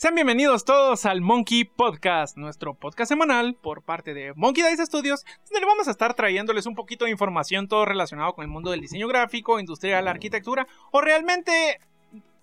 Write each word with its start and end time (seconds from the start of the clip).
Sean 0.00 0.14
bienvenidos 0.14 0.64
todos 0.64 1.04
al 1.04 1.20
Monkey 1.20 1.64
Podcast, 1.64 2.38
nuestro 2.38 2.72
podcast 2.72 3.10
semanal 3.10 3.54
por 3.54 3.82
parte 3.82 4.14
de 4.14 4.32
Monkey 4.34 4.64
Dice 4.64 4.86
Studios, 4.86 5.26
donde 5.50 5.66
vamos 5.66 5.88
a 5.88 5.90
estar 5.90 6.14
trayéndoles 6.14 6.64
un 6.64 6.74
poquito 6.74 7.04
de 7.04 7.10
información 7.10 7.68
todo 7.68 7.84
relacionado 7.84 8.32
con 8.32 8.42
el 8.42 8.50
mundo 8.50 8.70
del 8.70 8.80
diseño 8.80 9.08
gráfico, 9.08 9.60
industrial, 9.60 10.08
arquitectura, 10.08 10.66
o 10.90 11.02
realmente 11.02 11.80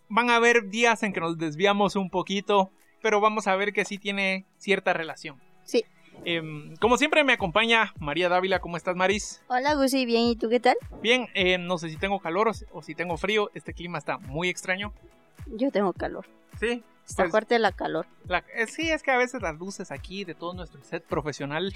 van 0.07 0.29
a 0.29 0.35
haber 0.35 0.69
días 0.69 1.01
en 1.01 1.13
que 1.13 1.19
nos 1.19 1.39
desviamos 1.39 1.95
un 1.95 2.11
poquito, 2.11 2.69
pero 3.01 3.21
vamos 3.21 3.47
a 3.47 3.55
ver 3.55 3.73
que 3.73 3.85
sí 3.85 3.97
tiene 3.97 4.45
cierta 4.59 4.93
relación. 4.93 5.41
Sí. 5.63 5.83
Em, 6.25 6.75
como 6.75 6.99
siempre 6.99 7.23
me 7.23 7.33
acompaña 7.33 7.91
María 7.99 8.29
Dávila, 8.29 8.59
¿cómo 8.59 8.77
estás 8.77 8.95
Maris? 8.95 9.41
Hola 9.47 9.73
Gusi, 9.73 10.05
bien, 10.05 10.25
¿y 10.25 10.35
tú 10.35 10.47
qué 10.47 10.59
tal? 10.59 10.75
Bien, 11.01 11.27
eh, 11.33 11.57
no 11.57 11.79
sé 11.79 11.89
si 11.89 11.97
tengo 11.97 12.19
calor 12.19 12.49
o 12.49 12.53
si, 12.53 12.65
o 12.71 12.83
si 12.83 12.93
tengo 12.93 13.17
frío, 13.17 13.49
este 13.55 13.73
clima 13.73 13.97
está 13.97 14.19
muy 14.19 14.47
extraño. 14.47 14.93
Yo 15.47 15.71
tengo 15.71 15.91
calor. 15.93 16.27
Sí, 16.59 16.83
Está 17.07 17.23
Pues- 17.23 17.31
fuerte 17.31 17.57
la 17.59 17.71
calor. 17.71 18.05
La- 18.27 18.43
eh, 18.53 18.67
sí, 18.67 18.91
es 18.91 19.01
que 19.01 19.11
a 19.11 19.17
veces 19.17 19.41
las 19.41 19.55
luces 19.57 19.91
aquí 19.91 20.25
de 20.25 20.35
todo 20.35 20.53
nuestro 20.53 20.83
set 20.83 21.05
profesional. 21.05 21.73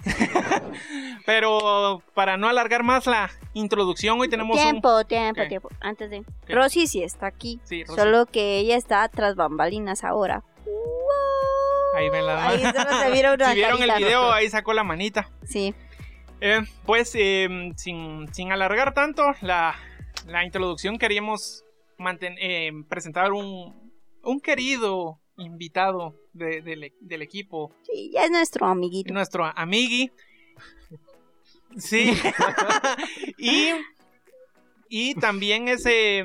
Pero 1.26 2.02
para 2.14 2.36
no 2.36 2.48
alargar 2.48 2.82
más 2.82 3.06
la 3.06 3.30
introducción, 3.54 4.20
hoy 4.20 4.28
tenemos 4.28 4.56
un... 4.58 4.62
tiempo, 4.64 5.04
tiempo, 5.04 5.46
tiempo. 5.48 5.68
Antes 5.80 6.10
de... 6.10 6.24
Rosy 6.48 6.86
sí 6.86 7.02
está 7.02 7.26
aquí. 7.26 7.60
Sí, 7.64 7.84
Rosy. 7.84 8.00
Solo 8.00 8.26
que 8.26 8.58
ella 8.58 8.76
está 8.76 9.08
tras 9.08 9.36
bambalinas 9.36 10.02
ahora. 10.04 10.42
Ahí 11.94 12.08
ven 12.08 12.26
la 12.26 12.48
Ahí 12.48 12.60
solo 12.62 12.98
se 13.02 13.10
vieron 13.12 13.34
una 13.34 13.50
Si 13.50 13.54
vieron 13.56 13.82
el 13.82 13.92
video, 13.98 14.32
ahí 14.32 14.48
sacó 14.48 14.72
la 14.72 14.82
manita. 14.82 15.30
Sí. 15.44 15.74
Eh, 16.40 16.62
pues 16.84 17.12
eh, 17.14 17.72
sin, 17.76 18.32
sin 18.34 18.50
alargar 18.50 18.94
tanto 18.94 19.22
la, 19.42 19.76
la 20.26 20.44
introducción, 20.44 20.98
queríamos 20.98 21.64
manten- 21.98 22.88
presentar 22.88 23.30
un, 23.32 23.91
un 24.22 24.40
querido 24.40 25.18
invitado 25.38 26.14
de- 26.32 26.60
del 26.62 26.92
del 27.00 27.22
equipo 27.22 27.74
Sí, 27.82 28.10
ya 28.12 28.24
es 28.24 28.30
nuestro 28.30 28.66
amiguito. 28.66 29.12
nuestro 29.12 29.44
amigui. 29.44 30.10
Sí. 31.78 32.12
y, 33.38 33.70
y 34.88 35.14
también 35.14 35.68
ese 35.68 36.24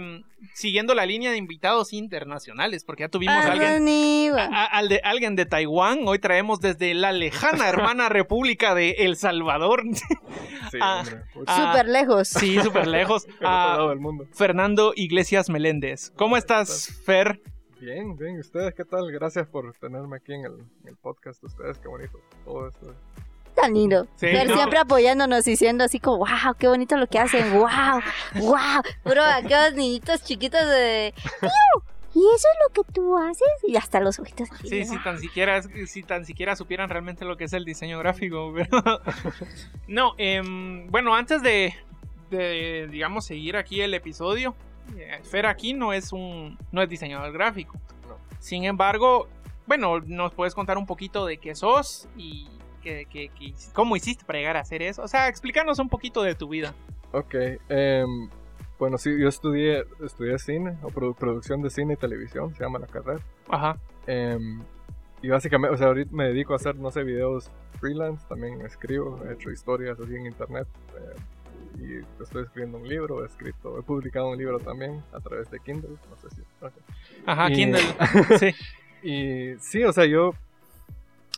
siguiendo 0.53 0.93
la 0.93 1.05
línea 1.05 1.31
de 1.31 1.37
invitados 1.37 1.93
internacionales, 1.93 2.83
porque 2.83 3.03
ya 3.03 3.09
tuvimos 3.09 3.33
a 3.35 3.51
alguien, 3.53 4.33
a- 4.37 4.65
al 4.65 4.89
de, 4.89 4.99
alguien 5.03 5.35
de 5.35 5.45
Taiwán. 5.45 5.99
Hoy 6.05 6.19
traemos 6.19 6.59
desde 6.59 6.93
la 6.93 7.11
lejana 7.11 7.69
hermana 7.69 8.09
república 8.09 8.75
de 8.75 8.91
El 8.99 9.15
Salvador. 9.15 9.83
Sí, 10.71 10.77
ah, 10.81 11.03
Súper 11.33 11.87
lejos. 11.87 12.27
sí, 12.27 12.59
súper 12.61 12.87
lejos. 12.87 13.25
a 13.39 13.43
lado 13.77 13.89
del 13.89 13.99
mundo. 13.99 14.27
Fernando 14.33 14.91
Iglesias 14.95 15.49
Meléndez. 15.49 16.11
¿Cómo 16.15 16.35
estás, 16.37 17.01
Fer? 17.05 17.41
Bien, 17.79 18.17
bien. 18.17 18.39
¿Ustedes 18.39 18.73
qué 18.73 18.83
tal? 18.85 19.11
Gracias 19.11 19.47
por 19.47 19.73
tenerme 19.75 20.17
aquí 20.17 20.33
en 20.33 20.45
el, 20.45 20.53
en 20.81 20.87
el 20.87 20.95
podcast 20.95 21.41
de 21.41 21.47
ustedes. 21.47 21.77
Qué 21.79 21.87
bonito 21.87 22.19
todo 22.43 22.67
esto. 22.67 22.95
Tan 23.55 23.73
lindo. 23.73 24.07
Sí, 24.15 24.27
no. 24.47 24.55
siempre 24.55 24.79
apoyándonos, 24.79 25.45
diciendo 25.45 25.83
así 25.83 25.99
como, 25.99 26.17
wow, 26.19 26.55
qué 26.59 26.67
bonito 26.67 26.95
lo 26.97 27.07
que 27.07 27.19
hacen, 27.19 27.51
wow, 27.53 28.01
wow. 28.35 28.81
Puro 29.03 29.23
aquellos 29.23 29.73
niñitos 29.73 30.23
chiquitos 30.23 30.61
de... 30.61 31.13
"Piu, 31.41 31.49
¿Y 32.13 32.19
eso 32.19 32.47
es 32.47 32.57
lo 32.67 32.83
que 32.83 32.91
tú 32.93 33.17
haces? 33.17 33.47
Y 33.67 33.75
hasta 33.75 33.99
los 33.99 34.17
ojitos. 34.19 34.47
Sí, 34.63 34.85
si 34.85 34.97
tan 35.03 35.19
siquiera, 35.19 35.61
si 35.61 36.01
tan 36.03 36.25
siquiera 36.25 36.55
supieran 36.55 36.89
realmente 36.89 37.25
lo 37.25 37.37
que 37.37 37.43
es 37.45 37.53
el 37.53 37.63
diseño 37.65 37.99
gráfico. 37.99 38.53
pero- 38.55 39.01
no, 39.87 40.13
em, 40.17 40.87
bueno, 40.89 41.13
antes 41.15 41.43
de, 41.43 41.75
de, 42.31 42.87
digamos, 42.91 43.25
seguir 43.25 43.55
aquí 43.55 43.81
el 43.81 43.93
episodio, 43.93 44.55
Fer 45.23 45.45
aquí 45.45 45.73
no 45.73 45.93
es 45.93 46.11
un, 46.13 46.57
no 46.71 46.81
es 46.81 46.89
diseñador 46.89 47.31
gráfico. 47.31 47.79
No. 48.07 48.17
Sin 48.39 48.63
embargo, 48.65 49.27
bueno, 49.65 49.99
nos 50.01 50.33
puedes 50.33 50.53
contar 50.55 50.77
un 50.77 50.85
poquito 50.85 51.25
de 51.25 51.37
qué 51.37 51.55
sos 51.55 52.07
y 52.15 52.47
que, 52.81 53.05
que- 53.05 53.29
que- 53.29 53.53
cómo 53.73 53.95
hiciste 53.95 54.23
para 54.25 54.39
llegar 54.39 54.57
a 54.57 54.61
hacer 54.61 54.81
eso. 54.81 55.01
O 55.03 55.07
sea, 55.07 55.27
explícanos 55.27 55.79
un 55.79 55.89
poquito 55.89 56.23
de 56.23 56.35
tu 56.35 56.47
vida. 56.49 56.73
Ok. 57.11 57.35
em, 57.69 58.29
bueno, 58.79 58.97
sí, 58.97 59.09
yo 59.19 59.27
estudié, 59.27 59.85
estudié 60.05 60.37
cine 60.37 60.77
o 60.83 60.89
produ- 60.89 61.15
producción 61.15 61.61
de 61.63 61.69
cine 61.71 61.93
y 61.93 61.97
televisión. 61.97 62.53
Se 62.55 62.63
llama 62.63 62.77
la 62.79 62.87
carrera. 62.87 63.19
Ajá. 63.49 63.77
Em, 64.05 64.61
y 65.21 65.29
básicamente, 65.29 65.73
o 65.73 65.77
sea, 65.77 65.87
ahorita 65.87 66.11
me 66.13 66.25
dedico 66.25 66.53
a 66.53 66.57
hacer, 66.57 66.75
no 66.75 66.91
sé, 66.91 67.03
videos 67.03 67.49
freelance. 67.79 68.23
También 68.29 68.61
escribo, 68.61 69.19
he 69.27 69.33
hecho 69.33 69.49
historias 69.51 69.99
así 69.99 70.15
en 70.15 70.27
internet. 70.27 70.67
em, 70.95 71.23
y 71.79 72.23
estoy 72.23 72.43
escribiendo 72.43 72.77
un 72.77 72.87
libro, 72.87 73.23
he 73.23 73.27
escrito, 73.27 73.77
he 73.79 73.83
publicado 73.83 74.29
un 74.29 74.37
libro 74.37 74.59
también 74.59 75.01
a 75.13 75.19
través 75.19 75.49
de 75.51 75.59
Kindle. 75.59 75.91
No 76.09 76.17
sé 76.17 76.29
si. 76.35 76.41
Ajá, 77.25 77.49
Y- 77.51 77.55
Kindle. 77.55 77.81
Sí. 78.39 78.55
Y 79.03 79.55
sí, 79.59 79.83
o 79.83 79.93
sea, 79.93 80.05
yo. 80.05 80.31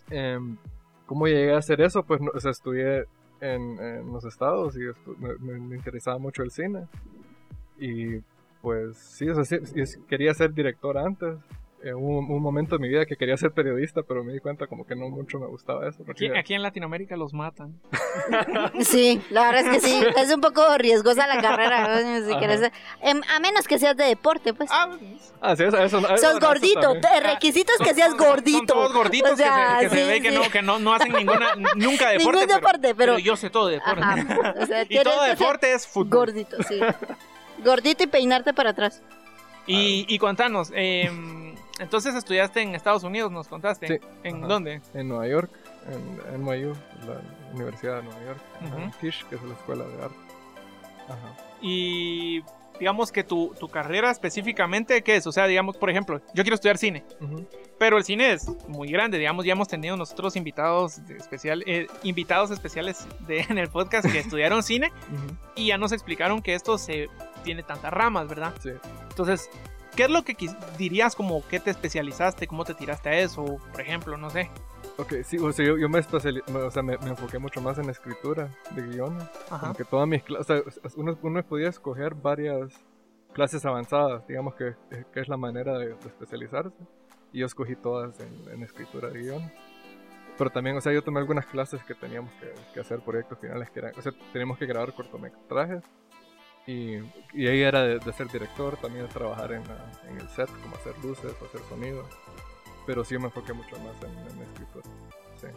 em, 0.10 0.58
¿Cómo 1.06 1.26
llegué 1.28 1.54
a 1.54 1.58
hacer 1.58 1.82
eso? 1.82 2.04
Pues, 2.04 2.22
no- 2.22 2.32
o 2.34 2.40
sea, 2.40 2.52
estudié 2.52 3.06
en, 3.42 3.80
en 3.80 4.14
los 4.14 4.24
estados 4.26 4.76
y 4.78 4.82
me, 5.18 5.36
me- 5.40 5.60
me 5.60 5.76
interesaba 5.76 6.20
mucho 6.20 6.44
el 6.44 6.52
cine. 6.52 6.86
Y 7.80 8.20
pues 8.62 8.98
sí, 8.98 9.28
o 9.30 9.36
sea, 9.44 9.44
sí, 9.46 10.00
quería 10.08 10.34
ser 10.34 10.54
director 10.54 10.98
antes. 10.98 11.38
Eh, 11.82 11.94
hubo 11.94 12.20
un, 12.20 12.30
un 12.30 12.42
momento 12.42 12.76
en 12.76 12.82
mi 12.82 12.90
vida 12.90 13.06
que 13.06 13.16
quería 13.16 13.38
ser 13.38 13.52
periodista, 13.52 14.02
pero 14.04 14.22
me 14.22 14.34
di 14.34 14.40
cuenta 14.40 14.68
como 14.68 14.86
que 14.86 14.98
no 14.98 15.08
mucho 15.10 15.40
me 15.40 15.48
gustaba 15.48 15.88
eso. 15.88 16.04
Aquí, 16.04 16.28
porque- 16.28 16.38
aquí 16.38 16.54
en 16.54 16.62
Latinoamérica 16.62 17.16
los 17.16 17.34
matan. 17.34 17.80
Sí, 18.82 19.22
la 19.30 19.52
verdad 19.52 19.74
es 19.74 19.82
que 19.82 19.88
sí. 19.88 20.04
Es 20.18 20.34
un 20.34 20.42
poco 20.42 20.62
riesgosa 20.78 21.26
la 21.28 21.42
carrera. 21.42 21.88
¿no? 22.04 22.26
Si 22.28 22.34
quieres- 22.36 22.72
em, 23.02 23.22
a 23.34 23.40
menos 23.40 23.68
que 23.68 23.80
seas 23.80 23.96
de 23.96 24.06
deporte, 24.06 24.54
pues. 24.54 24.70
Ah, 24.72 24.90
Ah, 25.42 25.56
sí, 25.56 25.64
eso, 25.64 25.78
eso, 25.78 26.00
eso- 26.00 26.08
Sos 26.08 26.20
eso 26.20 26.40
gordito. 26.40 26.96
requisitos 27.24 27.78
que 27.78 27.94
seas 27.94 28.10
son- 28.10 28.18
gordito. 28.18 28.58
Son 28.58 28.66
todos 28.68 28.94
gorditos 28.94 29.32
O 29.32 29.36
sea, 29.38 29.78
que 29.80 29.86
se, 29.86 29.90
que 29.90 29.96
se 29.96 30.04
sí, 30.06 30.10
ve 30.12 30.22
que, 30.22 30.32
no, 30.32 30.42
que 30.52 30.62
no, 30.62 30.80
no 30.80 30.94
hacen 30.94 31.14
ninguna, 31.14 31.56
nunca 31.76 32.10
deporte. 32.10 32.18
Ningún 32.18 32.34
pero- 32.34 32.56
deporte, 32.56 32.96
pero- 32.96 33.20
yo 33.20 33.38
sé 33.38 33.50
todo 33.50 33.68
de 33.68 33.76
deporte. 33.76 34.02
Ajá. 34.04 34.56
O 34.62 34.66
sea, 34.66 34.84
Y 34.90 35.00
todo 35.02 35.24
deporte 35.24 35.74
es 35.74 35.88
fútbol. 35.88 36.10
Gordito, 36.10 36.58
sí. 36.64 36.80
Gordito 37.64 38.04
y 38.04 38.08
peinarte 38.08 38.54
para 38.54 38.72
atrás. 38.72 39.02
Y, 39.66 40.06
y 40.08 40.18
contanos, 40.18 40.72
em, 40.74 41.39
entonces 41.80 42.16
estudiaste 42.16 42.62
en 42.62 42.76
Estados 42.76 43.04
Unidos, 43.04 43.32
nos 43.32 43.48
contaste. 43.48 43.88
Sí. 43.88 44.06
¿En 44.24 44.38
Ajá. 44.38 44.48
dónde? 44.48 44.82
En 44.94 45.08
Nueva 45.08 45.28
York, 45.28 45.52
en 45.88 46.44
NYU, 46.44 46.74
la 47.08 47.22
Universidad 47.54 47.98
de 47.98 48.04
Nueva 48.04 48.24
York. 48.26 48.40
ajá, 48.62 48.76
Ujú. 48.76 48.92
Tisch, 49.02 49.26
que 49.28 49.36
es 49.36 49.42
la 49.44 49.54
escuela 49.54 49.86
de 49.86 50.04
arte. 50.04 50.16
Ajá. 51.08 51.36
Y 51.62 52.42
digamos 52.80 53.12
que 53.12 53.24
tu, 53.26 53.54
tu 53.60 53.68
carrera 53.68 54.10
específicamente, 54.10 55.02
¿qué 55.04 55.18
es? 55.18 55.28
O 55.28 55.32
sea, 55.34 55.48
digamos, 55.48 55.76
por 55.76 55.90
ejemplo, 55.90 56.22
yo 56.34 56.44
quiero 56.44 56.56
estudiar 56.56 56.78
cine, 56.78 57.04
Ujú. 57.20 57.46
pero 57.78 57.98
el 57.98 58.06
cine 58.06 58.32
es 58.32 58.48
muy 58.70 58.90
grande, 58.90 59.18
digamos, 59.18 59.44
ya 59.44 59.52
hemos 59.52 59.68
tenido 59.68 59.98
nosotros 59.98 60.38
invitados 60.38 61.06
de 61.06 61.18
especial, 61.18 61.62
eh, 61.68 61.88
invitados 62.04 62.52
especiales 62.52 63.06
de, 63.28 63.42
en 63.50 63.58
el 63.58 63.68
podcast 63.70 64.10
que 64.10 64.20
estudiaron 64.20 64.64
cine 64.64 64.92
Ujú. 65.12 65.36
y 65.56 65.68
ya 65.68 65.78
nos 65.78 65.92
explicaron 65.92 66.42
que 66.42 66.54
esto 66.54 66.78
se 66.78 67.10
tiene 67.44 67.64
tantas 67.64 67.92
ramas, 67.92 68.28
¿verdad? 68.30 68.54
Sí. 68.62 68.70
Entonces, 69.10 69.50
¿qué 70.00 70.06
es 70.06 70.12
lo 70.12 70.24
que 70.24 70.34
dirías 70.78 71.14
como 71.14 71.46
que 71.46 71.60
te 71.60 71.72
especializaste, 71.72 72.48
cómo 72.48 72.64
te 72.64 72.74
tiraste 72.74 73.10
a 73.10 73.20
eso, 73.20 73.44
por 73.70 73.82
ejemplo, 73.82 74.16
no 74.16 74.30
sé? 74.30 74.50
Ok, 74.98 75.16
sí, 75.26 75.38
o 75.38 75.52
sea, 75.52 75.66
yo, 75.66 75.78
yo 75.78 75.90
me, 75.90 76.00
o 76.00 76.72
sea, 76.72 76.82
me, 76.82 76.98
me 77.00 77.10
enfoqué 77.10 77.38
mucho 77.38 77.60
más 77.60 77.80
en 77.80 77.90
escritura 77.90 78.50
de 78.72 78.82
guiones. 78.82 79.30
Ajá. 79.52 79.74
Que 79.74 79.84
todas 79.84 80.08
mis 80.08 80.24
clases, 80.24 80.64
o 80.66 80.72
sea, 80.72 80.92
uno, 80.96 81.20
uno 81.22 81.44
podía 81.44 81.68
escoger 81.68 82.16
varias 82.16 82.72
clases 83.34 83.66
avanzadas, 83.66 84.26
digamos 84.26 84.56
que, 84.56 84.74
que 85.12 85.20
es 85.20 85.28
la 85.28 85.36
manera 85.36 85.78
de, 85.78 85.88
de 85.88 86.08
especializarse. 86.08 86.78
Y 87.34 87.40
yo 87.40 87.48
escogí 87.48 87.76
todas 87.76 88.18
en, 88.22 88.54
en 88.54 88.64
escritura 88.64 89.10
de 89.10 89.20
guiones. 89.20 89.52
Pero 90.38 90.50
también, 90.50 90.78
o 90.78 90.82
sea, 90.82 90.94
yo 90.94 91.04
tomé 91.04 91.20
algunas 91.20 91.46
clases 91.46 91.84
que 91.84 91.94
teníamos 91.94 92.32
que, 92.36 92.54
que 92.74 92.80
hacer 92.80 93.02
proyectos 93.02 93.38
finales, 93.38 93.70
que 93.70 93.80
eran, 93.80 93.92
o 93.98 94.02
sea, 94.02 94.14
teníamos 94.32 94.58
que 94.58 94.66
grabar 94.66 94.94
cortometrajes. 94.94 95.84
Y, 96.70 97.48
ahí 97.48 97.62
era 97.62 97.82
de, 97.84 98.14
ser 98.14 98.28
director, 98.28 98.78
también 98.78 99.08
de 99.08 99.12
trabajar 99.12 99.54
en, 99.54 99.64
el 100.20 100.30
set, 100.30 100.50
como 100.62 100.76
hacer 100.76 100.94
luces, 101.04 101.34
hacer 101.42 101.62
sonido. 101.68 102.08
Pero 102.86 103.04
sí 103.04 103.18
me 103.18 103.26
enfoqué 103.26 103.54
mucho 103.54 103.76
más 103.80 103.96
en, 104.04 104.12
en. 104.20 104.46
Sí. 105.42 105.48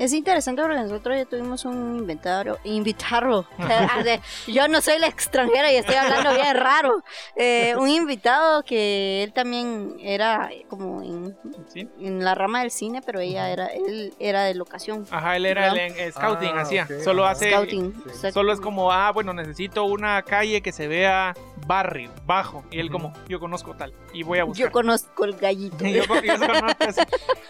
Es 0.00 0.14
interesante 0.14 0.62
porque 0.62 0.78
nosotros 0.78 1.14
ya 1.14 1.26
tuvimos 1.26 1.66
un 1.66 1.98
inventario, 1.98 2.58
invitado. 2.64 3.46
Yo 4.46 4.66
no 4.66 4.80
soy 4.80 4.98
la 4.98 5.08
extranjera 5.08 5.70
y 5.70 5.76
estoy 5.76 5.94
hablando 5.96 6.32
bien 6.34 6.56
raro. 6.56 7.04
Eh, 7.36 7.74
un 7.76 7.86
invitado 7.88 8.62
que 8.64 9.22
él 9.22 9.34
también 9.34 9.96
era 10.00 10.48
como 10.68 11.02
en, 11.02 11.36
¿Sí? 11.68 11.86
en 12.00 12.24
la 12.24 12.34
rama 12.34 12.60
del 12.60 12.70
cine, 12.70 13.02
pero 13.04 13.20
ella 13.20 13.50
era, 13.50 13.66
él 13.66 14.14
era 14.18 14.44
de 14.44 14.54
locación. 14.54 15.06
Ajá, 15.10 15.36
él 15.36 15.44
era 15.44 15.66
el 15.68 15.74
¿Verdad? 15.74 15.98
en- 15.98 16.08
eh, 16.08 16.12
scouting, 16.12 16.52
Ah, 16.54 16.60
hacía. 16.62 16.88
Solo 17.04 17.26
hace. 17.26 17.50
Scouting. 17.50 18.02
sí. 18.22 18.32
Solo 18.32 18.54
es 18.54 18.60
como, 18.60 18.90
ah, 18.92 19.12
bueno, 19.12 19.34
necesito 19.34 19.84
una 19.84 20.22
calle 20.22 20.62
que 20.62 20.72
se 20.72 20.88
vea 20.88 21.34
barrio, 21.66 22.10
bajo. 22.26 22.64
Y 22.70 22.78
él, 22.80 22.90
como, 22.90 23.12
yo 23.28 23.38
conozco 23.40 23.74
tal. 23.74 23.92
Y 24.12 24.22
voy 24.22 24.38
a 24.38 24.44
buscar. 24.44 24.66
Yo 24.68 24.72
conozco 24.72 25.24
el 25.24 25.34
gallito. 25.36 25.84
Yo 25.86 26.06
con- 26.06 26.22
yo 26.22 26.36
conozco 26.38 26.84
eso. 26.84 27.02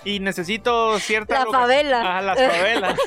Y 0.05 0.21
necesito 0.21 0.99
cierta. 0.99 1.45
La 1.45 1.51
favela. 1.51 2.01
Ajá, 2.01 2.21
las 2.23 2.39
favelas. 2.41 2.99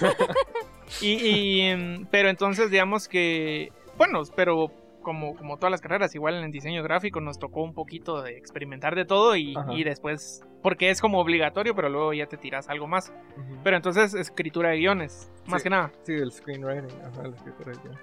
y, 1.02 1.14
y, 1.14 1.62
em, 1.62 2.06
pero 2.12 2.30
entonces, 2.30 2.70
digamos 2.72 3.08
que. 3.08 3.72
Bueno, 3.98 4.22
pero 4.36 4.72
como, 5.02 5.36
como 5.36 5.58
todas 5.58 5.72
las 5.72 5.82
carreras, 5.82 6.16
igual 6.16 6.36
en 6.36 6.46
el 6.46 6.52
diseño 6.52 6.82
gráfico 6.82 7.20
nos 7.20 7.38
tocó 7.38 7.62
un 7.62 7.74
poquito 7.74 8.22
de 8.22 8.38
experimentar 8.38 8.96
de 8.96 9.04
todo 9.06 9.36
y, 9.36 9.54
y 9.72 9.84
después, 9.84 10.44
porque 10.62 10.90
es 10.90 11.02
como 11.02 11.20
obligatorio, 11.20 11.76
pero 11.76 11.90
luego 11.90 12.14
ya 12.14 12.26
te 12.28 12.38
tiras 12.38 12.70
algo 12.70 12.88
más. 12.88 13.12
Pero 13.66 13.76
entonces, 13.76 14.14
escritura 14.14 14.70
de 14.70 14.78
guiones, 14.78 15.30
más 15.46 15.62
Sí. 15.62 15.64
que 15.66 15.70
nada. 15.72 15.92
Sí, 16.04 16.14
el 16.14 16.32
screenwriting, 16.32 16.98
ajá, 17.02 17.24
la 17.28 17.36
escritura 17.36 17.72
de 17.74 17.78
guion. 17.84 18.00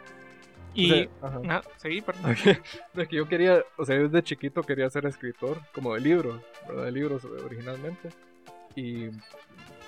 Y... 0.74 0.90
O 0.92 0.94
sea, 0.94 1.08
ajá. 1.22 1.40
Ah, 1.48 1.62
sí, 1.76 2.00
perdón. 2.00 2.34
Es 2.94 3.08
que 3.08 3.16
yo 3.16 3.26
quería, 3.28 3.62
o 3.76 3.84
sea, 3.84 3.96
yo 3.96 4.02
desde 4.04 4.22
chiquito 4.22 4.62
quería 4.62 4.88
ser 4.90 5.06
escritor, 5.06 5.58
como 5.74 5.94
de 5.94 6.00
libros, 6.00 6.40
¿verdad? 6.68 6.84
De 6.84 6.92
libros 6.92 7.24
originalmente. 7.24 8.10
Y 8.76 9.06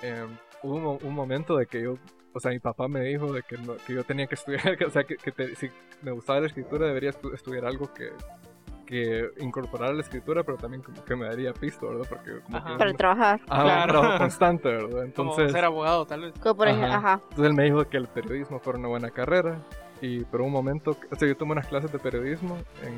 eh, 0.01 0.25
hubo 0.61 0.75
un, 0.75 0.83
mo- 0.83 0.99
un 1.01 1.13
momento 1.13 1.55
de 1.57 1.65
que 1.67 1.81
yo, 1.83 1.95
o 2.33 2.39
sea, 2.39 2.51
mi 2.51 2.59
papá 2.59 2.87
me 2.87 3.01
dijo 3.01 3.31
de 3.31 3.43
que, 3.43 3.57
no- 3.57 3.77
que 3.77 3.93
yo 3.93 4.03
tenía 4.03 4.27
que 4.27 4.35
estudiar, 4.35 4.77
que, 4.77 4.85
o 4.85 4.89
sea, 4.89 5.03
que, 5.05 5.15
que 5.17 5.31
te- 5.31 5.55
si 5.55 5.69
me 6.01 6.11
gustaba 6.11 6.41
la 6.41 6.47
escritura 6.47 6.87
debería 6.87 7.11
estu- 7.11 7.33
estudiar 7.33 7.65
algo 7.65 7.93
que, 7.93 8.09
que 8.85 9.29
incorporara 9.39 9.93
la 9.93 10.01
escritura, 10.01 10.43
pero 10.43 10.57
también 10.57 10.83
como 10.83 11.03
que 11.05 11.15
me 11.15 11.25
daría 11.25 11.53
pisto, 11.53 11.87
¿verdad? 11.87 12.05
Porque 12.09 12.41
como 12.41 12.57
Ajá. 12.57 12.71
que 12.73 12.77
Para 12.77 12.93
trabajar. 12.93 13.41
Ajá, 13.47 13.61
un 13.63 13.67
Claro. 13.69 13.91
trabajo 13.93 14.17
constante, 14.23 14.67
¿verdad? 14.69 14.89
Como 14.89 15.03
Entonces, 15.05 15.51
ser 15.53 15.63
abogado, 15.63 16.05
tal 16.05 16.21
vez. 16.21 16.33
Como 16.41 16.55
por 16.57 16.67
ejemplo, 16.67 16.87
Ajá. 16.89 16.97
ajá. 17.13 17.21
entonces 17.29 17.45
él 17.45 17.53
me 17.53 17.63
dijo 17.63 17.87
que 17.87 17.95
el 17.97 18.07
periodismo 18.07 18.59
fuera 18.59 18.77
una 18.79 18.89
buena 18.89 19.09
carrera. 19.11 19.61
Y 20.01 20.21
por 20.25 20.41
un 20.41 20.51
momento, 20.51 20.97
o 21.11 21.15
sea, 21.15 21.27
yo 21.27 21.37
tomé 21.37 21.53
unas 21.53 21.67
clases 21.67 21.91
de 21.91 21.99
periodismo 21.99 22.57
en 22.83 22.95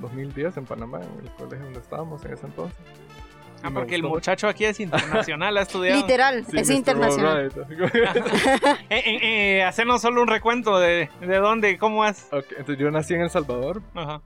2010 0.00 0.56
en 0.58 0.64
Panamá, 0.64 1.00
en 1.00 1.26
el 1.26 1.30
colegio 1.34 1.64
donde 1.64 1.80
estábamos 1.80 2.24
en 2.24 2.32
ese 2.34 2.46
entonces. 2.46 2.78
Y 2.78 3.66
Ah, 3.66 3.70
porque 3.74 3.94
el 3.94 4.02
muchacho 4.04 4.48
aquí 4.48 4.64
es 4.64 4.80
internacional, 4.80 5.54
ha 5.58 5.62
estudiado. 5.62 6.00
Literal. 6.00 6.46
Sí, 6.46 6.58
es 6.58 6.70
internacional. 6.70 7.52
Eh, 8.90 9.02
eh, 9.06 9.18
eh, 9.58 9.62
hacernos 9.64 10.00
solo 10.00 10.22
un 10.22 10.28
recuento 10.28 10.78
de, 10.80 11.10
de 11.20 11.36
dónde, 11.38 11.76
cómo 11.78 12.04
es. 12.06 12.28
Ok, 12.32 12.44
entonces 12.52 12.78
yo 12.78 12.90
nací 12.90 13.14
en 13.14 13.20
El 13.22 13.30
Salvador 13.30 13.82
Ajá, 13.94 14.22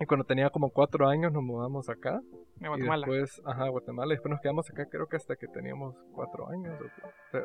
y 0.00 0.04
cuando 0.06 0.24
tenía 0.24 0.50
como 0.50 0.70
cuatro 0.70 1.08
años 1.08 1.32
nos 1.32 1.42
mudamos 1.42 1.88
acá. 1.88 2.20
de 2.56 2.66
Y 2.66 2.68
Guatemala. 2.68 3.06
después, 3.06 3.40
ajá, 3.46 3.68
Guatemala. 3.68 4.12
Y 4.12 4.16
después 4.16 4.30
nos 4.32 4.40
quedamos 4.40 4.68
acá 4.70 4.84
creo 4.90 5.06
que 5.06 5.16
hasta 5.16 5.36
que 5.36 5.46
teníamos 5.48 5.94
cuatro 6.12 6.48
años. 6.50 6.74
o- 6.80 6.84
o 6.84 7.30
sea, 7.30 7.44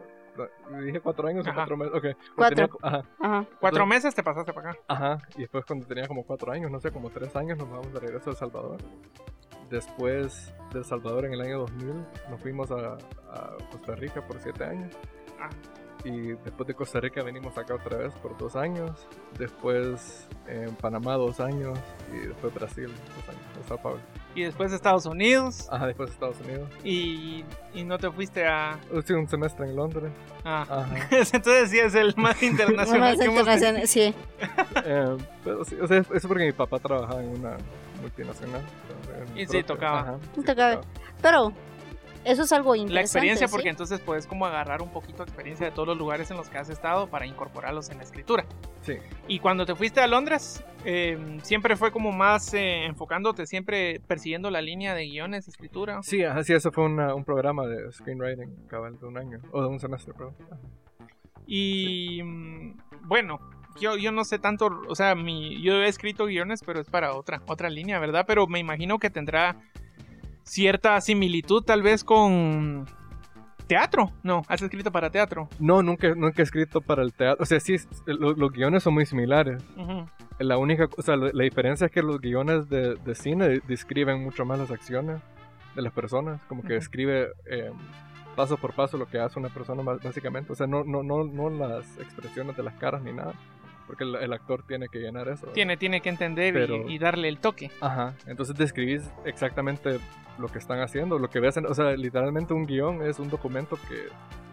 dije 0.84 1.00
cuatro 1.00 1.28
años 1.28 1.46
o 1.48 1.54
cuatro 1.54 1.78
meses. 1.78 1.94
Ok. 1.96 2.02
cuando 2.04 2.36
Cuatro. 2.36 2.56
tenía- 2.56 2.78
ajá. 2.82 2.98
Ajá. 3.20 3.46
Cuatro 3.60 3.84
Entonces- 3.84 3.88
meses 4.04 4.16
te 4.16 4.24
pasaste 4.24 4.54
para 4.54 4.72
acá. 4.72 4.80
Ajá, 4.88 5.18
y 5.36 5.40
después 5.42 5.66
cuando 5.66 5.86
tenía 5.86 6.08
como 6.08 6.24
cuatro 6.26 6.52
años, 6.52 6.70
no 6.72 6.80
sé, 6.80 6.92
como 6.92 7.10
tres 7.10 7.36
años, 7.36 7.58
nos 7.58 7.70
vamos 7.70 7.92
de 7.94 8.00
regreso 8.00 8.30
a 8.30 8.34
El 8.34 8.38
Salvador. 8.38 8.78
Después 9.70 10.54
de 10.72 10.80
El 10.80 10.86
Salvador 10.86 11.26
en 11.26 11.34
el 11.34 11.42
año 11.42 11.60
2000, 11.60 12.06
nos 12.30 12.40
fuimos 12.42 12.72
a, 12.72 12.94
a 13.32 13.58
Costa 13.72 13.96
Rica 13.96 14.26
por 14.26 14.40
siete 14.40 14.64
años. 14.64 14.94
Ah. 15.40 15.50
Y 16.06 16.30
después 16.34 16.66
de 16.68 16.74
Costa 16.74 17.00
Rica 17.02 17.22
venimos 17.22 17.58
acá 17.58 17.76
otra 17.76 17.98
vez 17.98 18.14
por 18.16 18.38
dos 18.38 18.56
años. 18.56 19.08
Después 19.38 20.30
en 20.48 20.74
Panamá 20.76 21.16
dos 21.16 21.40
años. 21.42 21.78
Y 22.14 22.28
después 22.28 22.54
Brasil 22.54 22.86
dos 22.88 23.30
años, 23.30 23.44
en 23.58 23.64
Sao 23.68 23.78
Paulo. 23.78 24.00
Y 24.36 24.44
después 24.44 24.72
Estados 24.72 25.06
Unidos. 25.08 25.68
Ajá, 25.72 25.88
después 25.88 26.12
Estados 26.12 26.38
Unidos. 26.42 26.70
Y, 26.84 27.44
y 27.74 27.84
no 27.84 27.98
te 27.98 28.12
fuiste 28.12 28.46
a. 28.46 28.78
Sí, 29.06 29.14
un 29.14 29.28
semestre 29.28 29.66
en 29.66 29.76
Londres. 29.76 30.12
Ah. 30.46 30.66
Ajá. 30.70 31.08
Entonces 31.12 31.72
sí 31.72 31.80
es 31.80 31.96
el 31.96 32.14
más 32.18 32.42
internacional 32.44 33.00
Más 33.00 33.10
hemos 33.14 33.18
tenido. 33.20 33.40
internacional, 33.40 33.88
sí. 33.88 34.14
Eh, 34.86 35.18
pero 35.44 35.66
sí, 35.66 35.76
o 35.82 35.88
sea, 35.88 36.04
eso 36.14 36.28
porque 36.28 36.46
mi 36.46 36.52
papá 36.52 36.78
trabajaba 36.80 37.22
en 37.24 37.30
una 37.30 37.58
multinacional. 38.02 38.62
en 39.32 39.38
Y 39.38 39.42
sí, 39.42 39.46
propia- 39.48 39.66
tocaba. 39.66 40.00
ajá, 40.02 40.18
sí, 40.36 40.42
Tocaba. 40.44 40.82
Pero 41.22 41.54
eso 42.28 42.44
es 42.44 42.52
algo 42.54 42.76
interesante. 42.76 42.94
La 42.94 43.02
experiencia, 43.02 43.48
¿sí? 43.48 43.52
porque 43.54 43.70
entonces 43.70 44.00
puedes 44.00 44.28
como 44.28 44.46
agarrar 44.46 44.82
un 44.82 44.90
poquito 44.92 45.18
de 45.18 45.24
experiencia 45.24 45.66
de 45.66 45.72
todos 45.72 45.88
los 45.88 45.98
lugares 45.98 46.30
en 46.32 46.38
los 46.38 46.50
que 46.50 46.58
has 46.58 46.70
estado 46.70 47.10
para 47.10 47.26
incorporarlos 47.26 47.90
en 47.90 47.98
la 47.98 48.04
escritura. 48.04 48.46
Sí. 48.82 48.94
Y 49.28 49.40
cuando 49.40 49.66
te 49.66 49.76
fuiste 49.76 50.02
a 50.02 50.08
Londres, 50.08 50.64
eh, 50.86 51.38
siempre 51.44 51.76
fue 51.76 51.92
como 51.92 52.12
más 52.12 52.54
eh, 52.54 52.86
enfocándote, 52.86 53.46
siempre 53.48 54.00
persiguiendo 54.08 54.52
la 54.52 54.62
línea 54.62 54.94
de 54.94 55.06
guiones, 55.06 55.48
escritura. 55.48 56.02
Sí, 56.04 56.24
ajá, 56.24 56.44
sí, 56.44 56.54
eso 56.54 56.72
fue 56.72 56.86
una- 56.86 57.14
un 57.16 57.24
programa 57.26 57.66
de 57.66 57.92
screenwriting 57.92 58.68
cabal 58.68 59.00
de 59.00 59.06
un 59.06 59.18
año, 59.18 59.40
o 59.52 59.62
de 59.62 59.68
un 59.68 59.80
semestre, 59.80 60.14
perdón. 60.14 60.36
Y 61.46 62.22
mm, 62.24 62.78
bueno, 63.04 63.40
yo, 63.80 63.96
yo 63.98 64.12
no 64.12 64.24
sé 64.26 64.40
tanto, 64.40 64.70
o 64.88 64.96
sea, 64.96 65.16
mi, 65.16 65.62
yo 65.62 65.74
he 65.76 65.88
escrito 65.88 66.26
guiones, 66.26 66.62
pero 66.66 66.80
es 66.80 66.90
para 66.90 67.16
otra, 67.16 67.42
otra 67.48 67.70
línea, 67.70 68.00
¿verdad? 68.00 68.26
Pero 68.28 68.48
me 68.48 68.60
imagino 68.60 69.00
que 69.00 69.10
tendrá 69.10 69.56
cierta 70.48 71.00
similitud 71.02 71.64
tal 71.64 71.84
vez 71.84 72.04
con 72.04 72.86
teatro. 73.68 74.12
No, 74.24 74.42
has 74.48 74.62
escrito 74.62 74.92
para 74.92 75.10
teatro. 75.10 75.50
No, 75.60 75.84
nunca, 75.84 76.16
nunca 76.16 76.42
he 76.42 76.44
escrito 76.44 76.82
para 76.82 77.04
el 77.04 77.14
teatro. 77.14 77.44
O 77.44 77.46
sea, 77.46 77.60
sí, 77.60 77.76
los 78.06 78.52
guiones 78.52 78.84
son 78.84 78.94
muy 78.94 79.06
similares. 79.06 79.62
La 80.40 80.58
única, 80.58 80.88
o 80.98 81.02
sea, 81.02 81.16
la, 81.16 81.32
la 81.34 81.44
diferencia 81.44 81.86
es 81.86 81.92
que 81.92 82.02
los 82.02 82.22
guiones 82.22 82.70
de, 82.70 82.96
de 82.96 83.16
cine 83.16 83.62
describen 83.68 84.24
mucho 84.24 84.46
más 84.46 84.60
las 84.60 84.72
acciones 84.72 85.20
de 85.76 85.82
las 85.82 85.94
personas, 85.94 86.42
como 86.48 86.64
que 86.64 86.74
describe 86.74 87.30
eh, 87.46 87.72
paso 88.36 88.58
por 88.58 88.74
paso 88.74 88.98
lo 88.98 89.08
que 89.08 89.20
hace 89.20 89.40
una 89.40 89.50
persona 89.50 89.84
básicamente. 89.84 90.54
O 90.54 90.56
sea, 90.56 90.68
no, 90.68 90.84
no, 90.84 91.04
no, 91.04 91.24
no 91.24 91.50
las 91.50 91.86
expresiones 91.98 92.56
de 92.56 92.64
las 92.64 92.76
caras 92.76 93.02
ni 93.02 93.14
nada, 93.14 93.34
porque 93.88 94.04
el, 94.04 94.16
el 94.16 94.34
actor 94.34 94.64
tiene 94.68 94.88
que 94.90 95.00
llenar 95.00 95.28
eso. 95.30 95.48
Tiene, 95.48 95.78
tiene 95.78 96.02
que 96.02 96.10
entender 96.10 96.50
y- 96.56 96.60
Pero- 96.60 96.90
y, 96.90 96.98
darle 97.00 97.30
el 97.30 97.40
toque. 97.40 97.72
Ajá, 97.82 98.14
entonces 98.28 98.56
describís 98.56 99.10
exactamente 99.26 100.00
lo 100.38 100.48
que 100.50 100.60
están 100.60 100.80
haciendo, 100.82 101.18
lo 101.18 101.30
que 101.30 101.40
ves, 101.40 101.58
en- 101.58 101.66
o 101.66 101.74
sea, 101.74 101.92
literalmente 101.96 102.54
un 102.54 102.66
guion 102.68 103.02
es 103.02 103.18
un 103.20 103.30
documento 103.30 103.78
que, 103.88 104.08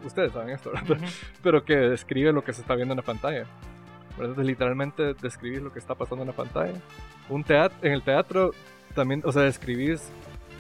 ustedes 0.06 0.32
saben 0.32 0.50
esto, 0.50 0.70
¿verdad? 0.72 0.96
Ujú. 0.98 1.06
pero 1.42 1.64
que 1.64 1.74
describe 1.76 2.32
lo 2.32 2.42
que 2.44 2.52
se 2.52 2.60
está 2.62 2.74
viendo 2.74 2.92
en 2.94 2.98
la 2.98 3.02
pantalla. 3.04 3.44
¿verdad? 4.16 4.30
Entonces, 4.30 4.46
literalmente 4.46 5.14
describís 5.14 5.60
lo 5.60 5.72
que 5.72 5.78
está 5.80 5.94
pasando 5.96 6.22
en 6.22 6.28
la 6.28 6.36
pantalla. 6.36 6.74
Un 7.28 7.42
teatro, 7.42 7.76
en 7.82 7.92
el 7.92 8.02
teatro 8.02 8.52
también, 8.94 9.22
o 9.24 9.32
sea, 9.32 9.42
describís 9.42 10.08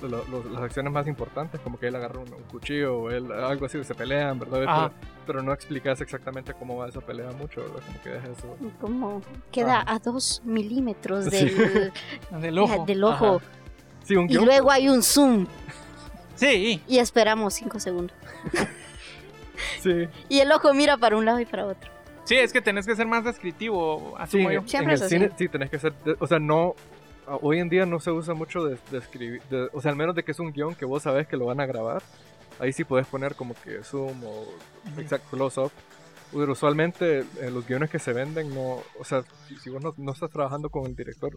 lo- 0.08 0.24
lo- 0.28 0.44
las 0.50 0.62
acciones 0.62 0.92
más 0.92 1.06
importantes, 1.06 1.60
como 1.60 1.78
que 1.78 1.88
él 1.88 1.96
agarra 1.96 2.18
un, 2.20 2.32
un 2.32 2.42
cuchillo 2.44 2.96
o 2.98 3.10
él, 3.10 3.30
algo 3.32 3.66
así, 3.66 3.82
se 3.84 3.94
pelean, 3.94 4.38
¿verdad? 4.38 4.58
Pero, 4.60 4.92
pero 5.26 5.42
no 5.42 5.52
explicas 5.52 6.00
exactamente 6.00 6.54
cómo 6.54 6.76
va 6.76 6.88
esa 6.88 7.00
pelea 7.00 7.30
mucho, 7.32 7.60
¿verdad? 7.62 7.80
Como 7.86 8.02
que 8.02 8.08
dejas 8.10 8.30
eso. 8.38 8.56
Como 8.80 9.22
queda 9.52 9.80
Ajá. 9.80 9.94
a 9.94 9.98
dos 9.98 10.42
milímetros 10.44 11.24
Sí. 11.26 11.46
del, 11.50 11.92
Del 12.40 12.58
ojo. 12.58 12.84
del 12.86 13.04
ojo. 13.04 13.40
Sí, 14.02 14.16
un 14.16 14.30
Y 14.30 14.34
luego 14.34 14.70
hay 14.70 14.88
un 14.88 15.02
zoom 15.02 15.46
Sí, 16.36 16.82
y 16.88 16.98
esperamos 16.98 17.54
cinco 17.54 17.78
segundos. 17.80 18.16
Sí, 19.80 20.08
Y 20.28 20.40
el 20.40 20.50
ojo 20.52 20.72
mira 20.74 20.96
para 20.96 21.16
un 21.16 21.24
lado 21.24 21.38
y 21.40 21.46
para 21.46 21.66
otro. 21.66 21.90
sí, 22.24 22.34
es 22.36 22.52
que 22.52 22.60
tenés 22.60 22.86
que 22.86 22.96
ser 22.96 23.06
más 23.06 23.24
descriptivo, 23.24 24.14
Sí, 24.16 24.22
asumo 24.38 24.50
yo. 24.50 24.60
en 24.60 24.68
Siempre 24.68 24.94
el 24.94 25.02
es 25.02 25.08
cine 25.08 25.26
así. 25.26 25.34
sí 25.38 25.48
tenés 25.48 25.70
que 25.70 25.78
ser, 25.78 25.92
o 26.18 26.26
sea, 26.26 26.38
no, 26.38 26.74
hoy 27.40 27.58
en 27.58 27.68
día 27.68 27.86
no 27.86 28.00
se 28.00 28.10
usa 28.10 28.34
mucho 28.34 28.64
de, 28.64 28.78
de 28.90 28.98
escribir, 28.98 29.42
de- 29.50 29.68
o 29.72 29.80
sea, 29.80 29.90
al 29.90 29.96
menos 29.96 30.14
de 30.14 30.22
que 30.24 30.32
es 30.32 30.38
un 30.40 30.52
guion 30.52 30.74
que 30.74 30.84
vos 30.84 31.02
sabés 31.02 31.26
que 31.26 31.36
lo 31.36 31.46
van 31.46 31.60
a 31.60 31.66
grabar, 31.66 32.02
ahí 32.58 32.72
sí 32.72 32.84
puedes 32.84 33.06
poner 33.06 33.34
como 33.34 33.54
que 33.54 33.82
zoom 33.82 34.22
o 34.24 34.46
exact 34.98 35.28
close 35.30 35.60
up. 35.60 35.72
Pero 36.32 36.52
usualmente 36.52 37.20
eh, 37.20 37.50
los 37.52 37.64
guiones 37.66 37.90
que 37.90 37.98
se 38.00 38.12
venden 38.12 38.52
no, 38.52 38.78
o 38.98 39.04
sea, 39.04 39.22
si, 39.62 39.70
vos 39.70 39.80
no, 39.82 39.94
no 39.96 40.12
estás 40.12 40.30
trabajando 40.30 40.68
con 40.68 40.84
el 40.86 40.96
director 40.96 41.32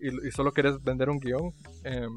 y, 0.00 0.08
y 0.26 0.30
solo 0.32 0.52
querés 0.52 0.82
vender 0.82 1.10
un 1.10 1.20
guion, 1.20 1.52
em, 1.84 2.14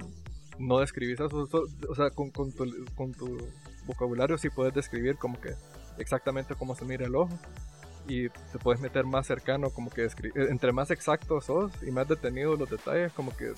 no 0.58 0.80
describís 0.80 1.20
eso, 1.20 1.46
so- 1.48 1.66
o 1.88 1.96
sea, 1.96 2.10
con, 2.10 2.32
con 2.32 2.52
tu, 2.52 2.66
con 2.96 3.12
tu 3.14 3.38
vocabulario 3.86 4.38
sí 4.40 4.50
puedes 4.50 4.74
describir 4.74 5.18
como 5.18 5.40
que 5.40 5.54
exactamente 6.00 6.56
cómo 6.56 6.76
se 6.76 6.84
mira 6.86 7.06
el 7.06 7.16
ojo 7.16 7.30
y 8.10 8.30
te 8.30 8.58
puedes 8.62 8.82
meter 8.82 9.06
más 9.06 9.28
cercano, 9.28 9.70
como 9.70 9.90
que 9.92 10.06
eh, 10.06 10.10
entre 10.50 10.72
más 10.72 10.90
exacto 10.92 11.40
sos 11.42 11.72
y 11.84 11.92
más 11.92 12.08
detenido 12.08 12.56
los 12.56 12.70
detalles, 12.70 13.14
como 13.14 13.36
que 13.38 13.54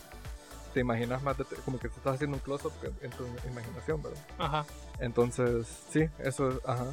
te 0.73 0.81
imaginas 0.81 1.23
más, 1.23 1.37
como 1.65 1.79
que 1.79 1.89
te 1.89 1.95
estás 1.95 2.15
haciendo 2.15 2.37
un 2.37 2.43
close-up 2.43 2.73
en 3.01 3.09
tu 3.11 3.25
imaginación, 3.49 4.03
¿verdad? 4.03 4.19
Ajá. 4.37 4.65
Entonces, 4.99 5.67
sí, 5.89 6.07
eso, 6.19 6.61
ajá, 6.65 6.85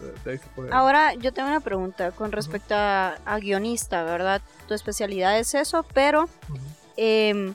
de, 0.00 0.12
de 0.24 0.30
ahí 0.32 0.38
se 0.38 0.46
puede... 0.48 0.72
Ahora 0.72 1.14
yo 1.14 1.32
tengo 1.32 1.48
una 1.48 1.60
pregunta 1.60 2.10
con 2.12 2.32
respecto 2.32 2.74
a, 2.74 3.16
a 3.24 3.38
guionista, 3.38 4.04
¿verdad? 4.04 4.40
Tu 4.66 4.74
especialidad 4.74 5.38
es 5.38 5.54
eso, 5.54 5.84
pero 5.94 6.24
Ujú. 6.24 6.58
em, 6.96 7.54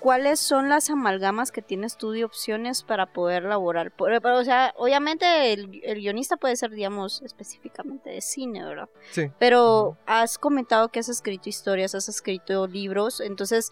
¿cuáles 0.00 0.40
son 0.40 0.68
las 0.68 0.90
amalgamas 0.90 1.52
que 1.52 1.62
tienes 1.62 1.96
tú 1.96 2.12
de 2.12 2.24
opciones 2.24 2.82
para 2.82 3.12
poder 3.12 3.44
laborar? 3.44 3.92
Pero, 3.92 4.38
o 4.38 4.44
sea, 4.44 4.74
obviamente 4.76 5.52
el, 5.52 5.80
el 5.84 6.00
guionista 6.00 6.36
puede 6.36 6.56
ser, 6.56 6.70
digamos, 6.70 7.22
específicamente 7.22 8.10
de 8.10 8.20
cine, 8.20 8.64
¿verdad? 8.64 8.88
Sí. 9.10 9.30
Pero 9.38 9.96
has 10.06 10.38
comentado 10.38 10.88
que 10.88 11.00
has 11.00 11.08
escrito 11.08 11.48
historias, 11.48 11.94
has 11.94 12.08
escrito 12.08 12.66
libros, 12.66 13.20
entonces, 13.20 13.70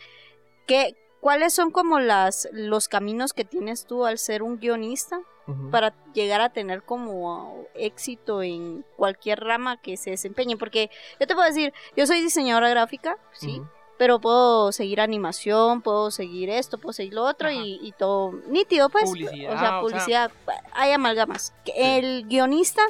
¿qué, 0.67 0.97
¿cuáles 1.21 1.55
son 1.55 1.71
como 1.71 2.01
las, 2.01 2.49
los 2.53 2.89
caminos 2.89 3.33
que 3.33 3.45
tienes 3.45 3.87
tú 3.87 4.07
al 4.07 4.19
ser 4.19 4.43
un 4.43 4.59
guionista 4.59 5.21
para 5.71 5.95
llegar 6.13 6.41
a 6.41 6.49
tener 6.49 6.83
como 6.83 7.67
éxito 7.75 8.43
en 8.43 8.85
cualquier 8.97 9.41
rama 9.41 9.81
que 9.81 9.97
se 9.97 10.11
desempeñe? 10.11 10.57
Porque 10.57 10.91
yo 11.21 11.27
te 11.27 11.35
puedo 11.35 11.47
decir, 11.47 11.73
yo 11.97 12.07
soy 12.07 12.21
diseñadora 12.21 12.69
gráfica, 12.69 13.17
sí. 13.33 13.63
Pero 13.99 14.19
puedo 14.21 14.73
seguir 14.73 15.01
animación, 15.01 15.81
puedo 15.83 16.11
seguir 16.11 16.51
esto, 16.51 16.79
puedo 16.79 16.93
seguir 16.93 17.15
lo 17.15 17.25
otro 17.25 17.51
y, 17.51 17.79
y 17.83 17.93
todo 17.93 18.33
nítido, 18.49 18.89
pues. 18.89 19.05
Publicidad, 19.05 19.33
O 19.33 19.39
sea, 19.39 19.53
o 19.55 19.59
sea- 19.59 19.81
publicidad, 19.81 20.31
hay 20.73 20.93
amalgamas. 20.93 21.53
El 21.75 22.27
guionista, 22.27 22.83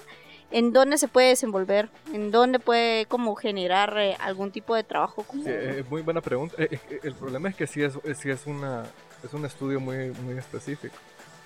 en 0.51 0.73
dónde 0.73 0.99
se 0.99 1.09
puede 1.09 1.29
desenvolver, 1.29 1.89
en 2.13 2.31
dónde 2.31 2.59
puede 2.59 3.07
como 3.07 3.35
generar 3.35 3.97
eh, 3.99 4.17
algún 4.21 4.51
tipo 4.53 4.75
de 4.75 4.85
trabajo. 4.85 5.23
Como... 5.25 5.43
Sí, 5.43 5.49
eh, 5.53 5.85
muy 5.91 6.03
buena 6.03 6.21
pregunta. 6.21 6.55
Eh, 6.63 6.79
eh, 6.91 7.01
el 7.03 7.15
problema 7.15 7.49
es 7.49 7.57
que 7.57 7.67
sí 7.67 7.83
es, 7.83 7.95
es- 8.05 8.19
sí 8.19 8.31
es, 8.31 8.47
una, 8.47 8.85
es 9.25 9.33
un 9.33 9.45
estudio 9.45 9.81
muy, 9.81 10.11
muy 10.23 10.37
específico. 10.39 10.95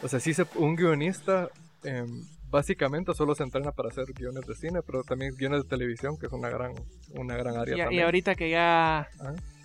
O 0.02 0.08
sea, 0.08 0.20
sí 0.20 0.32
se, 0.34 0.46
un 0.56 0.76
guionista 0.76 1.48
em, 1.84 2.24
básicamente 2.50 3.14
solo 3.14 3.34
se 3.34 3.42
entrena 3.44 3.72
para 3.72 3.88
hacer 3.90 4.06
guiones 4.12 4.44
de 4.46 4.54
cine, 4.54 4.80
pero 4.82 5.02
también 5.04 5.34
guiones 5.36 5.62
de 5.62 5.68
televisión, 5.68 6.18
que 6.18 6.26
es 6.26 6.32
una 6.32 6.48
gran, 6.48 6.72
una 7.14 7.36
gran 7.36 7.56
área 7.56 7.74
Y, 7.76 7.78
y 7.78 7.82
también. 7.82 8.04
ahorita 8.04 8.34
que 8.34 8.50
ya, 8.50 9.08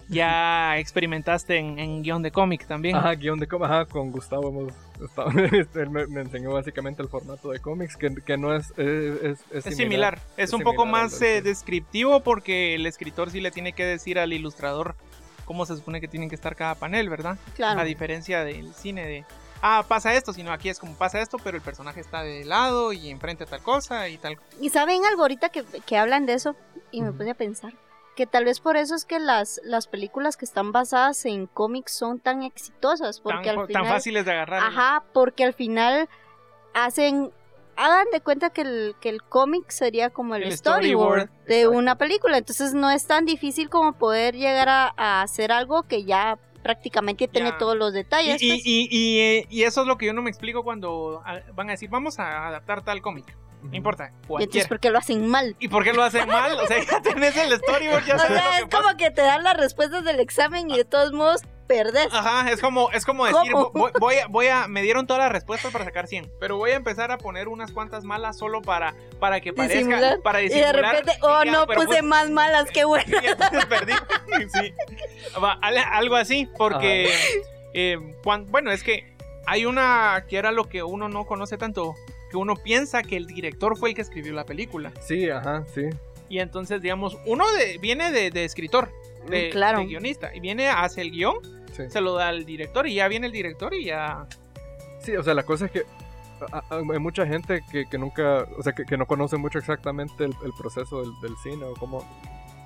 ya 0.08 0.78
experimentaste 0.78 1.58
en, 1.58 1.80
en 1.80 2.04
guion 2.04 2.22
de 2.22 2.32
cómic 2.32 2.68
también. 2.68 2.96
Ajá, 2.96 3.16
guion 3.16 3.40
de 3.40 3.48
cómics. 3.48 3.72
Ajá, 3.72 3.86
con 3.86 4.12
Gustavo 4.12 4.50
hemos 4.50 4.74
estado- 5.04 5.32
él 5.82 5.90
me, 5.90 6.06
me 6.08 6.22
enseñó 6.22 6.52
básicamente 6.52 7.02
el 7.02 7.10
formato 7.10 7.50
de 7.50 7.60
cómics, 7.60 7.98
que, 7.98 8.14
que 8.14 8.38
no 8.38 8.56
es, 8.56 8.70
es, 8.78 9.24
es, 9.24 9.40
es 9.52 9.66
Es 9.66 9.76
similar, 9.76 10.20
es, 10.38 10.54
un 10.54 10.62
poco 10.62 10.84
similar 10.84 11.04
más 11.06 11.22
eh, 11.24 11.42
descriptivo 11.42 12.20
porque 12.22 12.76
el 12.76 12.86
escritor 12.86 13.32
sí 13.32 13.42
le 13.42 13.50
tiene 13.52 13.74
que 13.74 13.84
decir 13.84 14.20
al 14.20 14.32
ilustrador 14.32 14.96
cómo 15.46 15.66
se 15.66 15.76
supone 15.76 16.02
que 16.02 16.08
tienen 16.08 16.30
que 16.30 16.36
estar 16.36 16.56
cada 16.56 16.76
panel, 16.76 17.10
¿verdad? 17.10 17.38
Claro. 17.56 17.80
A 17.80 17.84
diferencia 17.84 18.44
del 18.44 18.74
cine 18.74 19.06
de, 19.06 19.26
ah, 19.62 19.84
pasa 19.88 20.14
esto, 20.14 20.34
sino 20.34 20.52
aquí 20.52 20.70
es 20.70 20.80
como 20.80 20.96
pasa 20.96 21.20
esto, 21.22 21.38
pero 21.44 21.58
el 21.58 21.64
personaje 21.64 22.00
está 22.00 22.24
de 22.24 22.46
lado 22.46 22.94
y 22.94 23.10
enfrente 23.10 23.46
tal 23.46 23.62
cosa 23.62 24.08
y 24.10 24.18
tal. 24.18 24.38
Y 24.60 24.70
saben 24.70 25.06
algo 25.06 25.22
ahorita 25.24 25.50
que, 25.50 25.64
que 25.64 25.98
hablan 25.98 26.26
de 26.26 26.34
eso 26.34 26.56
y 26.92 27.02
me 27.02 27.12
puse 27.12 27.32
a 27.32 27.36
pensar 27.36 27.74
que 28.16 28.26
tal 28.26 28.46
vez 28.46 28.62
por 28.62 28.78
eso 28.78 28.96
es 28.96 29.04
que 29.04 29.20
las, 29.20 29.60
las 29.66 29.88
películas 29.88 30.38
que 30.38 30.46
están 30.46 30.72
basadas 30.72 31.26
en 31.26 31.48
cómics 31.48 31.92
son 31.92 32.20
tan 32.22 32.44
exitosas 32.44 33.20
porque 33.20 33.50
Tan, 33.50 33.60
al 33.60 33.68
tan 33.68 33.68
final 33.68 33.86
fáciles 33.88 34.24
de 34.26 34.32
agarrar. 34.32 34.64
ajá 34.64 35.04
porque 35.12 35.44
al 35.44 35.54
final 35.54 36.08
hacen 36.74 37.32
hagan 37.76 38.06
de 38.14 38.22
cuenta 38.22 38.52
que 38.52 38.62
el, 38.62 38.96
que 39.02 39.10
el 39.10 39.22
cómic 39.22 39.70
sería 39.70 40.10
como 40.12 40.36
el, 40.36 40.44
El 40.44 40.58
storyboard, 40.58 41.24
storyboard, 41.24 41.46
de 41.48 41.60
exacto. 41.64 41.78
una 41.78 41.98
película 41.98 42.38
entonces 42.38 42.74
no 42.74 42.90
es 42.90 43.06
tan 43.06 43.26
difícil 43.26 43.70
como 43.70 43.92
poder 43.92 44.36
llegar 44.36 44.70
a, 44.70 44.94
a 44.96 45.22
hacer 45.22 45.52
algo 45.52 45.84
que 45.84 46.06
ya 46.06 46.40
prácticamente 46.66 47.28
tiene 47.28 47.52
Ya. 47.52 47.58
todos 47.60 47.78
los 47.78 47.94
detalles 47.94 48.42
Y, 48.42 48.48
y, 48.48 48.50
pues. 48.50 48.62
y, 48.66 48.88
y, 48.90 49.20
eh, 49.20 49.46
y 49.52 49.64
eso 49.64 49.82
es 49.82 49.88
lo 49.88 50.00
que 50.00 50.08
yo 50.08 50.14
no 50.14 50.24
me 50.24 50.32
explico 50.32 50.64
cuando 50.64 51.22
ah, 51.24 51.42
van 51.54 51.70
a 51.70 51.74
decir, 51.74 51.90
vamos 51.92 52.18
a 52.18 52.48
adaptar 52.48 52.84
tal 52.84 53.04
cómic. 53.04 53.38
No 53.62 53.76
importa, 53.76 54.12
Y 54.40 54.44
entonces 54.44 54.68
por 54.68 54.80
qué 54.80 54.90
lo 54.92 54.98
hacen 55.00 55.28
mal 55.28 55.56
¿Y 55.60 55.68
por 55.70 55.84
qué 55.84 55.92
lo 55.94 56.04
hacen 56.04 56.28
mal? 56.28 56.60
O 56.60 56.66
sea, 56.68 56.78
ya 56.92 57.02
tenés 57.02 57.36
el 57.38 57.56
storyboard, 57.58 58.06
ya 58.06 58.16
o 58.16 58.20
sea, 58.20 58.30
lo 58.30 58.36
es 58.36 58.42
que 58.62 58.66
pasa. 58.68 58.84
como 58.84 58.98
que 58.98 59.12
te 59.12 59.22
dan 59.22 59.44
las 59.44 59.58
respuestas 59.58 60.04
del 60.04 60.20
examen 60.20 60.70
y 60.72 60.78
de 60.78 60.86
todos 60.86 61.14
modos 61.14 61.42
perdés. 61.68 62.08
Ajá, 62.12 62.52
es 62.52 62.62
como, 62.62 62.92
es 62.92 63.06
como 63.06 63.26
decir, 63.26 63.52
¿Cómo? 63.52 63.72
vo- 63.74 63.92
voy, 64.00 64.16
a, 64.16 64.28
voy 64.28 64.48
a, 64.48 64.68
me 64.68 64.82
dieron 64.82 65.08
todas 65.08 65.24
las 65.24 65.32
respuestas 65.32 65.72
para 65.72 65.86
sacar 65.86 66.08
100, 66.08 66.32
pero 66.40 66.58
voy 66.58 66.72
a 66.72 66.76
empezar 66.76 67.12
a 67.12 67.18
poner 67.18 67.48
unas 67.48 67.72
cuantas 67.72 68.04
malas 68.04 68.38
solo 68.38 68.62
para, 68.62 68.94
para 69.20 69.42
que 69.42 69.54
parezca, 69.54 69.78
Disimular. 69.80 70.20
para 70.22 70.42
Y 70.42 70.50
de 70.50 70.56
disimular. 70.56 70.86
repente, 70.96 71.12
Y 71.14 71.26
oh 71.26 71.44
ya, 71.44 71.52
no, 71.52 71.68
puse 71.68 72.02
más 72.02 72.30
malas, 72.30 72.70
qué 72.72 72.86
bueno. 72.86 73.06
Y 73.24 73.28
entonces 73.28 73.66
perdí. 73.66 73.94
Sí. 74.54 74.74
Va, 75.42 75.54
algo 75.94 76.16
así, 76.16 76.48
porque, 76.58 77.10
eh, 77.74 77.98
cuan- 78.24 78.46
bueno, 78.52 78.72
es 78.72 78.84
que 78.84 79.14
hay 79.48 79.66
una 79.66 80.26
que 80.28 80.38
era 80.38 80.52
lo 80.52 80.66
que 80.68 80.84
uno 80.84 81.08
no 81.10 81.26
conoce 81.26 81.58
tanto, 81.58 81.96
que 82.32 82.38
uno 82.38 82.56
piensa 82.56 83.02
que 83.04 83.16
el 83.16 83.28
director 83.28 83.78
fue 83.78 83.90
el 83.90 83.96
que 83.96 84.02
escribió 84.02 84.34
la 84.34 84.46
película. 84.46 84.92
Sí, 85.02 85.30
ajá, 85.30 85.64
sí. 85.74 85.84
Y 86.28 86.40
entonces, 86.40 86.82
digamos, 86.82 87.18
uno 87.26 87.50
de, 87.54 87.78
viene 87.78 88.12
de, 88.12 88.32
de 88.32 88.44
escritor, 88.46 88.90
de, 89.30 89.50
Mm, 89.50 89.52
claro. 89.52 89.80
de 89.80 89.86
guionista, 89.86 90.36
y 90.36 90.40
viene, 90.40 90.68
hace 90.70 91.02
el 91.02 91.12
guion, 91.12 91.36
sí. 91.74 91.84
se 91.90 92.02
lo 92.02 92.14
da 92.14 92.30
al 92.30 92.46
director, 92.46 92.88
y 92.88 92.96
ya 92.96 93.08
viene 93.08 93.28
el 93.28 93.34
director 93.34 93.74
y 93.74 93.86
ya... 93.86 94.26
Sí, 95.00 95.16
o 95.16 95.24
sea, 95.24 95.34
la 95.34 95.44
cosa 95.44 95.66
es 95.66 95.72
que 95.72 95.84
hay 96.70 97.00
mucha 97.00 97.26
gente 97.26 97.62
que, 97.72 97.86
que 97.86 97.98
nunca, 97.98 98.46
o 98.58 98.64
sea, 98.64 98.74
que, 98.74 98.86
que 98.86 98.98
no 98.98 99.06
conoce 99.06 99.38
mucho 99.38 99.60
exactamente 99.60 100.26
el, 100.26 100.34
el 100.44 100.52
proceso 100.58 101.02
del, 101.02 101.12
del 101.22 101.36
cine 101.44 101.64
o 101.64 101.74
cómo 101.76 102.04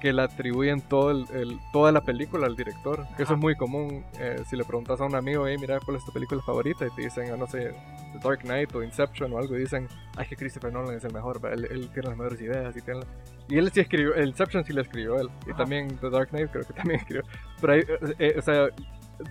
que 0.01 0.13
le 0.13 0.21
atribuyen 0.21 0.79
todo 0.81 1.11
el, 1.11 1.25
el- 1.33 1.59
toda 1.73 1.91
la 1.91 1.99
película 2.01 2.47
al 2.47 2.55
director. 2.55 3.05
Que 3.17 3.23
eso 3.23 3.33
es 3.33 3.39
muy 3.39 3.55
común. 3.57 4.05
eh, 4.17 4.41
si 4.49 4.55
le 4.55 4.63
preguntas 4.63 5.01
a 5.01 5.03
un 5.03 5.13
amigo, 5.13 5.45
hey, 5.45 5.57
mira, 5.59 5.77
¿cuál 5.81 5.97
es 5.97 6.05
tu 6.05 6.13
película 6.13 6.41
favorita? 6.41 6.87
Y 6.87 6.89
te 6.91 7.01
dicen, 7.01 7.29
ah, 7.33 7.35
no 7.35 7.45
sé, 7.47 7.73
The 8.13 8.19
Dark 8.23 8.39
Knight 8.43 8.73
o 8.75 8.81
Inception 8.81 9.33
o 9.33 9.37
algo, 9.37 9.57
y 9.57 9.59
dicen, 9.59 9.89
ay, 10.15 10.25
que 10.27 10.37
Christopher 10.37 10.71
Nolan 10.71 10.95
es 10.95 11.03
el 11.03 11.11
mejor, 11.13 11.41
él, 11.51 11.65
él 11.69 11.89
tiene 11.93 12.07
las 12.09 12.17
mejores 12.17 12.39
ideas 12.39 12.73
y 12.77 12.81
tiene... 12.81 13.01
Y 13.49 13.57
él 13.57 13.71
sí 13.73 13.79
escribió, 13.79 14.13
el 14.15 14.29
Inception 14.29 14.63
sí 14.63 14.73
lo 14.73 14.81
escribió 14.81 15.19
él. 15.19 15.27
Y 15.47 15.49
Ajá. 15.51 15.57
también 15.59 15.97
The 15.99 16.09
Dark 16.09 16.29
Knight 16.29 16.51
creo 16.51 16.63
que 16.65 16.73
también 16.73 16.99
escribió. 17.01 17.23
Pero 17.59 17.73
hay, 17.73 17.79
eh, 17.79 18.15
eh, 18.19 18.35
o 18.37 18.41
sea... 18.41 18.67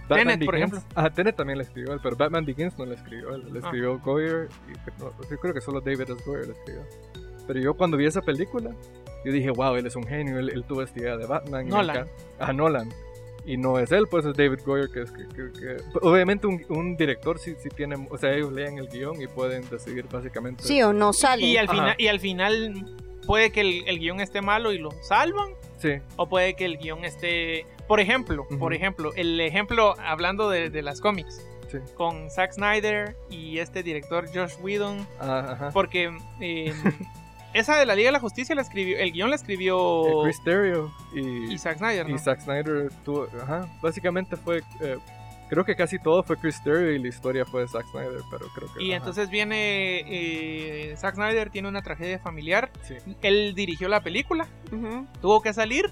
Batman 0.07 0.19
Tenet, 0.39 0.45
por 0.45 0.55
Begins- 0.55 0.59
ejemplo. 0.59 0.81
Ajá, 0.97 1.11
Tenet 1.11 1.37
también 1.37 1.57
le 1.59 1.65
escribió 1.65 1.93
él, 1.95 2.01
pero 2.03 2.15
Batman 2.17 2.45
Begins 2.45 2.79
no 2.79 2.85
le 2.85 2.95
escribió 2.97 3.35
él. 3.35 3.45
Le 3.53 3.59
Ah. 3.61 3.63
escribió 3.65 3.99
Goyer 4.01 4.49
y 4.69 5.01
no, 5.01 5.13
yo 5.31 5.39
creo 5.39 5.55
que 5.55 5.61
solo 5.63 5.81
David 5.81 6.03
S. 6.11 6.23
Goyer 6.27 6.47
le 6.49 6.53
escribió. 6.53 6.83
Pero 7.47 7.61
yo 7.61 7.75
cuando 7.75 7.97
vi 7.97 8.05
esa 8.05 8.21
película, 8.21 8.71
yo 9.25 9.33
dije, 9.33 9.51
wow, 9.51 9.77
él 9.77 9.87
es 9.87 9.97
un 9.97 10.07
genio, 10.07 10.39
él, 10.39 10.51
él 10.51 10.65
tuvo 10.65 10.83
esta 10.83 10.99
idea 11.01 11.17
de 11.17 11.25
Batman. 11.27 11.69
Nolan. 11.69 11.97
encanta- 11.97 12.13
Ah, 12.39 12.53
Nolan. 12.53 12.91
Y 13.47 13.57
no 13.57 13.79
es 13.79 13.91
él, 13.93 14.07
pues 14.11 14.27
es 14.27 14.35
David 14.37 14.59
Goyer, 14.67 14.91
que 14.91 15.01
es 15.03 15.11
que, 15.11 15.27
que- 15.29 15.53
que- 15.59 15.77
Obviamente 16.03 16.47
un, 16.47 16.63
un 16.69 16.95
director 16.99 17.39
sí, 17.39 17.55
sí 17.59 17.71
tiene... 17.71 17.97
O 18.11 18.19
sea, 18.19 18.35
ellos 18.35 18.53
leen 18.53 18.77
el 18.77 18.89
guion 18.89 19.23
y 19.23 19.27
pueden 19.27 19.67
decidir 19.71 20.05
básicamente... 20.13 20.65
Sí 20.65 20.83
o 20.83 20.93
no 20.93 21.15
sale. 21.15 21.47
Y 21.47 21.57
al, 21.57 21.67
final, 21.71 21.95
y 21.97 22.09
al 22.09 22.21
final 22.21 22.95
puede 23.29 23.53
que 23.53 23.61
el, 23.61 23.85
el 23.87 23.99
guion 24.01 24.21
esté 24.21 24.41
malo 24.43 24.73
y 24.73 24.79
lo 24.79 24.91
salvan, 25.03 25.51
Sí, 25.77 25.91
o 26.17 26.29
puede 26.29 26.55
que 26.55 26.65
el 26.65 26.79
guion 26.79 27.05
esté... 27.05 27.65
Por 27.87 28.01
ejemplo, 28.01 28.49
por 28.59 28.75
ejemplo, 28.75 29.13
el 29.15 29.41
ejemplo 29.41 29.95
hablando 30.05 30.51
de, 30.51 30.71
de 30.71 30.83
las 30.83 31.01
cómics, 31.01 31.41
sí. 31.71 31.79
con 31.95 32.29
Zack 32.31 32.53
Snyder 32.55 33.17
y 33.31 33.59
este 33.59 33.85
director 33.85 34.27
Josh 34.35 34.55
Whedon, 34.61 35.07
Ah, 35.21 35.51
ajá. 35.53 35.71
porque 35.73 36.11
eh, 36.41 36.75
esa 37.55 37.79
de 37.79 37.87
la 37.87 37.95
Liga 37.95 38.09
de 38.09 38.13
la 38.13 38.21
Justicia 38.21 38.55
la 38.57 38.63
escribió, 38.63 38.99
el 38.99 39.13
guion 39.13 39.31
la 39.31 39.37
Eh, 39.37 39.39
escribió 39.39 40.23
Chris 40.25 40.43
Terrio 40.43 40.93
y, 41.15 41.53
y 41.55 41.59
Zack 41.59 41.79
Snyder, 41.79 42.09
¿no? 42.09 42.17
y 42.17 42.19
Zack 42.19 42.41
Snyder 42.41 42.91
tuvo... 43.05 43.29
Ajá, 43.41 43.69
básicamente 43.81 44.37
fue... 44.37 44.63
eh, 44.81 44.99
creo 45.49 45.65
que 45.65 45.75
casi 45.77 45.99
todo 45.99 46.23
fue 46.23 46.37
Chris 46.37 46.63
Terrio 46.63 46.93
y 46.93 46.99
la 46.99 47.09
historia 47.09 47.45
fue 47.45 47.63
de 47.63 47.69
Zack 47.69 47.87
Snyder, 47.91 48.21
pero 48.31 48.47
creo 48.55 48.73
que... 48.75 48.83
Y 48.83 48.89
ajá, 48.93 48.97
entonces 48.99 49.31
viene 49.31 50.03
eh, 50.07 50.95
Zack 50.97 51.15
Snyder 51.17 51.51
tiene 51.51 51.69
una 51.69 51.83
tragedia 51.83 52.19
familiar, 52.19 52.71
Sí. 52.83 52.95
él 53.23 53.55
dirigió 53.55 53.89
la 53.89 54.01
película, 54.03 54.47
Ujú. 54.73 55.07
tuvo 55.21 55.41
que 55.43 55.53
salir, 55.53 55.91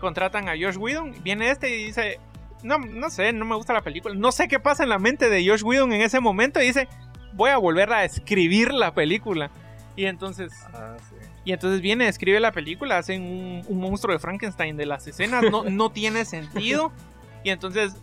contratan 0.00 0.48
a 0.48 0.52
Josh 0.52 0.76
Whedon, 0.76 1.14
viene 1.22 1.50
este 1.50 1.70
y 1.76 1.86
dice, 1.86 2.18
no, 2.62 2.78
no 2.78 3.10
sé, 3.10 3.32
no 3.32 3.44
me 3.44 3.56
gusta 3.56 3.72
la 3.72 3.82
película, 3.82 4.14
no 4.14 4.32
sé 4.32 4.48
qué 4.48 4.58
pasa 4.60 4.82
en 4.82 4.88
la 4.88 4.98
mente 4.98 5.28
de 5.30 5.46
Josh 5.48 5.62
Whedon 5.64 5.92
en 5.92 6.02
ese 6.02 6.20
momento 6.20 6.60
y 6.62 6.66
dice, 6.66 6.88
voy 7.32 7.50
a 7.50 7.56
volver 7.58 7.92
a 7.92 8.04
escribir 8.04 8.72
la 8.72 8.94
película. 8.94 9.50
Y 9.96 10.06
entonces, 10.06 10.52
Ah, 10.72 10.96
sí. 11.08 11.14
y 11.44 11.52
entonces 11.52 11.80
viene, 11.80 12.08
escribe 12.08 12.40
la 12.40 12.50
película, 12.50 12.98
hacen 12.98 13.22
un, 13.22 13.62
un 13.68 13.78
monstruo 13.80 14.12
de 14.12 14.18
Frankenstein 14.18 14.76
de 14.76 14.86
las 14.86 15.06
escenas, 15.06 15.44
no, 15.50 15.62
no 15.64 15.90
tiene 15.90 16.24
sentido. 16.24 16.92
Y 17.44 17.50
entonces 17.50 17.94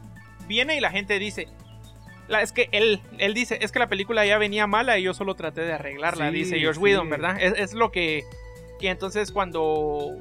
viene 0.48 0.76
y 0.76 0.80
la 0.80 0.92
gente 0.92 1.18
dice, 1.20 1.48
la- 2.28 2.42
es 2.42 2.52
que 2.52 2.70
él, 2.72 3.02
él 3.18 3.34
dice, 3.34 3.60
es 3.62 3.72
que 3.72 3.80
la 3.80 3.88
película 3.88 4.26
ya 4.26 4.38
venía 4.38 4.68
mala 4.68 4.98
y 4.98 5.04
yo 5.04 5.14
solo 5.14 5.36
traté 5.36 5.62
de 5.62 5.74
arreglarla, 5.74 6.30
Sí, 6.30 6.36
dice 6.36 6.64
Josh 6.64 6.76
sí. 6.76 6.80
Whedon, 6.82 7.10
¿verdad? 7.10 7.38
Es, 7.42 7.54
es 7.58 7.74
lo 7.74 7.92
que... 7.92 8.24
Y 8.80 8.88
entonces 8.88 9.32
cuando 9.32 10.18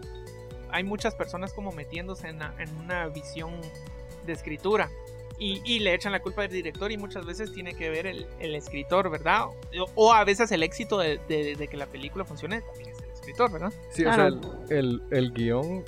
hay 0.70 0.84
muchas 0.84 1.14
personas 1.14 1.52
como 1.52 1.72
metiéndose 1.72 2.28
en, 2.28 2.38
la- 2.40 2.54
en 2.58 2.74
una 2.76 3.06
visión 3.08 3.52
de 4.26 4.32
escritura 4.32 4.90
y, 5.38 5.62
y 5.64 5.78
le 5.78 5.94
echan 5.94 6.12
la 6.12 6.20
culpa 6.20 6.42
al 6.42 6.50
director 6.50 6.92
y 6.92 6.98
muchas 6.98 7.24
veces 7.24 7.52
tiene 7.54 7.74
que 7.74 7.88
ver 7.88 8.06
el, 8.06 8.26
el 8.40 8.54
escritor, 8.54 9.08
¿verdad? 9.10 9.46
O, 9.46 9.54
o 9.94 10.12
a 10.12 10.22
veces 10.24 10.52
el 10.52 10.62
éxito 10.62 10.98
de, 10.98 11.18
de- 11.28 11.56
de 11.56 11.68
que 11.68 11.76
la 11.78 11.86
película 11.86 12.24
funcione 12.26 12.60
también 12.60 12.90
es 12.90 12.98
el 13.02 13.10
escritor, 13.10 13.50
¿verdad? 13.50 13.72
Sí, 13.90 14.02
Claro. 14.02 14.36
o 14.36 14.66
sea, 14.68 14.78
el, 14.78 15.00
el, 15.00 15.02
el 15.10 15.32
guion 15.32 15.82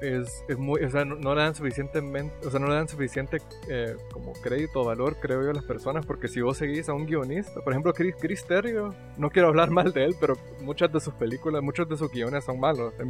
es, 0.00 0.44
es 0.48 0.58
muy, 0.58 0.82
o 0.82 0.90
sea, 0.90 1.04
no, 1.04 1.14
no 1.16 1.34
le 1.34 1.42
dan 1.42 1.54
suficientemente, 1.54 2.34
o 2.46 2.50
sea, 2.50 2.60
no 2.60 2.68
le 2.68 2.74
dan 2.74 2.88
suficiente 2.88 3.38
eh, 3.68 3.96
como 4.12 4.32
crédito 4.34 4.80
o 4.80 4.84
valor, 4.84 5.16
creo 5.20 5.42
yo, 5.42 5.50
a 5.50 5.54
las 5.54 5.64
personas, 5.64 6.04
porque 6.06 6.28
si 6.28 6.40
vos 6.40 6.56
seguís 6.56 6.88
a 6.88 6.92
un 6.94 7.06
guionista, 7.06 7.60
por 7.62 7.72
ejemplo, 7.72 7.92
Chris, 7.92 8.14
Chris 8.20 8.44
Terrio, 8.44 8.94
no 9.16 9.30
quiero 9.30 9.48
hablar 9.48 9.70
mal 9.70 9.92
de 9.92 10.04
él, 10.04 10.14
pero 10.20 10.36
muchas 10.62 10.92
de 10.92 11.00
sus 11.00 11.14
películas, 11.14 11.62
muchos 11.62 11.88
de 11.88 11.96
sus 11.96 12.10
guiones 12.10 12.44
son 12.44 12.60
malos. 12.60 12.92
por 12.94 13.06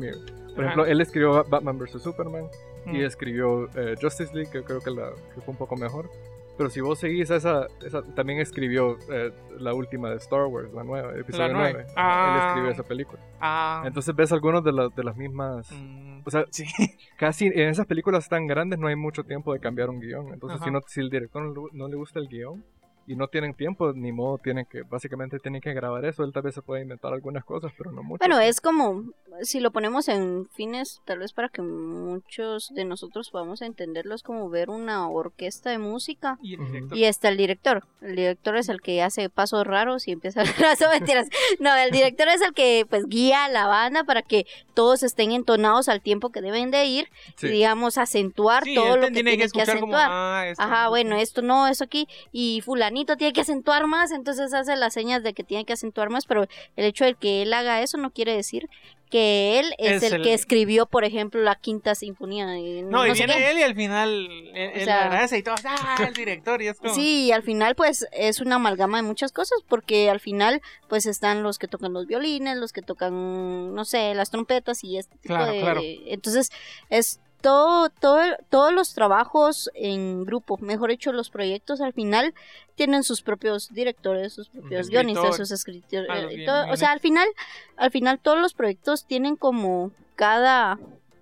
ejemplo, 0.65 0.83
Ajá. 0.85 0.91
él 0.93 1.01
escribió 1.01 1.33
Ba- 1.33 1.45
Batman 1.49 1.79
vs. 1.79 2.03
Superman 2.03 2.49
y 2.87 2.99
Mm. 2.99 3.05
escribió 3.05 3.69
eh, 3.75 3.95
Justice 4.01 4.35
League, 4.35 4.51
que 4.51 4.63
creo 4.63 4.81
que, 4.81 4.91
la, 4.91 5.11
que 5.35 5.41
fue 5.41 5.53
un 5.53 5.59
poco 5.59 5.77
mejor. 5.77 6.09
Pero 6.57 6.71
si 6.71 6.81
vos 6.81 7.01
seguís 7.01 7.33
a 7.33 7.37
esa, 7.37 7.67
esa 7.85 8.03
también 8.15 8.39
escribió 8.39 8.97
eh, 9.11 9.33
la 9.59 9.75
última 9.75 10.11
de 10.11 10.17
Star 10.19 10.45
Wars, 10.47 10.73
la 10.73 10.85
nueva, 10.85 11.13
episodio 11.19 11.53
nueve. 11.53 11.73
9. 11.87 11.93
Ah. 11.97 12.31
Él 12.37 12.47
escribió 12.47 12.71
esa 12.71 12.83
película. 12.85 13.21
Ah, 13.41 13.83
Entonces 13.85 14.15
ves 14.15 14.31
algunos 14.31 14.63
de, 14.63 14.71
las 14.71 14.95
de 14.95 15.03
las 15.03 15.17
mismas... 15.17 15.69
mm, 15.73 16.14
O 16.25 16.31
sea, 16.31 16.47
sí. 16.51 16.65
casi 17.19 17.47
en 17.47 17.69
esas 17.69 17.87
películas 17.87 18.29
tan 18.29 18.47
grandes 18.47 18.79
no 18.79 18.89
hay 18.89 18.97
mucho 18.97 19.25
tiempo 19.25 19.53
de 19.53 19.61
cambiar 19.61 19.91
un 19.91 20.01
guion. 20.01 20.33
Entonces, 20.33 20.57
Ajá. 20.57 20.65
si, 20.65 20.71
no, 20.71 20.81
si 20.87 21.01
el 21.01 21.11
director 21.11 21.43
no, 21.43 21.67
no 21.73 21.89
le 21.89 21.97
gusta 21.97 22.19
el 22.19 22.29
guion, 22.29 22.65
y 23.07 23.17
no 23.17 23.29
tienen 23.29 23.55
tiempo, 23.55 23.93
ni 23.93 24.13
modo, 24.13 24.39
tienen 24.39 24.65
que, 24.67 24.83
básicamente 24.83 25.39
tienen 25.39 25.61
que 25.61 25.73
grabar 25.75 26.05
eso. 26.05 26.25
Él 26.25 26.33
tal 26.33 26.43
vez 26.43 26.55
se 26.55 26.63
puede 26.63 26.83
inventar 26.83 27.13
algunas 27.13 27.45
cosas, 27.45 27.73
pero 27.77 27.93
no 27.93 28.03
mucho. 28.03 28.19
Bueno, 28.21 28.41
es 28.41 28.61
como, 28.61 29.05
si 29.43 29.61
lo 29.61 29.71
ponemos 29.73 30.09
en 30.09 30.47
fines, 30.55 31.01
tal 31.05 31.19
vez 31.19 31.33
para 31.33 31.49
que 31.49 31.63
muchos 31.63 32.69
de 32.75 32.85
nosotros 32.85 33.31
podamos 33.31 33.63
entenderlo, 33.63 34.15
es 34.15 34.23
como 34.23 34.49
ver 34.49 34.71
una 34.71 35.09
orquesta 35.09 35.71
de 35.71 35.79
música 35.79 36.39
Y 36.43 36.55
el 36.55 36.67
director. 36.67 36.99
y 36.99 37.05
está 37.05 37.29
el 37.29 37.37
director. 37.37 37.85
El 38.01 38.17
director 38.17 38.57
es 38.57 38.69
el 38.69 38.81
que 38.81 39.03
hace 39.03 39.29
pasos 39.29 39.67
raros 39.67 40.07
y 40.09 40.13
empieza 40.13 40.41
a 40.41 40.45
hacer 40.73 40.89
mentiras. 40.93 41.29
No, 41.61 41.75
el 41.75 41.91
director 41.91 42.29
es 42.29 42.41
el 42.43 42.53
que 42.53 42.87
pues 42.89 43.07
guía 43.07 43.45
a 43.45 43.49
la 43.49 43.67
banda 43.67 44.05
para 44.05 44.23
que 44.23 44.47
todos 44.75 45.03
estén 45.03 45.33
entonados 45.33 45.89
al 45.89 46.01
tiempo 46.01 46.31
que 46.31 46.41
deben 46.41 46.71
de 46.71 46.85
ir 46.87 47.09
Sí. 47.37 47.47
y 47.47 47.51
digamos 47.51 47.99
acentuar 47.99 48.65
Sí, 48.65 48.75
todo 48.75 48.97
lo 48.97 49.07
que 49.09 49.13
tiene 49.13 49.37
que, 49.39 49.49
como, 49.49 49.63
acentuar. 49.63 50.09
ah, 50.11 50.45
esto- 50.49 50.63
Ajá, 50.63 50.89
bueno, 50.89 51.17
esto 51.17 51.43
no, 51.43 51.67
eso 51.69 51.85
aquí, 51.85 52.07
y 52.33 52.61
fulanito 52.95 53.17
tiene 53.17 53.33
que 53.33 53.41
acentuar 53.41 53.87
más, 53.87 54.13
entonces 54.13 54.55
hace 54.55 54.77
las 54.77 54.95
señas 54.95 55.23
de 55.23 55.35
que 55.35 55.43
tiene 55.43 55.65
que 55.65 55.73
acentuar 55.73 56.11
más, 56.11 56.27
pero 56.27 56.47
el 56.77 56.85
hecho 56.85 57.05
de 57.05 57.15
que 57.15 57.43
él 57.43 57.53
haga 57.53 57.83
eso 57.83 57.99
no 57.99 58.11
quiere 58.13 58.35
decir 58.37 58.69
que 59.11 59.61
él 59.61 59.75
es, 59.79 60.03
Es 60.03 60.13
el, 60.13 60.15
el- 60.19 60.23
que 60.23 60.35
escribió, 60.35 60.87
por 60.87 61.05
ejemplo, 61.05 61.41
la 61.41 61.55
quinta 61.55 61.95
sinfonía. 61.95 62.59
y 62.59 62.83
No, 62.83 62.91
no 62.91 63.07
y 63.07 63.13
viene 63.13 63.35
qué. 63.35 63.51
él 63.51 63.59
y 63.59 63.63
al 63.63 63.75
final 63.77 64.09
él, 64.55 64.57
él 64.75 64.85
sea- 64.85 65.05
agradece 65.05 65.39
y 65.39 65.43
todo, 65.43 65.55
ah, 65.65 65.97
el 66.09 66.15
director, 66.15 66.61
y 66.63 66.69
es 66.69 66.79
como... 66.79 66.95
Sí, 66.95 67.27
y 67.27 67.33
al 67.33 67.43
final 67.43 67.75
pues 67.77 68.07
es 68.13 68.41
una 68.41 68.57
amalgama 68.57 68.97
de 68.99 69.03
muchas 69.05 69.31
cosas 69.33 69.59
porque 69.69 70.09
al 70.11 70.21
final 70.21 70.63
pues 70.89 71.07
están 71.07 71.43
los 71.43 71.59
que 71.59 71.69
tocan 71.69 71.93
los 71.93 72.07
violines, 72.07 72.57
los 72.57 72.73
que 72.73 72.83
tocan, 72.83 73.75
no 73.75 73.85
sé, 73.85 74.15
las 74.15 74.31
trompetas 74.31 74.83
y 74.85 74.99
este 74.99 75.17
tipo 75.19 75.35
Claro, 75.35 75.53
de... 75.53 75.61
claro. 75.61 75.81
Entonces 76.07 76.51
es 76.91 77.21
todo, 77.45 77.91
todo, 77.91 78.23
todos 78.49 78.73
los 78.73 78.95
trabajos 78.95 79.69
en 79.75 80.25
grupo, 80.25 80.57
mejor 80.57 80.89
dicho, 80.89 81.13
los 81.13 81.29
proyectos 81.29 81.83
al 81.83 81.93
final 81.93 82.33
tienen 82.75 83.03
sus 83.03 83.21
propios 83.21 83.69
directores, 83.75 84.33
sus 84.33 84.49
propios 84.49 84.89
guionistas, 84.89 85.37
sus 85.37 85.51
escritores, 85.51 86.09
Ah, 86.11 86.21
eh, 86.31 86.47
todo- 86.47 86.73
o 86.73 86.77
sea, 86.79 86.91
al 86.93 87.01
final, 87.01 87.29
al 87.77 87.91
final 87.91 88.19
todos 88.19 88.39
los 88.41 88.55
proyectos 88.55 89.05
tienen 89.05 89.37
como 89.37 89.93
cada, 90.17 90.79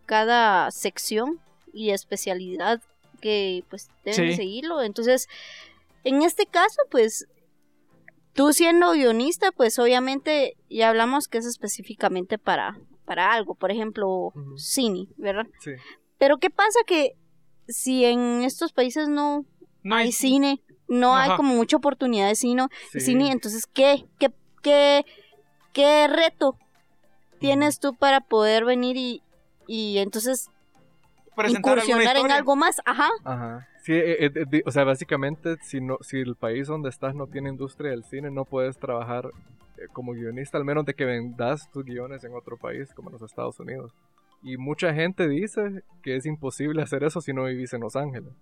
cada 0.06 0.70
sección 0.70 1.40
y 1.72 1.90
especialidad 1.90 2.80
que 3.20 3.64
pues 3.68 3.88
deben 4.04 4.20
de 4.28 4.36
seguirlo. 4.36 4.80
Entonces, 4.82 5.26
en 6.04 6.22
este 6.22 6.46
caso, 6.46 6.82
pues, 6.88 7.26
tú 8.32 8.52
siendo 8.52 8.92
guionista, 8.92 9.50
pues 9.50 9.76
obviamente 9.80 10.54
ya 10.70 10.88
hablamos 10.88 11.26
que 11.26 11.38
es 11.38 11.46
específicamente 11.46 12.38
para, 12.38 12.78
para 13.04 13.32
algo, 13.32 13.54
por 13.56 13.72
ejemplo, 13.72 14.32
cine, 14.56 15.06
¿verdad? 15.16 15.46
Sí. 15.60 15.72
Pero 16.22 16.38
¿qué 16.38 16.50
pasa 16.50 16.78
que 16.86 17.16
si 17.66 18.04
en 18.04 18.42
estos 18.44 18.72
países 18.72 19.08
no, 19.08 19.44
no 19.82 19.96
hay 19.96 20.04
hay 20.06 20.12
cine, 20.12 20.62
no 20.86 21.16
hay 21.16 21.34
como 21.34 21.52
mucha 21.56 21.76
oportunidad 21.78 22.28
de 22.28 22.36
cine, 22.36 22.68
Sí. 22.92 23.00
cine 23.00 23.32
entonces 23.32 23.66
¿qué, 23.66 24.04
qué, 24.20 24.28
qué, 24.62 25.04
qué 25.72 26.06
reto 26.06 26.56
tienes 27.40 27.80
tú 27.80 27.96
para 27.96 28.20
poder 28.20 28.64
venir 28.64 28.96
y, 28.96 29.20
y 29.66 29.98
entonces 29.98 30.48
incursionar 31.48 32.16
en 32.16 32.30
algo 32.30 32.54
más? 32.54 32.80
Ajá. 32.84 33.08
Ajá. 33.24 33.66
Sí, 33.82 33.92
eh, 33.92 34.26
eh, 34.26 34.44
di- 34.48 34.62
o 34.64 34.70
sea, 34.70 34.84
básicamente, 34.84 35.56
si, 35.60 35.80
no, 35.80 35.98
si 36.02 36.18
el 36.20 36.36
país 36.36 36.68
donde 36.68 36.88
estás 36.88 37.16
no 37.16 37.26
tiene 37.26 37.48
industria 37.50 37.90
del 37.90 38.04
cine, 38.04 38.30
no 38.30 38.44
puedes 38.44 38.78
trabajar 38.78 39.26
eh, 39.76 39.88
como 39.92 40.12
guionista, 40.12 40.56
al 40.56 40.64
menos 40.64 40.84
de 40.84 40.94
que 40.94 41.04
vendas 41.04 41.68
tus 41.72 41.84
guiones 41.84 42.22
en 42.22 42.32
otro 42.36 42.56
país, 42.58 42.94
como 42.94 43.08
en 43.10 43.14
los 43.14 43.22
Estados 43.22 43.58
Unidos. 43.58 43.90
Y 44.42 44.56
mucha 44.56 44.92
gente 44.92 45.28
dice 45.28 45.84
que 46.02 46.16
es 46.16 46.26
imposible 46.26 46.82
hacer 46.82 47.04
eso 47.04 47.20
si 47.20 47.32
no 47.32 47.44
vivís 47.44 47.72
en 47.72 47.80
Los 47.80 47.96
Ángeles. 47.96 48.32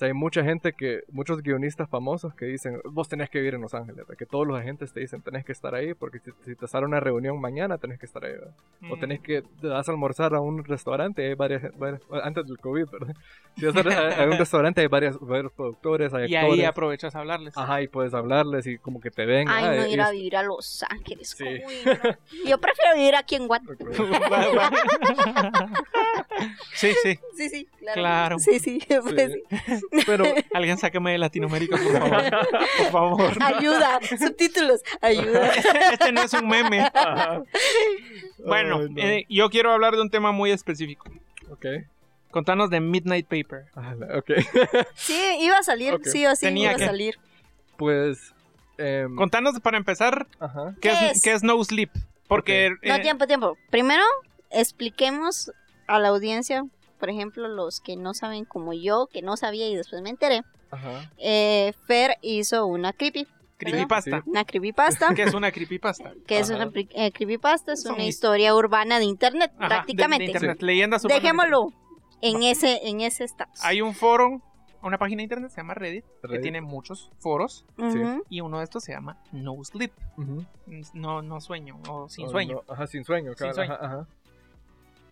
Sea, 0.00 0.08
hay 0.08 0.14
mucha 0.14 0.42
gente 0.42 0.72
que, 0.72 1.02
muchos 1.12 1.42
guionistas 1.42 1.86
famosos 1.90 2.34
que 2.34 2.46
dicen, 2.46 2.80
vos 2.84 3.06
tenés 3.06 3.28
que 3.28 3.36
vivir 3.38 3.54
en 3.54 3.60
Los 3.60 3.74
Ángeles, 3.74 3.98
¿verdad? 3.98 4.16
que 4.16 4.24
todos 4.24 4.46
los 4.46 4.58
agentes 4.58 4.94
te 4.94 5.00
dicen, 5.00 5.20
tenés 5.20 5.44
que 5.44 5.52
estar 5.52 5.74
ahí, 5.74 5.92
porque 5.92 6.20
si, 6.20 6.30
si 6.46 6.54
te 6.56 6.66
sale 6.68 6.86
una 6.86 7.00
reunión 7.00 7.38
mañana, 7.38 7.76
tenés 7.76 7.98
que 7.98 8.06
estar 8.06 8.24
ahí, 8.24 8.32
¿verdad? 8.32 8.54
O 8.90 8.96
Mm. 8.96 9.00
tenés 9.00 9.20
que, 9.20 9.42
te 9.60 9.66
vas 9.66 9.86
a 9.86 9.92
almorzar 9.92 10.34
a 10.34 10.40
un 10.40 10.64
restaurante, 10.64 11.26
hay 11.28 11.34
varias, 11.34 11.64
varias- 11.78 12.00
antes 12.24 12.46
del 12.46 12.58
COVID, 12.58 12.86
¿verdad? 12.90 13.14
Si 13.58 13.66
vas 13.66 13.76
a, 13.86 14.22
a 14.22 14.26
un 14.26 14.38
restaurante, 14.38 14.80
hay 14.80 14.86
varias, 14.86 15.18
varios 15.20 15.52
productores, 15.52 16.14
hay 16.14 16.30
Y 16.32 16.36
actores. 16.36 16.60
ahí 16.60 16.64
aprovechas 16.64 17.14
a 17.14 17.18
hablarles. 17.18 17.54
Ajá, 17.58 17.82
y 17.82 17.88
puedes 17.88 18.14
hablarles 18.14 18.66
y 18.68 18.78
como 18.78 19.00
que 19.02 19.10
te 19.10 19.26
ven. 19.26 19.48
Ay, 19.50 19.64
ah, 19.66 19.74
no 19.82 19.86
y 19.86 19.92
ir 19.92 20.00
a 20.00 20.10
vivir 20.12 20.36
a 20.36 20.42
Los 20.44 20.82
Ángeles. 20.88 21.34
Sí. 21.36 21.44
Yo 22.48 22.56
prefiero 22.58 22.94
vivir 22.94 23.16
aquí 23.16 23.34
en 23.34 23.46
Guatemala. 23.48 24.70
sí, 26.74 26.94
sí. 27.02 27.18
Sí, 27.36 27.48
sí, 27.50 27.68
claro. 27.78 28.00
Claro. 28.00 28.38
Sí, 28.38 28.58
sí, 28.60 28.80
pues 28.88 29.32
sí. 29.32 29.42
Pero, 30.06 30.24
Alguien 30.54 30.78
sáqueme 30.78 31.12
de 31.12 31.18
Latinoamérica, 31.18 31.76
por 31.76 31.92
favor. 31.98 32.30
Por 32.78 32.90
favor. 32.90 33.32
Ayuda, 33.42 34.00
subtítulos, 34.18 34.80
ayuda. 35.00 35.48
Este 35.92 36.12
no 36.12 36.22
es 36.22 36.32
un 36.32 36.48
meme. 36.48 36.88
Bueno, 38.44 38.78
Ay, 38.80 38.88
no. 38.90 39.02
eh, 39.02 39.26
yo 39.28 39.50
quiero 39.50 39.72
hablar 39.72 39.94
de 39.94 40.02
un 40.02 40.10
tema 40.10 40.32
muy 40.32 40.50
específico. 40.50 41.10
ok. 41.50 41.66
Contanos 42.30 42.70
de 42.70 42.78
Midnight 42.80 43.26
Paper. 43.26 43.64
Ah, 43.74 43.94
ok. 44.16 44.30
Sí, 44.94 45.18
iba 45.40 45.58
a 45.58 45.62
salir, 45.64 45.98
sí 46.04 46.24
o 46.26 46.36
sí 46.36 46.46
Tenía 46.46 46.70
iba 46.70 46.78
que. 46.78 46.84
a 46.84 46.86
salir. 46.86 47.18
Pues. 47.76 48.32
em, 48.78 49.16
Contanos 49.16 49.58
para 49.58 49.76
empezar 49.78 50.28
ajá. 50.38 50.74
qué, 50.80 50.90
¿Qué 50.90 51.06
es, 51.06 51.16
es? 51.16 51.22
qué 51.22 51.32
es 51.32 51.42
No 51.42 51.62
Sleep. 51.64 51.90
Porque. 52.28 52.70
No, 52.82 52.94
eh, 52.94 53.00
tiempo, 53.00 53.26
tiempo. 53.26 53.56
Primero, 53.70 54.04
expliquemos 54.50 55.50
a 55.88 55.98
la 55.98 56.08
audiencia, 56.08 56.64
por 57.00 57.10
ejemplo, 57.10 57.48
los 57.48 57.80
que 57.80 57.96
no 57.96 58.14
saben 58.14 58.44
como 58.44 58.72
yo, 58.72 59.08
que 59.12 59.22
no 59.22 59.36
sabía 59.36 59.66
y 59.68 59.74
después 59.74 60.00
me 60.02 60.10
enteré. 60.10 60.42
Ajá. 60.70 61.10
Eh, 61.18 61.72
Fer 61.88 62.16
hizo 62.22 62.66
una 62.66 62.92
creepy, 62.92 63.26
creepypasta. 63.56 64.22
una 64.26 64.44
creepypasta. 64.44 65.12
¿Qué 65.16 65.22
es 65.24 65.34
una 65.34 65.50
creepypasta? 65.50 66.12
que 66.28 66.38
es 66.38 66.50
una 66.50 66.70
eh, 66.74 67.10
creepypasta, 67.10 67.72
es 67.72 67.82
Son 67.82 67.94
una 67.94 68.04
his- 68.04 68.10
historia 68.10 68.54
urbana 68.54 68.98
de 69.00 69.06
internet, 69.06 69.50
Ajá, 69.56 69.62
de- 69.64 69.68
prácticamente. 69.68 70.24
de 70.26 70.30
internet. 70.30 70.62
Leyendas 70.62 71.04
urbanas 71.04 71.22
de 71.22 71.28
Dejémoslo 71.28 71.72
en 72.22 72.42
ese, 72.44 72.86
en 72.86 73.00
ese 73.00 73.24
estatus. 73.24 73.64
Hay 73.64 73.80
un 73.82 73.94
foro, 73.94 74.42
una 74.82 74.96
página 74.98 75.18
de 75.18 75.22
internet, 75.24 75.50
se 75.50 75.56
llama 75.56 75.74
Reddit, 75.74 76.04
que 76.28 76.38
tiene 76.38 76.60
muchos 76.60 77.10
foros. 77.18 77.64
Ujú. 77.78 78.22
Y 78.28 78.40
uno 78.42 78.58
de 78.58 78.64
estos 78.64 78.84
se 78.84 78.92
llama 78.92 79.18
No 79.32 79.56
Sleep. 79.64 79.92
No, 80.94 81.22
no 81.22 81.40
sueño 81.40 81.80
o 81.88 82.08
sin 82.08 82.26
Oh, 82.26 82.30
sueño. 82.30 82.62
no, 82.68 82.72
Ajá, 82.74 82.86
sin 82.86 83.04
sueño, 83.04 83.30
Sin 83.32 83.38
cabal, 83.38 83.54
sueño. 83.54 83.72
Ajá, 83.74 83.84
ajá. 83.86 84.06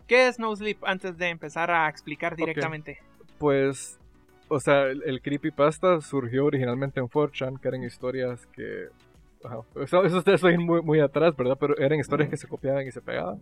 ¿Qué 0.09 0.27
es 0.27 0.39
No 0.39 0.53
Sleep? 0.55 0.79
Antes 0.85 1.17
de 1.17 1.29
empezar 1.29 1.69
a 1.69 1.87
explicar 1.87 2.35
directamente. 2.35 2.97
Pues, 3.37 3.99
o 4.47 4.59
sea, 4.59 4.87
el, 4.87 5.03
el 5.05 5.21
creepypasta 5.21 6.01
surgió 6.01 6.45
originalmente 6.45 6.99
en 6.99 7.07
4chan, 7.07 7.59
que 7.61 7.67
eran 7.67 7.83
historias 7.83 8.45
que... 8.47 8.87
Ajá, 9.43 9.59
eso, 9.81 10.03
eso 10.03 10.17
ustedes 10.17 10.43
ir 10.43 10.59
muy, 10.59 10.81
muy 10.81 10.99
atrás, 10.99 11.33
¿verdad? 11.37 11.55
Pero 11.59 11.77
eran 11.77 11.99
historias 11.99 12.27
que 12.27 12.35
se 12.37 12.47
copiaban 12.47 12.85
y 12.85 12.91
se 12.91 12.99
pegaban. 13.01 13.39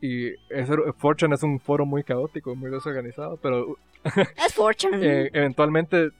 Y 0.00 0.28
eso, 0.50 0.74
4chan 0.74 1.34
es 1.34 1.42
un 1.42 1.58
foro 1.58 1.84
muy 1.86 2.04
caótico, 2.04 2.54
muy 2.54 2.70
desorganizado, 2.70 3.38
pero 3.38 3.76
Es 4.46 4.54
Fortune. 4.54 4.98
eh, 5.00 5.30
eventualmente 5.32 6.10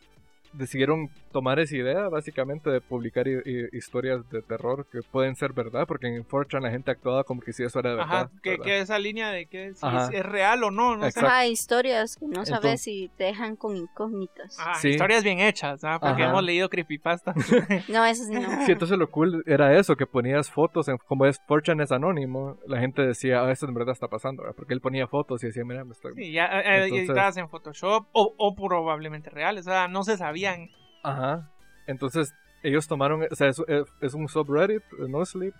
decidieron 0.55 1.11
tomar 1.33 1.59
esa 1.59 1.77
idea, 1.77 2.09
básicamente, 2.09 2.71
de 2.71 2.81
publicar 2.81 3.27
hi- 3.29 3.43
hi- 3.45 3.69
historias 3.77 4.29
de 4.31 4.43
terror 4.43 4.87
que 4.91 5.01
pueden 5.03 5.37
ser 5.37 5.53
verdad, 5.53 5.85
porque 5.87 6.07
en 6.09 6.25
4chan 6.25 6.61
la 6.63 6.71
gente 6.71 6.91
actuaba 6.91 7.25
como 7.25 7.41
que 7.41 7.53
si 7.53 7.63
eso 7.65 7.79
era 7.81 7.91
de 7.91 7.97
verdad. 7.97 8.15
Ajá, 8.23 8.31
que, 8.43 8.51
¿verdad? 8.51 8.65
que 8.65 8.79
esa 8.81 8.99
línea 8.99 9.31
de 9.31 9.47
que 9.47 9.75
si 9.75 9.87
es, 9.87 10.11
es 10.13 10.27
real 10.27 10.65
o 10.65 10.71
no, 10.71 10.97
no. 10.97 11.07
Ajá, 11.07 11.47
historias 11.47 12.17
que 12.17 12.27
no 12.27 12.45
sabes 12.47 12.51
Entonces- 12.51 12.81
si 12.83 13.11
te 13.17 13.25
dejan 13.25 13.57
con 13.57 13.77
incógnitas. 13.77 14.59
Ajá, 14.59 14.75
Sí. 14.75 14.89
historias 14.91 15.23
bien 15.25 15.41
hechas, 15.41 15.85
¿ah? 15.85 15.99
porque 16.01 16.23
Ajá. 16.23 16.31
hemos 16.31 16.43
leído 16.45 16.69
creepypasta. 16.69 17.35
No, 17.89 18.05
eso 18.05 18.25
sí 18.25 18.35
no. 18.35 18.65
Sí, 18.67 18.73
entonces 18.73 18.99
lo 18.99 19.11
cool 19.11 19.43
era 19.47 19.77
eso, 19.79 19.97
que 19.97 20.07
ponías 20.07 20.51
fotos, 20.51 20.89
en, 20.89 20.99
como 20.99 21.27
es 21.27 21.41
4chan 21.47 21.83
es 21.83 21.93
anónimo, 21.93 22.59
la 22.67 22.79
gente 22.81 23.03
decía, 23.03 23.43
ah, 23.43 23.51
esto 23.51 23.67
en 23.67 23.75
verdad 23.75 23.93
está 23.93 24.09
pasando, 24.09 24.43
¿verdad? 24.43 24.57
porque 24.57 24.75
él 24.75 24.81
ponía 24.81 25.07
fotos 25.07 25.43
y 25.43 25.47
decía, 25.49 25.65
mira, 25.65 25.85
me 25.85 25.93
estoy... 25.93 26.15
Sí, 26.15 26.33
ya 26.33 26.47
eh, 26.47 26.85
Entonces- 26.85 27.09
editadas 27.09 27.37
en 27.37 27.49
Photoshop 27.49 28.07
o, 28.13 28.35
o 28.37 28.55
probablemente 28.55 29.31
reales, 29.31 29.67
o 29.67 29.71
sea, 29.71 29.89
no 29.89 30.03
se 30.05 30.17
sabían. 30.17 30.69
Ajá. 31.03 31.51
Entonces 31.87 32.35
ellos 32.63 32.87
tomaron, 32.87 33.25
o 33.31 33.35
sea, 33.35 33.49
es, 33.49 33.63
es- 34.01 34.15
un 34.15 34.29
subreddit, 34.29 34.83
No 35.09 35.25
Sleep, 35.25 35.55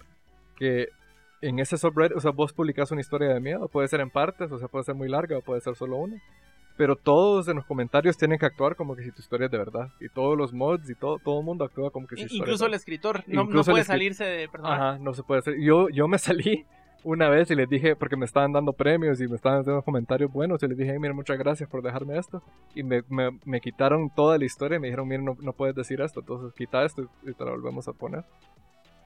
que 0.57 0.89
en 1.41 1.59
ese 1.61 1.79
subreddit, 1.79 2.17
o 2.17 2.21
sea, 2.21 2.33
vos 2.33 2.53
publicas 2.53 2.91
una 2.91 3.01
historia 3.01 3.29
de 3.29 3.41
miedo, 3.41 3.69
puede 3.69 3.89
ser 3.89 4.01
en 4.01 4.11
partes, 4.11 4.51
o 4.51 4.59
sea, 4.59 4.69
puede 4.69 4.85
ser 4.85 4.95
muy 4.95 5.09
larga 5.09 5.39
o 5.39 5.43
puede 5.43 5.61
ser 5.61 5.75
solo 5.77 5.97
una. 5.97 6.17
Pero 6.77 6.95
todos 6.95 7.49
en 7.49 7.57
los 7.57 7.65
comentarios 7.65 8.17
tienen 8.17 8.39
que 8.39 8.47
actuar 8.47 8.77
como 8.77 8.95
que 8.95 9.03
si 9.03 9.11
tu 9.11 9.21
historia 9.21 9.47
es 9.47 9.51
de 9.51 9.59
verdad. 9.59 9.89
Y 10.01 10.09
todos 10.09 10.39
los 10.39 10.53
mods 10.53 10.89
y 10.89 10.95
todo, 10.95 11.19
todo 11.19 11.41
el 11.41 11.45
mundo 11.45 11.65
actúa 11.65 11.91
como 11.91 12.07
que 12.07 12.15
si 12.15 12.23
historia 12.23 12.39
Incluso 12.45 12.65
es 12.67 12.69
el 12.69 12.75
escritor 12.75 13.25
no, 13.27 13.49
puede 13.49 13.83
salirse 13.85 14.25
de 14.25 14.49
personaje. 14.49 14.83
Ajá, 14.83 14.99
no 14.99 15.13
se 15.13 15.25
puede 15.25 15.41
hacer. 15.41 15.61
Yo, 15.61 15.89
yo 15.89 16.07
me 16.07 16.19
salí 16.19 16.67
una 17.05 17.29
vez 17.29 17.51
y 17.51 17.55
les 17.55 17.69
dije, 17.69 17.95
porque 17.97 18.17
me 18.17 18.25
estaban 18.27 18.53
dando 18.53 18.73
premios 18.73 19.21
y 19.21 19.29
me 19.29 19.37
estaban 19.37 19.61
haciendo 19.61 19.83
comentarios 19.83 20.33
buenos, 20.33 20.63
y 20.63 20.69
les 20.69 20.77
dije, 20.77 20.91
"Hey, 20.93 20.99
mira, 20.99 21.15
muchas 21.15 21.39
gracias 21.39 21.69
por 21.69 21.83
dejarme 21.83 22.19
esto. 22.19 22.43
Y 22.75 22.83
me, 22.83 23.03
me, 23.09 23.39
me 23.45 23.61
quitaron 23.61 24.11
toda 24.15 24.37
la 24.39 24.45
historia 24.45 24.77
y 24.77 24.81
me 24.81 24.89
dijeron, 24.89 25.07
mira, 25.09 25.23
no, 25.23 25.37
no 25.41 25.53
puedes 25.53 25.75
decir 25.75 26.01
esto, 26.01 26.21
entonces 26.21 26.53
quita 26.55 26.85
esto 26.85 27.09
y 27.25 27.33
te 27.35 27.45
lo 27.45 27.53
volvemos 27.53 27.87
a 27.89 27.93
poner. 27.93 28.25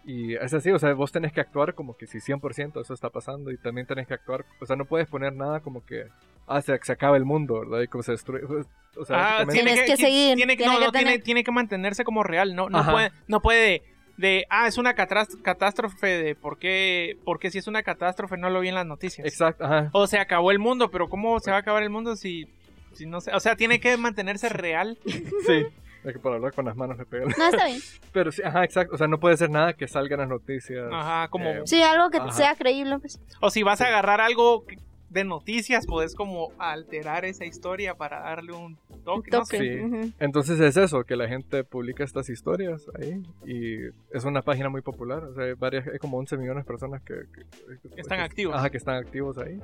Y 0.04 0.34
es 0.34 0.52
así, 0.52 0.70
o 0.72 0.78
sea, 0.80 0.94
vos 0.94 1.12
tenés 1.12 1.32
que 1.32 1.40
actuar 1.40 1.74
como 1.74 1.96
que 1.96 2.08
si 2.08 2.18
100% 2.18 2.80
eso 2.80 2.92
está 2.92 3.08
pasando 3.10 3.52
y 3.52 3.56
también 3.56 3.86
tenés 3.86 4.08
que 4.08 4.14
actuar, 4.14 4.44
o 4.60 4.66
sea, 4.66 4.74
no 4.74 4.84
puedes 4.84 5.06
poner 5.06 5.32
nada 5.32 5.60
como 5.60 5.84
que 5.86 6.06
ah, 6.48 6.60
se, 6.60 6.76
se 6.82 6.92
acaba 6.92 7.16
el 7.16 7.24
mundo, 7.24 7.60
¿verdad? 7.60 7.82
Y 7.82 7.86
como 7.88 8.02
se 8.02 8.12
destruye. 8.12 8.44
pues, 8.46 8.66
O 8.96 9.04
sea, 9.04 9.38
Ah, 9.42 9.46
tiene 9.46 9.74
que, 9.76 9.84
que 9.84 9.96
seguir, 9.96 10.34
Tiene, 10.36 10.56
que- 10.56 10.64
tiene 10.64 10.72
no, 10.72 10.78
que 10.80 10.84
no, 10.86 10.92
tiene, 10.92 11.10
tener- 11.12 11.22
tiene 11.22 11.44
que 11.44 11.52
mantenerse 11.52 12.02
como 12.04 12.24
real. 12.24 12.56
No, 12.56 12.68
no 12.68 12.78
Ajá. 12.78 12.90
puede, 12.92 13.10
no 13.28 13.40
puede 13.40 13.82
de, 14.16 14.46
ah, 14.50 14.66
es 14.68 14.78
una 14.78 14.94
catás- 14.94 15.36
catástrofe 15.42 16.06
de 16.06 16.34
por 16.34 16.58
qué, 16.58 17.16
porque 17.24 17.50
si 17.50 17.58
es 17.58 17.66
una 17.66 17.82
catástrofe 17.82 18.36
no 18.36 18.50
lo 18.50 18.60
vi 18.60 18.68
en 18.68 18.74
las 18.74 18.86
noticias. 18.86 19.26
Exacto, 19.26 19.64
ajá. 19.64 19.90
O 19.92 20.06
se 20.06 20.18
acabó 20.18 20.50
el 20.50 20.58
mundo, 20.58 20.90
pero 20.90 21.08
¿cómo 21.08 21.38
se 21.40 21.50
va 21.50 21.56
a 21.58 21.60
acabar 21.60 21.82
el 21.82 21.90
mundo 21.90 22.14
si, 22.16 22.46
si 22.92 23.06
no 23.06 23.20
sé? 23.20 23.32
O 23.34 23.40
sea, 23.40 23.56
tiene 23.56 23.80
que 23.80 23.96
mantenerse 23.98 24.48
real. 24.48 24.98
Sí. 25.06 25.66
Es 26.04 26.12
que 26.14 26.18
por 26.18 26.32
hablar 26.34 26.52
con 26.52 26.64
las 26.64 26.74
manos 26.76 26.98
le 26.98 27.06
pegan. 27.06 27.32
No, 27.38 27.46
está 27.48 27.66
bien. 27.66 27.78
Pero 28.12 28.32
sí, 28.32 28.42
ajá, 28.44 28.64
exacto. 28.64 28.94
O 28.96 28.98
sea, 28.98 29.06
no 29.06 29.20
puede 29.20 29.36
ser 29.36 29.50
nada 29.50 29.72
que 29.74 29.86
salga 29.86 30.14
en 30.14 30.20
las 30.22 30.28
noticias. 30.30 30.88
Ajá, 30.92 31.28
como... 31.28 31.48
Eh, 31.48 31.62
Sí, 31.64 31.80
algo 31.80 32.10
que 32.10 32.18
Ajá. 32.18 32.32
sea 32.32 32.54
creíble. 32.56 32.98
Pues. 32.98 33.20
O 33.40 33.50
si 33.50 33.62
vas 33.62 33.80
a 33.80 33.86
agarrar 33.86 34.20
algo 34.20 34.64
de 35.12 35.24
noticias, 35.24 35.86
puedes 35.86 36.14
como 36.14 36.52
alterar 36.58 37.24
esa 37.24 37.44
historia 37.44 37.94
para 37.94 38.20
darle 38.20 38.52
un 38.52 38.76
toque. 39.04 39.30
no 39.30 39.40
Toque. 39.40 39.58
sé. 39.58 39.78
Sí. 39.78 39.80
ujú. 39.80 40.12
Entonces 40.18 40.58
es 40.60 40.76
eso, 40.76 41.04
que 41.04 41.16
la 41.16 41.28
gente 41.28 41.64
publica 41.64 42.04
estas 42.04 42.28
historias 42.30 42.86
ahí 43.00 43.22
y 43.46 43.76
es 44.16 44.24
una 44.24 44.42
página 44.42 44.68
muy 44.68 44.80
popular, 44.82 45.24
o 45.24 45.34
sea, 45.34 45.44
hay, 45.44 45.52
varias, 45.54 45.86
hay 45.88 45.98
como 45.98 46.16
11 46.18 46.36
millones 46.36 46.64
de 46.64 46.68
personas 46.68 47.02
que, 47.02 47.14
que- 47.34 47.88
que- 47.94 48.00
Están 48.00 48.18
que- 48.18 48.24
activos. 48.24 48.56
Ajá, 48.56 48.70
que 48.70 48.76
están 48.78 48.96
activos 48.96 49.36
ahí. 49.38 49.58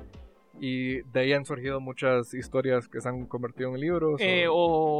Y 0.61 1.01
de 1.03 1.19
ahí 1.21 1.31
han 1.33 1.45
surgido 1.45 1.79
muchas 1.79 2.33
historias 2.33 2.87
que 2.89 2.99
se 2.99 3.07
han 3.07 3.25
convertido 3.27 3.73
en 3.73 3.79
libros. 3.79 4.19
Eh, 4.19 4.47
o- 4.49 4.53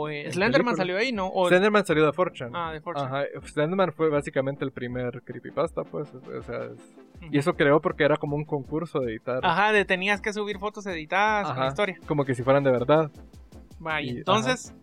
o 0.04 0.10
eh, 0.10 0.26
en 0.28 0.32
Slenderman 0.32 0.76
películas. 0.76 0.78
salió 0.78 0.98
ahí, 0.98 1.12
¿no? 1.12 1.28
O, 1.28 1.50
Slenderman 1.50 1.86
salió 1.86 2.06
de 2.06 2.13
Fortune. 2.13 2.52
ah, 2.54 2.72
de 2.72 2.80
Fortune. 2.80 3.06
Ajá, 3.08 3.24
Slenderman 3.45 3.91
fue 3.91 4.10
básicamente 4.10 4.63
el 4.63 4.72
primer 4.72 5.22
creepypasta, 5.24 5.84
pues, 5.84 6.13
o 6.13 6.41
sea, 6.43 6.63
es- 6.65 6.95
y 7.32 7.38
eso 7.38 7.54
creó 7.56 7.82
porque 7.82 8.06
era 8.06 8.15
como 8.15 8.38
un 8.38 8.45
concurso 8.45 9.00
de 9.02 9.12
editar, 9.12 9.41
Ajá, 9.43 9.74
de 9.74 9.84
tenías 9.84 10.22
que 10.22 10.32
subir 10.32 10.58
fotos 10.60 10.86
editadas 10.86 11.43
con 11.48 11.52
Ajá. 11.54 11.62
la 11.63 11.67
historia. 11.67 11.98
como 12.08 12.24
que 12.24 12.34
si 12.36 12.43
fueran 12.43 12.63
de 12.63 12.72
verdad. 12.72 13.12
Va, 13.86 14.02
y 14.02 14.10
entonces, 14.19 14.74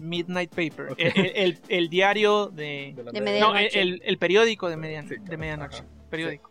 Midnight 0.00 0.50
Paper, 0.50 0.94
el, 0.98 1.32
el- 1.36 1.58
el 1.68 1.88
diario 1.88 2.46
de... 2.48 2.94
De 3.12 3.20
media- 3.20 3.40
No, 3.40 3.54
el, 3.56 3.64
medianoche. 3.70 3.80
el- 4.04 4.18
periódico 4.18 4.68
de, 4.68 4.76
median- 4.76 5.06
Sí, 5.08 5.14
de 5.22 5.36
medianoche. 5.36 5.78
ajá. 5.78 5.86
Periódico. 6.10 6.50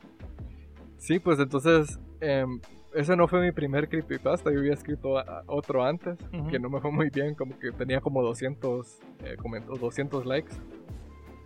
Sí, 0.98 1.20
pues 1.20 1.38
entonces, 1.40 2.00
em, 2.22 2.62
ese 2.96 3.16
no 3.16 3.28
fue 3.28 3.42
mi 3.42 3.52
primer 3.52 3.88
creepypasta, 3.90 4.52
yo 4.52 4.60
había 4.60 4.74
escrito 4.74 5.16
otro 5.48 5.84
antes, 5.84 6.18
que 6.50 6.60
no 6.60 6.70
me 6.70 6.80
fue 6.82 6.92
muy 6.92 7.10
bien, 7.10 7.36
como 7.36 7.58
que 7.60 7.72
tenía 7.72 8.00
como 8.02 8.22
200, 8.22 9.00
eh, 9.24 9.36
coment- 9.38 9.66
200 9.80 10.26
likes. 10.26 10.54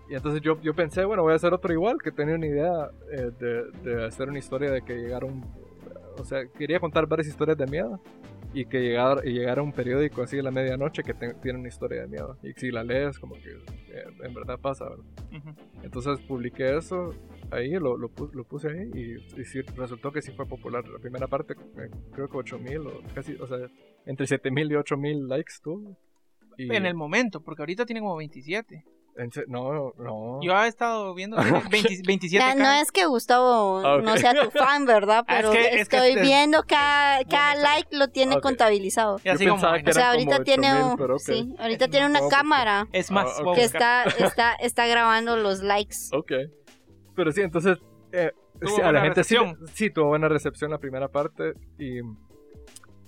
Y 0.10 0.16
entonces 0.16 0.42
yo, 0.42 0.60
yo 0.62 0.74
pensé, 0.74 1.04
bueno, 1.06 1.24
voy 1.24 1.34
a 1.34 1.36
hacer 1.36 1.54
otro 1.54 1.74
igual, 1.74 1.98
que 2.02 2.12
tenía 2.12 2.36
una 2.36 2.48
idea 2.48 2.90
eh, 3.12 3.32
de, 3.40 3.72
de 3.84 4.06
hacer 4.06 4.30
una 4.30 4.40
historia 4.40 4.72
de 4.72 4.82
que 4.82 4.96
llegara 4.96 5.26
un... 5.26 5.44
O 6.20 6.24
sea, 6.24 6.48
quería 6.48 6.80
contar 6.80 7.06
varias 7.08 7.28
historias 7.28 7.58
de 7.58 7.68
miedo 7.68 8.00
y 8.54 8.66
que 8.66 8.80
llegara, 8.80 9.22
y 9.26 9.34
llegara 9.34 9.62
un 9.62 9.72
periódico 9.74 10.22
así 10.24 10.40
a 10.40 10.44
la 10.44 10.50
medianoche 10.52 11.04
que 11.04 11.14
te- 11.14 11.34
tiene 11.36 11.60
una 11.60 11.68
historia 11.68 12.02
de 12.02 12.08
miedo. 12.08 12.38
Y 12.42 12.54
si 12.54 12.72
la 12.72 12.84
lees, 12.84 13.20
como 13.20 13.36
que 13.36 13.50
eh, 13.50 14.04
en 14.24 14.34
verdad 14.34 14.58
pasa, 14.60 14.86
¿verdad? 14.90 15.04
Entonces 15.84 16.20
publiqué 16.26 16.76
eso 16.78 17.12
ahí, 17.52 17.72
lo, 17.72 17.98
lo, 17.98 18.12
lo 18.34 18.44
puse 18.44 18.70
ahí 18.70 18.90
y, 18.94 19.42
y 19.42 19.46
sí, 19.46 19.62
resultó 19.76 20.12
que 20.12 20.22
sí 20.22 20.32
fue 20.32 20.46
popular. 20.46 20.88
La 20.88 21.00
primera 21.00 21.28
parte, 21.28 21.56
creo 22.14 22.30
que 22.30 22.38
8000 22.38 22.78
o 22.88 23.02
casi, 23.14 23.34
o 23.36 23.48
sea, 23.48 23.58
entre 24.06 24.28
7000 24.28 24.72
y 24.72 24.76
8000 24.76 25.28
likes 25.28 25.54
tuvo. 25.64 25.98
Y 26.58 26.74
En 26.74 26.86
el 26.86 26.96
momento, 26.96 27.42
porque 27.42 27.62
ahorita 27.62 27.86
tiene 27.86 28.00
como 28.02 28.16
27. 28.16 28.84
en 29.20 29.32
se- 29.32 29.46
no, 29.48 29.94
no. 29.98 30.40
Yo 30.44 30.54
he 30.64 30.68
estado 30.68 31.14
viendo 31.16 31.38
tiene 31.38 31.62
20 31.72 32.02
27 32.06 32.44
Ya, 32.46 32.54
no 32.56 32.72
es 32.72 32.92
que 32.92 33.06
Gustavo 33.08 33.80
Ah, 33.84 33.96
ok. 33.98 34.04
no 34.04 34.16
sea 34.18 34.34
tu 34.44 34.52
fan, 34.52 34.86
¿verdad? 34.86 35.24
Ah, 35.28 35.38
es 35.40 35.42
Pero 35.42 35.52
que- 35.54 35.66
es 35.68 35.72
que 35.90 35.98
estoy 35.98 36.10
este- 36.10 36.22
viendo 36.22 36.64
cada, 36.68 37.24
cada 37.26 37.54
Bueno, 37.54 37.64
like 37.70 37.96
lo 37.98 38.08
tiene 38.10 38.36
Ok. 38.36 38.42
contabilizado. 38.44 39.20
Y 39.24 39.30
así 39.30 39.46
Yo 39.46 39.52
como, 39.56 39.72
que 39.84 39.90
O 39.90 39.94
sea, 39.94 40.12
ahorita 40.12 40.44
tiene, 40.44 40.72
8000, 40.72 40.92
un- 40.92 40.98
pero 40.98 41.16
ok. 41.16 41.22
sí, 41.22 41.56
ahorita 41.60 41.86
Es 41.86 41.92
tiene 41.92 42.10
más 42.10 42.22
una 42.22 42.30
cámara 42.30 42.88
es 42.92 43.10
más, 43.12 43.40
Ah, 43.40 43.52
que 43.56 43.64
está, 43.64 44.04
está, 44.04 44.54
está 44.56 44.86
grabando 44.88 45.36
los 45.38 45.62
likes. 45.62 45.96
Ok. 46.12 46.32
Pero 47.18 47.32
sí, 47.34 47.42
entonces. 47.42 47.78
eh, 48.14 48.32
sí, 48.62 48.82
a 48.82 48.92
la 48.94 49.02
gente 49.02 49.26
sí, 49.26 49.36
sí 49.74 49.90
tuvo 49.90 50.08
buena 50.10 50.30
recepción 50.30 50.72
la 50.72 50.78
primera 50.78 51.10
parte. 51.10 51.54
Y. 51.78 52.00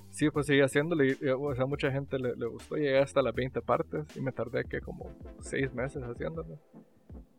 Sí, 0.09 0.29
pues 0.31 0.47
seguí 0.47 0.59
haciéndolo. 0.59 1.05
Y, 1.05 1.17
y, 1.21 1.29
o 1.29 1.55
sea, 1.55 1.65
mucha 1.65 1.89
gente 1.91 2.19
le, 2.19 2.35
le 2.35 2.47
gustó. 2.47 2.75
Llegué 2.75 2.97
hasta 2.99 3.21
las 3.21 3.33
20 3.33 3.61
partes. 3.61 4.05
Y 4.17 4.21
me 4.21 4.33
tardé 4.33 4.65
que 4.65 4.81
como 4.81 5.15
6 5.39 5.73
meses 5.73 6.03
haciéndolo. 6.03 6.59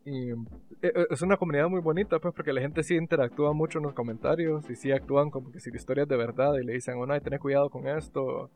Y 0.03 0.31
eh, 0.31 0.35
eh, 0.81 1.05
es 1.11 1.21
una 1.21 1.37
comunidad 1.37 1.69
muy 1.69 1.79
bonita, 1.79 2.17
pues, 2.17 2.33
porque 2.33 2.53
la 2.53 2.61
gente 2.61 2.81
sí 2.81 2.95
interactúa 2.95 3.53
mucho 3.53 3.77
en 3.77 3.83
los 3.83 3.93
comentarios 3.93 4.67
y 4.67 4.75
sí 4.75 4.91
actúan 4.91 5.29
como 5.29 5.51
que 5.51 5.59
si 5.59 5.69
la 5.69 5.77
historia 5.77 6.03
es 6.03 6.09
de 6.09 6.17
verdad 6.17 6.55
y 6.55 6.65
le 6.65 6.73
dicen, 6.73 6.95
oh, 6.97 7.05
no, 7.05 7.13
hay 7.13 7.19
que 7.19 7.25
tener 7.25 7.39
cuidado 7.39 7.69
con 7.69 7.87
esto. 7.87 8.49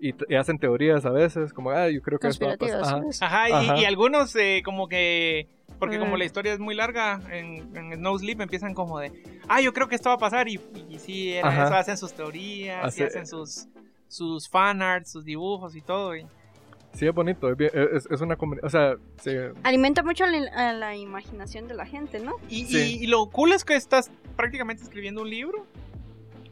Y, 0.00 0.12
y 0.28 0.34
hacen 0.34 0.58
teorías 0.58 1.04
a 1.06 1.10
veces, 1.10 1.52
como, 1.52 1.70
ah, 1.70 1.88
yo 1.88 2.02
creo 2.02 2.18
que 2.18 2.28
esto 2.28 2.46
va 2.46 2.54
a 2.54 2.56
pasar. 2.56 2.82
Ajá. 2.82 3.02
Ajá, 3.20 3.48
y, 3.48 3.52
Ajá. 3.52 3.78
y 3.78 3.84
algunos 3.84 4.34
eh, 4.34 4.62
como 4.64 4.88
que... 4.88 5.46
Porque 5.78 5.98
como 5.98 6.14
Mm. 6.16 6.18
la 6.18 6.24
historia 6.24 6.52
es 6.52 6.58
muy 6.58 6.74
larga, 6.74 7.20
en, 7.30 7.76
en 7.76 8.00
No 8.02 8.18
Sleep 8.18 8.40
empiezan 8.40 8.74
como 8.74 8.98
de... 8.98 9.12
Ah, 9.48 9.60
yo 9.60 9.72
creo 9.72 9.88
que 9.88 9.94
esto 9.94 10.08
va 10.08 10.16
a 10.16 10.18
pasar. 10.18 10.48
Y, 10.48 10.60
y 10.88 10.98
sí, 10.98 11.32
era 11.34 11.66
eso, 11.66 11.74
hacen 11.74 11.96
sus 11.96 12.12
teorías, 12.12 12.82
y 12.98 13.02
Hace- 13.02 13.04
hacen 13.04 13.26
sus, 13.26 13.68
sus 14.08 14.48
fanarts, 14.48 15.10
sus 15.12 15.24
dibujos 15.24 15.76
y 15.76 15.80
todo. 15.82 16.16
Y, 16.16 16.26
Sí, 16.94 17.06
es 17.06 17.14
bonito. 17.14 17.50
Es, 17.50 17.56
bien- 17.56 17.70
es, 17.74 18.08
es 18.10 18.20
una. 18.22 18.36
O 18.62 18.70
sea, 18.70 18.96
sí, 19.20 19.30
Alimenta 19.62 20.02
mucho 20.02 20.26
la, 20.26 20.48
a 20.70 20.72
la 20.72 20.96
imaginación 20.96 21.68
de 21.68 21.74
la 21.74 21.84
gente, 21.86 22.18
¿no? 22.18 22.36
y, 22.48 22.64
Sí. 22.64 22.98
y- 22.98 23.04
y 23.04 23.06
lo 23.06 23.26
cool 23.30 23.52
es 23.52 23.64
que 23.64 23.76
estás 23.76 24.10
prácticamente 24.36 24.82
escribiendo 24.82 25.20
un 25.22 25.28
libro, 25.30 25.66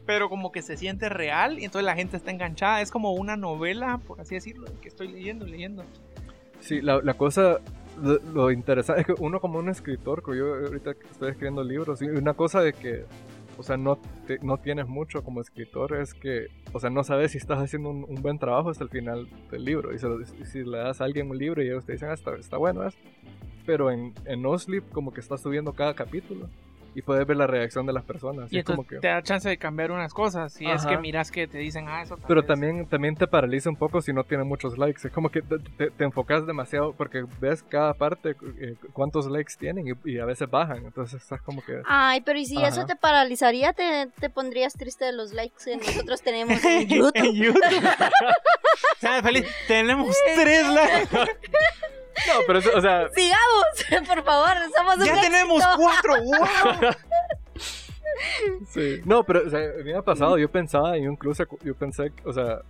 pero 0.04 0.28
como 0.28 0.52
que 0.52 0.62
se 0.62 0.76
siente 0.76 1.08
real 1.08 1.58
y 1.58 1.64
entonces 1.64 1.84
la 1.86 1.96
gente 1.96 2.16
está 2.18 2.30
enganchada. 2.30 2.80
Es 2.82 2.90
como 2.92 3.12
una 3.14 3.36
novela, 3.36 3.98
por 4.06 4.20
así 4.20 4.34
decirlo, 4.36 4.66
que 4.80 4.88
estoy 4.88 5.08
leyendo, 5.08 5.46
leyendo. 5.46 5.84
Sí, 6.60 6.80
la, 6.80 7.00
la 7.02 7.14
cosa, 7.14 7.58
lo, 8.02 8.50
interesante 8.50 9.00
es 9.02 9.06
que 9.06 9.14
uno 9.18 9.40
como 9.40 9.58
un 9.58 9.68
escritor, 9.68 10.22
que 10.22 10.36
yo 10.36 10.54
ahorita 10.54 10.92
estoy 11.10 11.30
escribiendo 11.30 11.62
libros, 11.64 12.02
y 12.02 12.06
una 12.06 12.34
cosa 12.34 12.60
de 12.60 12.72
que, 12.72 13.04
o 13.58 13.62
sea, 13.62 13.76
no, 13.76 13.98
te- 14.26 14.38
no 14.40 14.58
tienes 14.58 14.86
mucho 14.86 15.22
como 15.22 15.40
escritor 15.40 15.96
es 15.96 16.14
que, 16.14 16.48
o 16.72 16.80
sea, 16.80 16.90
no 16.90 17.04
sabes 17.04 17.32
si 17.32 17.38
estás 17.38 17.58
haciendo 17.58 17.90
un, 17.90 18.22
buen 18.22 18.38
trabajo 18.38 18.70
hasta 18.70 18.84
el 18.84 18.90
final 18.90 19.28
del 19.50 19.64
libro. 19.64 19.94
Y, 19.94 19.98
se 19.98 20.08
si 20.44 20.64
le 20.64 20.78
das 20.78 21.00
a 21.00 21.04
alguien 21.04 21.30
un 21.30 21.38
libro 21.38 21.62
y 21.62 21.66
ellos 21.66 21.84
te 21.84 21.92
dicen, 21.92 22.10
ah, 22.10 22.14
está, 22.14 22.56
bueno, 22.56 22.86
es. 22.86 22.94
Pero 23.64 23.90
en, 23.90 24.12
en 24.26 24.42
No 24.42 24.58
Sleep 24.58 24.88
como 24.90 25.12
que 25.12 25.20
estás 25.20 25.40
subiendo 25.40 25.72
cada 25.72 25.94
capítulo 25.94 26.48
y 26.96 27.02
puedes 27.02 27.26
ver 27.26 27.36
la 27.36 27.46
reacción 27.46 27.84
de 27.86 27.92
las 27.92 28.04
personas. 28.04 28.50
Y 28.52 28.58
es 28.58 28.64
como 28.64 28.86
que... 28.86 28.96
te 28.98 29.08
da 29.08 29.22
chance 29.22 29.48
de 29.48 29.58
cambiar 29.58 29.90
unas 29.92 30.14
cosas. 30.14 30.52
Si 30.52 30.64
es 30.64 30.80
Ajá. 30.80 30.88
que 30.90 30.98
miras 30.98 31.30
que 31.30 31.46
te 31.46 31.58
dicen, 31.58 31.86
ah, 31.88 32.00
eso 32.02 32.16
tal 32.16 32.24
Pero 32.26 32.40
vez". 32.40 32.48
también, 32.48 32.86
también 32.86 33.14
te 33.16 33.26
paraliza 33.26 33.68
un 33.68 33.76
poco 33.76 34.00
si 34.00 34.12
no 34.12 34.24
tiene 34.24 34.44
muchos 34.44 34.78
likes. 34.78 35.06
Es 35.06 35.12
como 35.12 35.28
que 35.28 35.42
te, 35.42 35.58
te- 35.58 35.90
te 35.90 36.04
enfocas 36.04 36.46
demasiado 36.46 36.94
porque 36.94 37.24
ves 37.40 37.62
cada 37.62 37.92
parte 37.94 38.34
eh, 38.58 38.76
cuántos 38.94 39.26
likes 39.26 39.52
tienen 39.58 39.86
y, 39.88 40.10
y 40.10 40.18
a 40.18 40.24
veces 40.24 40.48
bajan. 40.50 40.84
Entonces 40.86 41.20
estás 41.22 41.42
como 41.42 41.62
que... 41.62 41.82
Ay, 41.86 42.22
pero 42.22 42.38
¿y 42.38 42.46
si 42.46 42.56
eso 42.64 42.80
Ajá. 42.80 42.86
te 42.86 42.96
paralizaría? 42.96 43.72
Te, 43.74 44.08
te 44.18 44.30
pondrías 44.30 44.72
triste 44.72 45.04
de 45.04 45.12
los 45.12 45.32
likes 45.34 45.56
que 45.64 45.76
nosotros 45.76 46.22
tenemos 46.22 46.64
en 46.64 46.88
YouTube. 46.88 47.12
en 47.14 47.34
YouTube. 47.34 47.60
¿Sabes, 49.00 49.22
Feliz? 49.22 49.46
Tenemos 49.68 50.16
tres 50.34 50.66
likes. 50.66 51.18
No, 52.26 52.40
pero 52.46 52.58
eso, 52.60 52.70
o 52.74 52.80
sea... 52.80 53.08
Sigamos, 53.14 54.06
por 54.08 54.24
favor, 54.24 54.54
somos 54.74 54.96
un 54.98 55.04
Ya 55.04 55.20
tenemos 55.20 55.62
cuatro. 55.76 56.14
¡Wow! 56.22 56.90
Sí. 58.70 59.00
No, 59.04 59.24
pero 59.24 59.46
o 59.46 59.50
sea, 59.50 59.60
a 59.60 59.82
mí 59.82 59.92
me 59.92 59.94
ha 59.94 60.02
pasado, 60.02 60.38
yo 60.38 60.50
pensaba, 60.50 60.96
y 60.96 61.02
incluso 61.04 61.44
yo 61.62 61.74
pensé, 61.74 62.12
o 62.24 62.32
sea, 62.32 62.60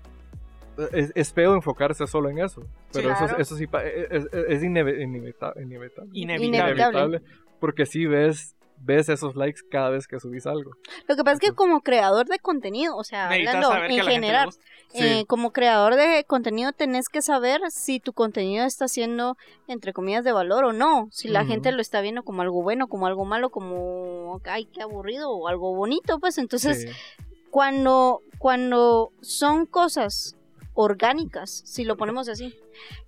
es, 0.92 1.12
es 1.14 1.32
feo 1.32 1.54
enfocarse 1.54 2.04
solo 2.08 2.28
en 2.30 2.38
eso. 2.40 2.62
Pero 2.92 3.10
eso, 3.12 3.24
Claro. 3.26 3.38
eso 3.42 3.56
sí 3.56 3.66
pa- 3.68 3.84
es, 3.84 4.10
es, 4.10 4.26
es 4.32 4.62
ineve- 4.62 5.00
inevita- 5.00 5.52
inevitable. 5.62 6.10
Inevitable. 6.14 6.72
Inevitable. 6.72 7.22
Porque 7.60 7.86
sí 7.86 8.06
ves, 8.06 8.55
ves 8.78 9.08
esos 9.08 9.34
likes 9.36 9.60
cada 9.70 9.90
vez 9.90 10.06
que 10.06 10.20
subís 10.20 10.46
algo. 10.46 10.72
Lo 11.08 11.16
que 11.16 11.24
pasa 11.24 11.34
es 11.34 11.40
que 11.40 11.54
como 11.54 11.80
creador 11.80 12.26
de 12.26 12.38
contenido, 12.38 12.96
o 12.96 13.04
sea, 13.04 13.28
hablando 13.30 13.74
en 13.74 14.02
general. 14.04 14.50
Sí. 14.88 15.02
eh, 15.02 15.24
como 15.26 15.50
creador 15.52 15.96
de 15.96 16.24
contenido 16.24 16.72
tenés 16.72 17.08
que 17.08 17.20
saber 17.20 17.60
si 17.70 17.98
tu 17.98 18.12
contenido 18.12 18.64
está 18.64 18.86
siendo, 18.86 19.36
entre 19.66 19.92
comillas, 19.92 20.22
de 20.24 20.30
valor 20.30 20.64
o 20.64 20.72
no. 20.72 21.08
Si 21.10 21.26
la 21.28 21.44
gente 21.44 21.72
lo 21.72 21.82
está 21.82 22.00
viendo 22.00 22.22
como 22.22 22.42
algo 22.42 22.62
bueno, 22.62 22.86
como 22.86 23.06
algo 23.08 23.24
malo, 23.24 23.50
como, 23.50 24.40
ay, 24.44 24.66
qué 24.66 24.82
aburrido, 24.82 25.30
o 25.30 25.48
algo 25.48 25.74
bonito, 25.74 26.20
pues 26.20 26.38
entonces 26.38 26.82
Sí. 26.82 26.88
cuando, 27.50 28.20
cuando 28.38 29.10
son 29.22 29.66
cosas 29.66 30.36
orgánicas, 30.74 31.62
si 31.64 31.84
lo 31.84 31.96
ponemos 31.96 32.28
así, 32.28 32.54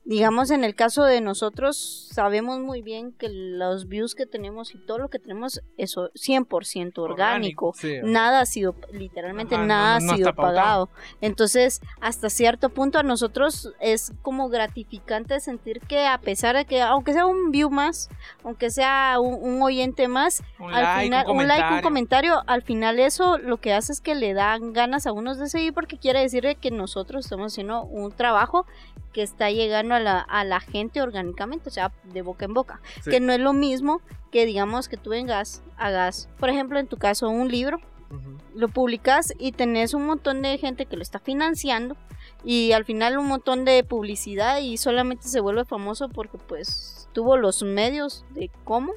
digamos 0.08 0.50
en 0.50 0.64
el 0.64 0.74
caso 0.74 1.04
de 1.04 1.20
nosotros, 1.20 2.08
sabemos 2.10 2.58
muy 2.60 2.80
bien 2.80 3.12
que 3.12 3.28
los 3.28 3.88
views 3.88 4.14
que 4.14 4.24
tenemos 4.24 4.74
y 4.74 4.78
todo 4.78 4.96
lo 4.96 5.08
que 5.10 5.18
tenemos 5.18 5.60
es 5.76 5.96
100% 5.96 6.96
orgánico. 6.98 7.74
Sí, 7.76 7.96
Nada 8.02 8.40
ha 8.40 8.46
sido, 8.46 8.74
literalmente 8.90 9.56
Ajá, 9.56 9.66
nada 9.66 10.00
no 10.00 10.12
ha 10.12 10.16
sido 10.16 10.34
pautado. 10.34 10.86
pagado. 10.86 10.88
Entonces, 11.20 11.82
hasta 12.00 12.30
cierto 12.30 12.70
punto 12.70 12.98
a 12.98 13.02
nosotros 13.02 13.74
es 13.80 14.12
como 14.22 14.48
gratificante 14.48 15.40
sentir 15.40 15.80
que 15.80 16.06
a 16.06 16.16
pesar 16.16 16.56
de 16.56 16.64
que, 16.64 16.80
aunque 16.80 17.12
sea 17.12 17.26
un 17.26 17.50
view 17.50 17.68
más, 17.68 18.08
aunque 18.44 18.70
sea 18.70 19.18
un, 19.20 19.34
un 19.42 19.62
oyente 19.62 20.08
más, 20.08 20.42
Un 20.58 20.72
al 20.72 20.84
like, 20.84 21.02
final, 21.04 21.26
un 21.28 21.36
un 21.36 21.48
like, 21.48 21.74
un 21.74 21.80
comentario. 21.82 22.42
al 22.46 22.62
final 22.62 22.98
eso 22.98 23.36
lo 23.36 23.58
que 23.58 23.74
hace 23.74 23.92
es 23.92 24.00
que 24.00 24.14
le 24.14 24.32
dan 24.32 24.72
ganas 24.72 25.06
a 25.06 25.12
unos 25.12 25.36
de 25.36 25.48
seguir 25.50 25.74
porque 25.74 25.98
quiere 25.98 26.20
decir 26.20 26.44
de 26.44 26.54
que 26.54 26.70
nosotros 26.70 27.26
estamos 27.26 27.52
haciendo 27.52 27.82
un 27.82 28.10
trabajo 28.10 28.64
que 29.12 29.22
está 29.22 29.50
llegando 29.50 29.94
a 29.94 29.97
la, 30.00 30.20
a 30.20 30.44
la 30.44 30.60
gente 30.60 31.00
orgánicamente, 31.02 31.68
o 31.68 31.72
sea, 31.72 31.92
de 32.04 32.22
boca 32.22 32.44
en 32.44 32.54
boca. 32.54 32.80
Sí. 33.02 33.10
Que 33.10 33.20
no 33.20 33.32
es 33.32 33.40
lo 33.40 33.52
mismo 33.52 34.00
que 34.30 34.46
digamos 34.46 34.88
que 34.88 34.96
tú 34.96 35.10
vengas, 35.10 35.62
hagas, 35.76 36.28
por 36.38 36.48
ejemplo, 36.50 36.78
en 36.78 36.86
tu 36.86 36.96
caso, 36.96 37.28
un 37.28 37.48
libro, 37.48 37.78
Ujú. 38.10 38.38
lo 38.54 38.68
publicas 38.68 39.32
y 39.38 39.52
tenés 39.52 39.92
un 39.94 40.06
montón 40.06 40.42
de 40.42 40.56
gente 40.58 40.86
que 40.86 40.96
lo 40.96 41.02
está 41.02 41.18
financiando 41.18 41.96
y 42.44 42.72
al 42.72 42.84
final 42.84 43.18
un 43.18 43.26
montón 43.26 43.64
de 43.64 43.84
publicidad 43.84 44.58
y 44.60 44.76
solamente 44.78 45.28
se 45.28 45.40
vuelve 45.40 45.64
famoso 45.64 46.08
porque 46.08 46.38
pues 46.38 47.08
tuvo 47.12 47.36
los 47.36 47.62
medios 47.62 48.24
de 48.30 48.50
cómo 48.64 48.92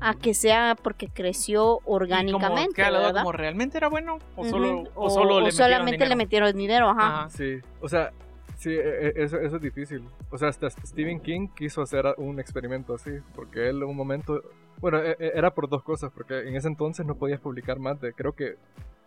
a 0.00 0.14
que 0.14 0.34
sea 0.34 0.76
porque 0.82 1.08
creció 1.08 1.78
como 1.84 1.96
orgánicamente, 1.96 2.82
duda, 2.82 2.90
¿verdad? 3.00 3.20
como 3.22 3.30
realmente 3.32 3.78
era 3.78 3.88
bueno 3.88 4.18
o 4.36 4.44
solo, 4.44 4.80
o 4.96 5.06
O- 5.06 5.10
solo 5.10 5.36
o 5.36 5.40
le 5.40 5.46
metieron 5.46 5.52
solamente 5.52 5.92
dinero? 5.96 6.08
le 6.08 6.16
metieron 6.16 6.56
dinero, 6.56 6.88
ajá. 6.88 7.06
Ajá. 7.20 7.30
Sí, 7.30 7.58
o 7.80 7.88
sea, 7.88 8.12
sí, 8.56 8.70
e- 8.70 9.06
e- 9.08 9.12
eso, 9.16 9.38
eso 9.38 9.56
es 9.56 9.62
difícil. 9.62 10.02
O 10.30 10.36
sea, 10.38 10.48
hasta 10.48 10.68
Stephen 10.70 11.20
King 11.20 11.48
quiso 11.54 11.82
hacer 11.82 12.04
un 12.18 12.40
experimento 12.40 12.94
así, 12.94 13.10
porque 13.34 13.68
él 13.68 13.76
en 13.76 13.84
un 13.84 13.96
momento, 13.96 14.42
bueno, 14.80 14.98
e- 15.02 15.16
era 15.18 15.50
por 15.54 15.68
dos 15.68 15.82
cosas, 15.82 16.10
porque 16.12 16.40
en 16.48 16.56
ese 16.56 16.68
entonces 16.68 17.06
no 17.06 17.14
podías 17.14 17.40
publicar 17.40 17.78
más 17.78 18.00
de, 18.00 18.12
creo 18.12 18.32
que, 18.32 18.56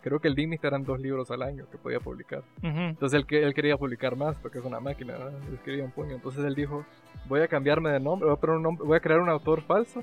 creo 0.02 0.18
que 0.18 0.28
el 0.28 0.34
límite 0.34 0.66
eran 0.66 0.84
dos 0.84 0.98
libros 0.98 1.30
al 1.30 1.42
año 1.42 1.66
que 1.70 1.76
podía 1.76 2.00
publicar. 2.00 2.42
Ujú. 2.62 2.68
Entonces 2.80 3.20
él, 3.20 3.36
él 3.36 3.52
quería 3.54 3.76
publicar 3.76 4.16
más, 4.16 4.36
porque 4.36 4.58
es 4.58 4.64
una 4.64 4.80
máquina, 4.80 5.12
¿verdad? 5.12 5.32
él 5.66 5.82
un 5.82 5.90
puño. 5.90 6.14
Entonces 6.14 6.42
él 6.44 6.54
dijo, 6.54 6.84
voy 7.28 7.40
a 7.40 7.48
cambiarme 7.48 7.90
de 7.90 8.00
nombre, 8.00 8.26
voy 8.28 8.36
a, 8.36 8.40
poner 8.40 8.56
un 8.56 8.62
nombre- 8.62 8.86
voy 8.86 8.96
a 8.96 9.00
crear 9.00 9.20
un 9.20 9.28
autor 9.28 9.60
falso 9.62 10.00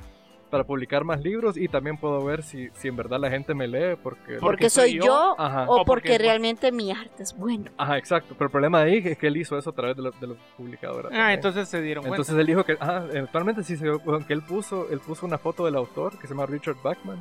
para 0.50 0.64
publicar 0.64 1.04
más 1.04 1.22
libros 1.22 1.58
y 1.58 1.68
también 1.68 1.98
puedo 1.98 2.24
ver 2.24 2.42
si, 2.42 2.70
si 2.74 2.88
en 2.88 2.96
verdad 2.96 3.20
la 3.20 3.30
gente 3.30 3.54
me 3.54 3.68
lee, 3.68 3.98
porque... 4.02 4.38
porque 4.40 4.70
soy 4.70 4.98
yo, 5.00 5.36
Ajá. 5.38 5.66
o 5.68 5.82
o 5.82 5.86
porque 5.86 6.18
realmente 6.18 6.72
mi 6.72 6.92
arte 6.92 7.24
es 7.24 7.36
bueno. 7.38 7.70
Ajá, 7.78 7.98
exacto. 7.98 8.34
Pero 8.38 8.46
el 8.46 8.52
problema 8.52 8.84
de 8.84 8.92
ahí 8.92 9.02
es 9.06 9.18
que 9.18 9.28
él 9.28 9.38
hizo 9.38 9.58
eso 9.58 9.70
a 9.70 9.74
través 9.74 9.96
de, 9.98 10.04
los- 10.04 10.20
de 10.20 10.28
los 10.28 10.38
publicadores. 10.56 11.12
Ah, 11.14 11.34
entonces 11.34 11.68
se 11.68 11.82
dieron 11.82 12.04
cuenta. 12.04 12.16
Entonces 12.22 12.36
él 12.40 12.46
dijo 12.48 12.64
que, 12.64 12.78
ah, 12.80 13.04
eventualmente 13.10 13.64
sí 13.64 13.76
se 13.76 13.84
dio 13.86 14.00
cuenta 14.00 14.26
que 14.26 14.34
él 14.34 14.42
puso, 14.42 14.88
él 14.90 15.00
puso 15.00 15.26
una 15.26 15.38
foto 15.38 15.66
del 15.66 15.76
autor 15.76 16.18
que 16.18 16.28
se 16.28 16.34
llama 16.34 16.46
Richard 16.46 16.78
Bachman 16.82 17.20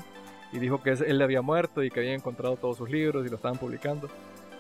y 0.52 0.58
dijo 0.58 0.82
que 0.82 0.90
él 0.90 1.20
había 1.20 1.42
muerto 1.42 1.82
y 1.82 1.90
que 1.90 2.00
había 2.00 2.14
encontrado 2.14 2.56
todos 2.56 2.76
sus 2.76 2.88
libros 2.88 3.26
y 3.26 3.28
lo 3.28 3.36
estaban 3.36 3.58
publicando. 3.58 4.08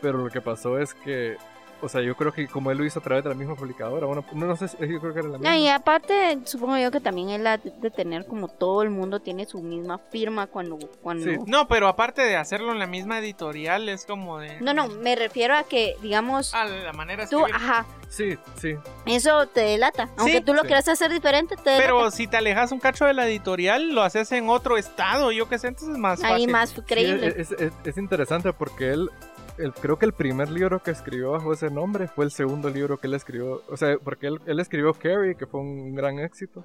Pero 0.02 0.18
lo 0.18 0.28
que 0.28 0.40
pasó 0.40 0.78
es 0.78 0.92
que, 0.92 1.36
o 1.82 1.88
sea, 1.88 2.00
yo 2.02 2.16
creo 2.16 2.32
que 2.32 2.48
como 2.48 2.70
él 2.70 2.78
lo 2.78 2.84
hizo 2.84 2.98
a 2.98 3.02
través 3.02 3.22
de 3.24 3.30
la 3.30 3.36
misma 3.36 3.54
publicadora, 3.54 4.06
bueno, 4.06 4.24
no, 4.32 4.46
no 4.46 4.56
sé, 4.56 4.66
yo 4.88 5.00
creo 5.00 5.12
que 5.12 5.20
era 5.20 5.28
la 5.28 5.38
misma. 5.38 5.56
Y 5.56 5.68
aparte, 5.68 6.38
supongo 6.44 6.78
yo 6.78 6.90
que 6.90 7.00
también 7.00 7.30
él 7.30 7.46
ha 7.46 7.58
de 7.58 7.90
tener 7.90 8.26
como 8.26 8.48
todo 8.48 8.82
el 8.82 8.90
mundo 8.90 9.20
tiene 9.20 9.46
su 9.46 9.60
misma 9.62 9.98
firma 10.10 10.46
cuando... 10.46 10.78
cuando... 11.02 11.24
Sí. 11.24 11.36
No, 11.46 11.68
pero 11.68 11.88
aparte 11.88 12.22
de 12.22 12.36
hacerlo 12.36 12.72
en 12.72 12.78
la 12.78 12.86
misma 12.86 13.18
editorial, 13.18 13.88
es 13.88 14.04
como 14.06 14.38
de. 14.38 14.60
No, 14.60 14.72
no, 14.74 14.88
me 14.88 15.14
refiero 15.16 15.54
a 15.54 15.64
que, 15.64 15.94
digamos, 16.02 16.54
A 16.54 16.64
la 16.64 16.92
manera 16.92 17.24
de 17.24 17.30
tú, 17.30 17.40
escribir. 17.40 17.56
ajá, 17.56 17.86
Sí, 18.08 18.36
sí. 18.60 18.74
eso 19.06 19.46
te 19.48 19.60
delata. 19.62 20.08
Aunque 20.16 20.40
tú 20.40 20.54
lo 20.54 20.60
Sí. 20.62 20.66
quieras 20.68 20.88
hacer 20.88 21.10
diferente, 21.12 21.56
te 21.56 21.70
delata. 21.70 21.82
Pero 21.86 22.10
si 22.10 22.26
te 22.28 22.36
alejas 22.36 22.70
un 22.72 22.78
cacho 22.78 23.04
de 23.04 23.12
la 23.14 23.26
editorial, 23.26 23.92
lo 23.94 24.02
haces 24.02 24.30
en 24.32 24.48
otro 24.48 24.76
estado, 24.78 25.32
yo 25.32 25.48
qué 25.48 25.58
sé, 25.58 25.68
entonces 25.68 25.90
es 25.94 25.98
más 25.98 26.20
fácil. 26.20 26.36
Ahí 26.36 26.46
más 26.46 26.70
Sí, 26.70 26.82
creíble. 26.82 27.34
es, 27.36 27.50
es- 27.52 27.72
es 27.84 27.96
interesante 27.98 28.52
porque 28.52 28.90
él, 28.92 29.10
el- 29.58 29.72
creo 29.72 29.98
que 29.98 30.06
el 30.06 30.12
primer 30.12 30.50
libro 30.50 30.82
que 30.82 30.90
escribió 30.90 31.32
bajo 31.32 31.52
ese 31.52 31.70
nombre 31.70 32.08
fue 32.08 32.24
el 32.24 32.30
segundo 32.30 32.68
libro 32.70 32.98
que 32.98 33.06
él 33.06 33.14
escribió. 33.14 33.62
O 33.68 33.76
sea, 33.76 33.96
porque 34.02 34.26
él, 34.28 34.40
él 34.46 34.60
escribió 34.60 34.92
Carrie, 34.94 35.36
que 35.36 35.46
fue 35.46 35.60
un 35.60 35.94
gran 35.94 36.18
éxito. 36.18 36.64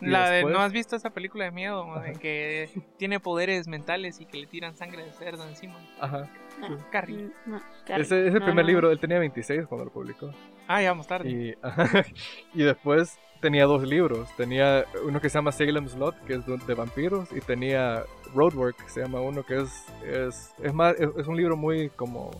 La 0.00 0.30
de, 0.30 0.44
¿no 0.44 0.60
has 0.60 0.72
visto 0.72 0.96
esa 0.96 1.10
película 1.10 1.44
de 1.44 1.50
miedo? 1.50 2.00
De 2.00 2.14
que 2.14 2.70
tiene 2.96 3.20
poderes 3.20 3.68
mentales 3.68 4.18
y 4.20 4.24
que 4.24 4.38
le 4.38 4.46
tiran 4.46 4.74
sangre 4.74 5.04
de 5.04 5.12
cerdo 5.12 5.46
encima. 5.46 5.74
Ajá. 6.00 6.26
Carrie. 6.90 7.24
Mm, 7.44 7.50
no, 7.50 7.60
Carrie. 7.86 8.04
Ese, 8.04 8.28
ese 8.28 8.38
No, 8.38 8.46
primer 8.46 8.64
no. 8.64 8.70
libro, 8.70 8.90
él 8.90 8.98
tenía 8.98 9.18
26 9.18 9.66
cuando 9.66 9.84
lo 9.84 9.92
publicó. 9.92 10.30
Ah, 10.66 10.80
ya 10.80 10.90
vamos 10.92 11.06
tarde. 11.06 11.54
Y 12.54 12.62
después 12.62 13.18
tenía 13.40 13.64
dos 13.64 13.82
libros. 13.82 14.28
Tenía 14.36 14.84
uno 15.04 15.20
que 15.20 15.28
se 15.28 15.38
llama 15.38 15.52
Salem's 15.52 15.94
Lot, 15.94 16.16
que 16.24 16.34
es 16.34 16.66
de, 16.66 16.74
vampiros, 16.74 17.30
y 17.32 17.40
tenía 17.40 18.04
Roadwork, 18.34 18.76
que 18.76 18.88
se 18.90 19.00
llama 19.00 19.20
uno 19.20 19.42
que 19.42 19.60
es, 19.60 19.84
es, 20.04 20.52
es 20.62 20.74
más, 20.74 20.94
es, 20.98 21.26
un 21.26 21.36
libro 21.36 21.56
muy 21.56 21.90
como... 21.90 22.30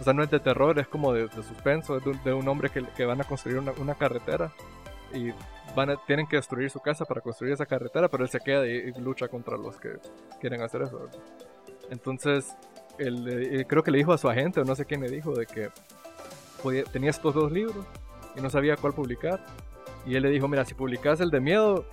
O 0.00 0.04
sea, 0.04 0.12
no 0.12 0.22
es 0.22 0.30
de 0.30 0.38
terror, 0.38 0.78
es 0.78 0.86
como 0.86 1.12
de, 1.12 1.26
de 1.26 1.42
suspenso, 1.42 1.98
de, 1.98 2.18
de 2.24 2.32
un 2.32 2.46
hombre 2.46 2.70
que, 2.70 2.84
que 2.96 3.04
van 3.04 3.20
a 3.20 3.24
construir 3.24 3.58
una, 3.58 3.94
carretera 3.94 4.52
y 5.12 5.32
van 5.74 5.90
a, 5.90 5.96
tienen 6.06 6.28
que 6.28 6.36
destruir 6.36 6.70
su 6.70 6.78
casa 6.78 7.04
para 7.04 7.20
construir 7.20 7.54
esa 7.54 7.66
carretera, 7.66 8.08
pero 8.08 8.22
él 8.22 8.30
se 8.30 8.38
queda 8.38 8.64
y, 8.64 8.92
y 8.96 9.00
lucha 9.00 9.26
contra 9.26 9.56
los 9.56 9.76
que 9.80 9.96
quieren 10.40 10.62
hacer 10.62 10.82
eso. 10.82 11.08
Entonces, 11.90 12.54
él, 12.98 13.26
eh, 13.28 13.64
creo 13.66 13.82
que 13.82 13.90
le 13.90 13.98
dijo 13.98 14.12
a 14.12 14.18
su 14.18 14.28
agente, 14.28 14.60
o 14.60 14.64
no 14.64 14.74
sé 14.74 14.84
quién 14.84 15.00
le 15.00 15.10
dijo, 15.10 15.32
de 15.32 15.46
que 15.46 15.70
tenía 16.92 17.10
estos 17.10 17.34
dos 17.34 17.50
libros 17.50 17.84
y 18.36 18.40
no 18.40 18.50
sabía 18.50 18.76
cuál 18.76 18.92
publicar. 18.92 19.44
Y 20.08 20.16
él 20.16 20.22
le 20.22 20.30
dijo, 20.30 20.48
mira, 20.48 20.64
si 20.64 20.74
publicas 20.74 21.20
el 21.20 21.30
de 21.30 21.40
miedo, 21.40 21.84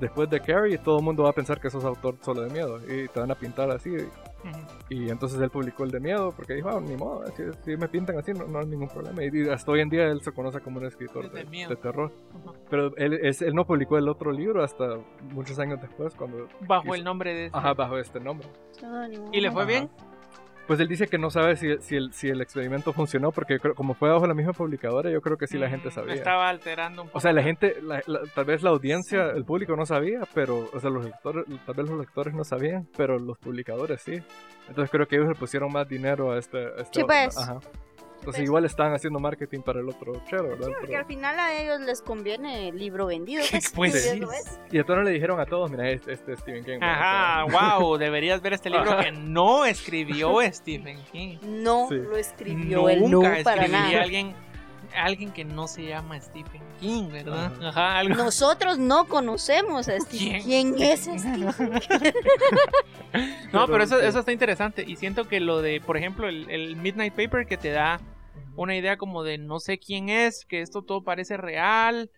después 0.00 0.28
de 0.30 0.40
Carrie, 0.40 0.78
todo 0.78 0.98
el 0.98 1.04
mundo 1.04 1.24
va 1.24 1.30
a 1.30 1.32
pensar 1.32 1.60
que 1.60 1.68
sos 1.70 1.84
autor 1.84 2.16
solo 2.20 2.42
de 2.42 2.50
miedo 2.50 2.78
y 2.86 3.08
te 3.08 3.18
van 3.20 3.30
a 3.30 3.34
pintar 3.34 3.70
así. 3.70 3.90
Ujú. 3.90 4.60
Y 4.90 5.08
entonces 5.10 5.40
él 5.40 5.50
publicó 5.50 5.82
el 5.82 5.90
de 5.90 5.98
miedo 5.98 6.32
porque 6.36 6.54
dijo, 6.54 6.68
ah, 6.68 6.80
ni 6.80 6.94
modo, 6.96 7.24
si, 7.36 7.42
si 7.64 7.76
me 7.76 7.88
pintan 7.88 8.16
así 8.18 8.32
no, 8.32 8.46
no 8.46 8.60
hay 8.60 8.66
ningún 8.66 8.88
problema. 8.88 9.24
Y, 9.24 9.30
y 9.46 9.48
hasta 9.48 9.72
hoy 9.72 9.80
en 9.80 9.88
día 9.88 10.04
él 10.04 10.20
se 10.20 10.30
conoce 10.30 10.60
como 10.60 10.78
un 10.78 10.86
escritor 10.86 11.28
De 11.32 11.40
de, 11.42 11.50
miedo. 11.50 11.70
de 11.70 11.76
terror. 11.76 12.12
Ujú. 12.34 12.54
Pero 12.70 12.96
él, 12.96 13.14
es- 13.22 13.42
él 13.42 13.54
no 13.54 13.66
publicó 13.66 13.98
el 13.98 14.08
otro 14.08 14.30
libro 14.30 14.62
hasta 14.62 14.98
muchos 15.32 15.58
años 15.58 15.80
después, 15.80 16.14
cuando... 16.14 16.46
Bajo 16.60 16.84
hizo- 16.86 16.94
el 16.94 17.02
nombre 17.04 17.34
de... 17.34 17.46
ese. 17.46 17.56
Ajá, 17.56 17.74
bajo 17.74 17.98
este 17.98 18.20
nombre. 18.20 18.46
¿Y 19.32 19.40
le 19.40 19.50
fue 19.50 19.62
Ajá. 19.62 19.68
bien? 19.68 19.90
Pues 20.66 20.80
él 20.80 20.88
dice 20.88 21.06
que 21.06 21.16
no 21.16 21.30
sabe 21.30 21.54
si, 21.56 21.78
si, 21.78 21.94
el, 21.96 22.12
si 22.12 22.28
el 22.28 22.40
experimento 22.40 22.92
funcionó 22.92 23.30
porque 23.30 23.60
creo- 23.60 23.74
como 23.76 23.94
fue 23.94 24.10
bajo 24.10 24.26
la 24.26 24.34
misma 24.34 24.52
publicadora, 24.52 25.10
yo 25.10 25.20
creo 25.20 25.36
que 25.38 25.46
sí 25.46 25.58
la 25.58 25.68
gente 25.68 25.90
sabía. 25.92 26.14
Estaba 26.14 26.48
alterando 26.48 27.02
un 27.02 27.08
poco. 27.08 27.18
O 27.18 27.20
sea, 27.20 27.32
la 27.32 27.42
gente, 27.44 27.76
la- 27.82 28.02
la- 28.06 28.22
tal 28.34 28.44
vez 28.46 28.62
la 28.64 28.70
audiencia, 28.70 29.30
el 29.30 29.44
público 29.44 29.76
no 29.76 29.86
sabía, 29.86 30.22
pero, 30.34 30.68
o 30.72 30.80
sea, 30.80 30.90
los 30.90 31.04
lectores, 31.04 31.44
tal 31.64 31.74
vez 31.76 31.88
los 31.88 32.00
lectores 32.00 32.34
no 32.34 32.42
sabían, 32.42 32.88
pero 32.96 33.18
los 33.18 33.38
publicadores 33.38 34.02
sí. 34.02 34.20
Entonces 34.68 34.90
creo 34.90 35.06
que 35.06 35.14
ellos 35.16 35.28
le 35.28 35.34
pusieron 35.36 35.70
más 35.72 35.88
dinero 35.88 36.32
a 36.32 36.38
este. 36.38 36.58
a 36.58 36.80
este 36.82 37.00
Sí, 37.00 37.04
pues. 37.06 37.38
Ajá. 37.38 37.60
Entonces 38.18 38.40
pues. 38.40 38.48
igual 38.48 38.64
estaban 38.64 38.92
haciendo 38.92 39.20
marketing 39.20 39.60
para 39.60 39.80
el 39.80 39.88
otro 39.88 40.12
chero, 40.28 40.44
¿verdad? 40.48 40.68
Porque 40.68 40.86
Pero- 40.88 40.98
al 40.98 41.04
final 41.06 41.38
a 41.38 41.54
ellos 41.54 41.80
les 41.80 42.02
conviene 42.02 42.68
el 42.70 42.78
libro 42.78 43.06
vendido. 43.06 43.42
Pues 43.74 43.92
¿Ya 43.94 44.12
sí. 44.14 44.20
Y 44.72 44.78
entonces 44.78 45.04
le 45.04 45.10
dijeron 45.12 45.38
a 45.38 45.46
todos, 45.46 45.70
mira, 45.70 45.88
este, 45.90 46.12
este 46.12 46.32
es 46.32 46.40
Stephen 46.40 46.64
King. 46.64 46.80
¿verdad? 46.80 47.42
Ajá, 47.44 47.78
wow, 47.78 47.96
deberías 47.98 48.40
ver 48.42 48.54
este 48.54 48.70
libro 48.70 48.90
Ajá. 48.90 49.04
que 49.04 49.12
no 49.12 49.64
escribió 49.64 50.40
Stephen 50.52 50.98
King. 51.12 51.38
No 51.42 51.86
Sí. 51.88 51.94
lo 51.96 52.16
escribió 52.16 52.88
él, 52.88 53.02
no 53.02 53.08
Nunca 53.08 53.36
para 53.44 53.62
escribiría 53.62 53.90
nada. 53.92 54.02
alguien, 54.02 54.34
alguien 54.96 55.32
que 55.32 55.44
no 55.44 55.68
se 55.68 55.86
llama 55.86 56.20
Stephen 56.20 56.62
King, 56.80 57.10
¿verdad? 57.10 57.52
Ajá. 57.58 57.68
Ajá, 57.68 57.98
algo. 57.98 58.14
Nosotros 58.14 58.78
no 58.78 59.06
conocemos 59.06 59.88
a 59.88 59.98
Steve. 60.00 60.40
¿Quién? 60.44 60.74
¿Quién 60.74 60.82
es 60.82 61.00
Steve? 61.18 61.52
No, 63.52 63.66
pero 63.66 63.82
eso, 63.84 64.00
eso 64.00 64.18
está 64.20 64.32
interesante. 64.32 64.84
Y 64.86 64.96
siento 64.96 65.26
que 65.28 65.40
lo 65.40 65.62
de, 65.62 65.80
por 65.80 65.96
ejemplo, 65.96 66.28
el, 66.28 66.50
el 66.50 66.76
Midnight 66.76 67.14
Paper 67.14 67.46
que 67.46 67.56
te 67.56 67.70
da 67.70 68.00
una 68.56 68.76
idea 68.76 68.96
como 68.96 69.22
de 69.22 69.38
no 69.38 69.58
sé 69.60 69.78
quién 69.78 70.08
es, 70.08 70.44
que 70.44 70.60
esto 70.60 70.82
todo 70.82 71.02
parece 71.02 71.36
real. 71.36 72.10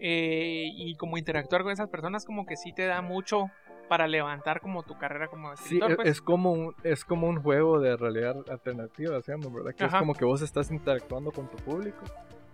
eh, 0.00 0.64
y 0.76 0.96
como 0.96 1.16
interactuar 1.18 1.62
con 1.62 1.72
esas 1.72 1.88
personas 1.88 2.24
como 2.26 2.44
que 2.46 2.56
sí 2.56 2.72
te 2.74 2.84
da 2.86 3.00
mucho 3.00 3.46
para 3.88 4.06
levantar 4.06 4.60
como 4.60 4.82
tu 4.82 4.96
carrera 4.98 5.28
como 5.28 5.54
Sí, 5.56 5.64
escritor. 5.76 5.90
es, 5.90 5.96
pues. 5.96 6.08
es 6.08 6.20
como 6.22 6.52
un, 6.52 6.74
es 6.82 7.04
como 7.04 7.26
un 7.28 7.42
juego 7.42 7.80
de 7.80 7.96
realidad 7.96 8.36
alternativa, 8.50 9.20
llama, 9.26 9.46
¿verdad? 9.52 9.74
Que 9.74 9.84
Ajá. 9.84 9.96
es 9.96 10.00
como 10.00 10.14
que 10.14 10.24
vos 10.24 10.42
estás 10.42 10.70
interactuando 10.70 11.30
con 11.32 11.48
tu 11.48 11.56
público 11.58 12.02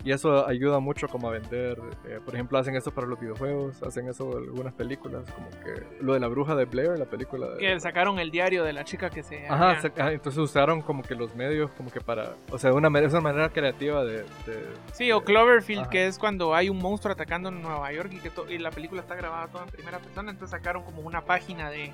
y 0.05 0.13
eso 0.13 0.47
ayuda 0.47 0.79
mucho 0.81 1.09
como 1.09 1.29
a 1.29 1.33
vender. 1.33 1.79
eh, 2.07 2.19
por 2.25 2.35
ejemplo, 2.35 2.59
hacen 2.59 2.75
eso 2.77 2.91
para 2.91 3.07
los 3.07 3.21
videojuegos, 3.21 3.83
hacen 3.83 4.09
eso 4.09 4.39
en 4.39 4.45
algunas 4.45 4.73
películas, 4.75 5.23
como 5.33 5.49
que 5.51 5.85
lo 6.01 6.15
de 6.15 6.21
la 6.21 6.29
bruja 6.29 6.55
de 6.55 6.65
Blair, 6.65 6.99
la 6.99 7.05
película 7.05 7.49
de... 7.51 7.59
Que 7.59 7.79
sacaron 7.81 8.19
el 8.19 8.31
diario 8.31 8.65
de 8.65 8.73
la 8.73 8.85
chica 8.85 9.11
que 9.11 9.23
se... 9.23 9.47
Ajá, 9.49 9.73
ajá, 9.73 10.13
entonces 10.13 10.39
usaron 10.39 10.83
como 10.83 11.03
que 11.03 11.15
los 11.15 11.35
medios 11.35 11.71
como 11.73 11.91
que 11.91 12.01
para, 12.01 12.35
o 12.51 12.59
sea, 12.59 12.73
una, 12.73 12.89
es 13.01 13.13
una 13.13 13.21
manera 13.21 13.49
creativa 13.51 14.05
de... 14.05 14.19
de- 14.47 14.67
Sí, 14.93 15.13
o 15.13 15.23
Cloverfield, 15.23 15.83
Ajá. 15.83 15.91
que 15.91 16.07
es 16.07 16.19
cuando 16.19 16.55
hay 16.55 16.69
un 16.69 16.79
monstruo 16.79 17.13
atacando 17.13 17.49
en 17.51 17.61
Nueva 17.63 17.93
York 17.93 18.11
y 18.13 18.19
que 18.21 18.31
to- 18.31 18.51
y 18.51 18.59
la 18.59 18.71
película 18.71 19.01
está 19.03 19.15
grabada 19.15 19.49
toda 19.49 19.65
en 19.65 19.71
primera 19.71 19.99
persona, 19.99 20.31
entonces 20.31 20.51
sacaron 20.59 20.83
como 20.83 21.03
una 21.03 21.25
página 21.25 21.71
de. 21.71 21.93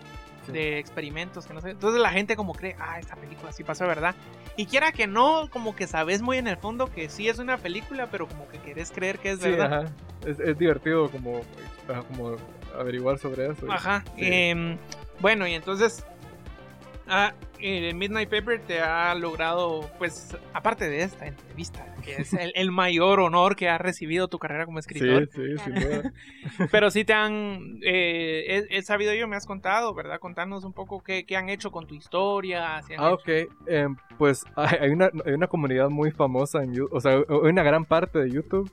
De 0.53 0.79
experimentos 0.79 1.47
que 1.47 1.55
no 1.55 1.61
sé. 1.61 1.71
Entonces 1.71 2.01
la 2.01 2.11
gente 2.11 2.37
como 2.37 2.55
cree, 2.55 2.77
ah, 2.79 2.99
esta 2.99 3.17
película 3.17 3.53
sí 3.53 3.65
pasó, 3.65 3.87
¿verdad? 3.87 4.15
Y 4.57 4.67
quiera 4.67 4.93
que 4.93 5.07
no, 5.07 5.49
como 5.51 5.77
que 5.77 5.87
sabes 5.87 6.23
muy 6.23 6.39
en 6.39 6.47
el 6.47 6.57
fondo 6.57 6.91
que 6.91 7.09
sí 7.09 7.29
es 7.29 7.39
una 7.39 7.59
película, 7.59 8.09
pero 8.11 8.27
como 8.27 8.49
que 8.49 8.59
querés 8.59 8.91
creer 8.91 9.19
que 9.19 9.33
es 9.33 9.41
Sí, 9.41 9.51
verdad. 9.51 9.83
ajá. 9.85 9.93
Es, 10.27 10.41
es 10.41 10.59
divertido 10.59 11.11
como, 11.11 11.43
como 12.09 12.37
averiguar 12.79 13.19
sobre 13.19 13.51
eso. 13.51 13.71
Ajá. 13.71 14.03
Sí. 14.17 14.23
em, 14.25 14.79
bueno, 15.21 15.47
y 15.47 15.55
entonces. 15.55 16.05
Ah, 17.09 17.33
el 17.59 17.95
Midnight 17.95 18.29
Paper 18.29 18.61
te 18.61 18.81
ha 18.81 19.15
logrado, 19.15 19.89
pues, 19.99 20.37
aparte 20.53 20.89
de 20.91 21.03
esta 21.03 21.27
entrevista, 21.27 21.87
que 22.03 22.17
es 22.17 22.33
el, 22.35 22.53
el 22.55 22.71
mayor 22.71 23.21
honor 23.21 23.57
que 23.57 23.69
ha 23.69 23.79
recibido 23.79 24.29
tu 24.29 24.39
carrera 24.39 24.67
como 24.67 24.79
escritor. 24.79 25.29
Sí, 25.33 25.41
sí, 25.57 25.65
sin 25.65 25.75
duda. 25.75 26.13
Pero 26.71 26.91
sí 26.91 27.05
te 27.05 27.13
han. 27.15 27.79
eh, 27.83 28.65
he, 28.71 28.79
he 28.79 28.83
sabido 28.83 29.15
yo, 29.15 29.27
me 29.29 29.37
has 29.37 29.47
contado, 29.47 29.95
¿verdad? 29.95 30.19
Contarnos 30.21 30.65
un 30.65 30.73
poco 30.73 31.03
qué, 31.03 31.25
qué 31.25 31.37
han 31.37 31.49
hecho 31.49 31.71
con 31.71 31.87
tu 31.87 31.95
historia. 31.95 32.83
si 32.83 32.93
Ah, 32.95 32.97
hecho- 32.97 33.15
ok. 33.15 33.29
Em, 33.69 33.97
pues 34.19 34.45
hay 34.57 34.91
una, 34.91 35.11
hay 35.25 35.33
una 35.33 35.47
comunidad 35.47 35.89
muy 35.89 36.11
famosa 36.11 36.63
en 36.63 36.75
YouTube. 36.75 36.93
O 36.95 37.01
sea, 37.01 37.13
hay 37.13 37.25
una 37.29 37.63
gran 37.63 37.85
parte 37.85 38.19
de 38.19 38.31
YouTube 38.31 38.71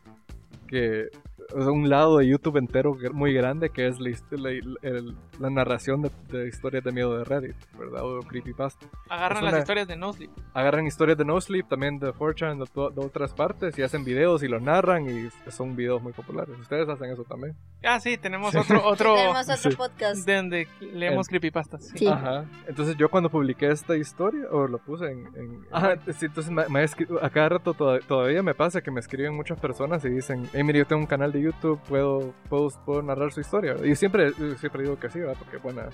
que. 0.67 1.07
Un 1.55 1.89
lado 1.89 2.17
de 2.17 2.27
YouTube 2.27 2.57
entero 2.57 2.95
muy 3.13 3.33
grande 3.33 3.69
que 3.69 3.87
es 3.87 3.99
la, 3.99 4.11
la, 4.31 4.49
el- 4.81 5.15
la 5.39 5.49
narración 5.49 6.01
de, 6.03 6.11
de 6.29 6.47
historias 6.47 6.83
de 6.83 6.91
miedo 6.91 7.17
de 7.17 7.23
Reddit, 7.23 7.55
¿verdad? 7.77 8.03
O 8.03 8.19
creepypasta. 8.21 8.85
Agarran 9.09 9.37
es 9.39 9.43
las 9.43 9.53
una- 9.53 9.59
historias 9.59 9.87
de 9.87 9.95
No 9.97 10.13
Sleep. 10.13 10.31
Agarran 10.53 10.85
historias 10.87 11.17
de 11.17 11.25
No 11.25 11.41
Sleep, 11.41 11.67
también 11.67 11.99
de 11.99 12.11
4chan, 12.13 12.57
de, 12.57 12.95
de 13.01 13.05
otras 13.07 13.33
partes, 13.33 13.77
y 13.77 13.81
hacen 13.81 14.03
videos 14.05 14.43
y 14.43 14.47
los 14.47 14.61
narran, 14.61 15.09
y 15.09 15.29
son 15.51 15.75
videos 15.75 16.01
muy 16.01 16.13
populares. 16.13 16.57
Ustedes 16.59 16.87
hacen 16.87 17.11
eso 17.11 17.23
también. 17.23 17.55
Ah, 17.83 17.99
sí, 17.99 18.17
tenemos 18.17 18.51
Sí. 18.51 18.57
otro. 18.59 18.85
otro 18.85 19.15
Tenemos 19.15 19.49
otro 19.49 19.71
sí. 19.71 19.75
podcast. 19.77 20.25
de 20.25 20.35
donde 20.35 20.67
leemos 20.79 21.27
El- 21.27 21.29
creepypastas. 21.31 21.87
sí. 21.89 21.97
Sí. 21.99 22.07
Ajá. 22.07 22.45
Entonces 22.67 22.95
yo 22.97 23.09
cuando 23.09 23.29
publiqué 23.29 23.71
esta 23.71 23.95
historia, 23.97 24.47
o 24.51 24.67
lo 24.67 24.77
puse 24.77 25.05
en... 25.11 25.27
en- 25.35 25.65
Ajá, 25.71 25.95
sí, 26.13 26.25
entonces 26.27 26.51
me, 26.51 26.67
me 26.69 26.85
a 27.21 27.29
cada 27.29 27.49
rato 27.49 27.73
toda- 27.73 27.99
todavía 27.99 28.43
me 28.43 28.53
pasa 28.53 28.81
que 28.81 28.91
me 28.91 28.99
escriben 28.99 29.33
muchas 29.35 29.59
personas 29.59 30.03
y 30.05 30.09
dicen, 30.09 30.47
hey, 30.53 30.63
mire, 30.63 30.79
yo 30.79 30.85
tengo 30.85 31.01
un 31.01 31.07
canal 31.07 31.31
de 31.31 31.39
YouTube, 31.43 31.79
puedo, 31.87 32.33
puedo, 32.49 32.69
puedo 32.85 33.01
narrar 33.01 33.31
su 33.31 33.41
historia. 33.41 33.75
Y 33.83 33.95
siempre, 33.95 34.31
siempre 34.57 34.83
digo 34.83 34.97
que 34.99 35.09
sí, 35.09 35.19
¿verdad? 35.19 35.35
Porque 35.39 35.57
buena, 35.57 35.89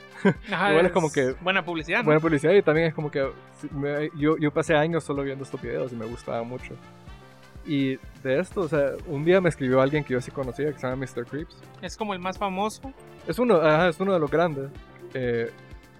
Ajá, 0.51 0.69
Igual 0.71 0.85
es 0.85 0.91
como 0.91 1.11
que- 1.11 1.33
Buena 1.41 1.63
publicidad, 1.65 1.99
¿no? 1.99 2.05
buena 2.05 2.19
publicidad 2.19 2.53
y 2.53 2.61
también 2.61 2.87
es 2.87 2.93
como 2.93 3.11
que 3.11 3.27
me- 3.71 4.09
yo, 4.17 4.37
yo 4.37 4.51
pasé 4.51 4.75
años 4.75 5.03
solo 5.03 5.23
viendo 5.23 5.43
estos 5.43 5.61
videos 5.61 5.91
y 5.91 5.95
me 5.95 6.05
gustaba 6.05 6.43
mucho. 6.43 6.73
Y 7.65 7.97
de 8.23 8.39
esto, 8.39 8.61
o 8.61 8.67
sea, 8.67 8.93
un 9.07 9.25
día 9.25 9.41
me 9.41 9.49
escribió 9.49 9.81
alguien 9.81 10.03
que 10.03 10.13
yo 10.13 10.21
sí 10.21 10.31
conocía, 10.31 10.71
que 10.71 10.79
se 10.79 10.87
llama 10.87 11.05
Mr. 11.05 11.25
Creeps. 11.25 11.55
Es 11.81 11.95
como 11.97 12.13
el 12.13 12.19
más 12.19 12.37
famoso. 12.37 12.93
Es 13.27 13.37
uno, 13.37 13.57
ajá, 13.57 13.89
es 13.89 13.99
uno 13.99 14.13
de 14.13 14.19
los 14.19 14.31
grandes. 14.31 14.71
Eh, 15.13 15.51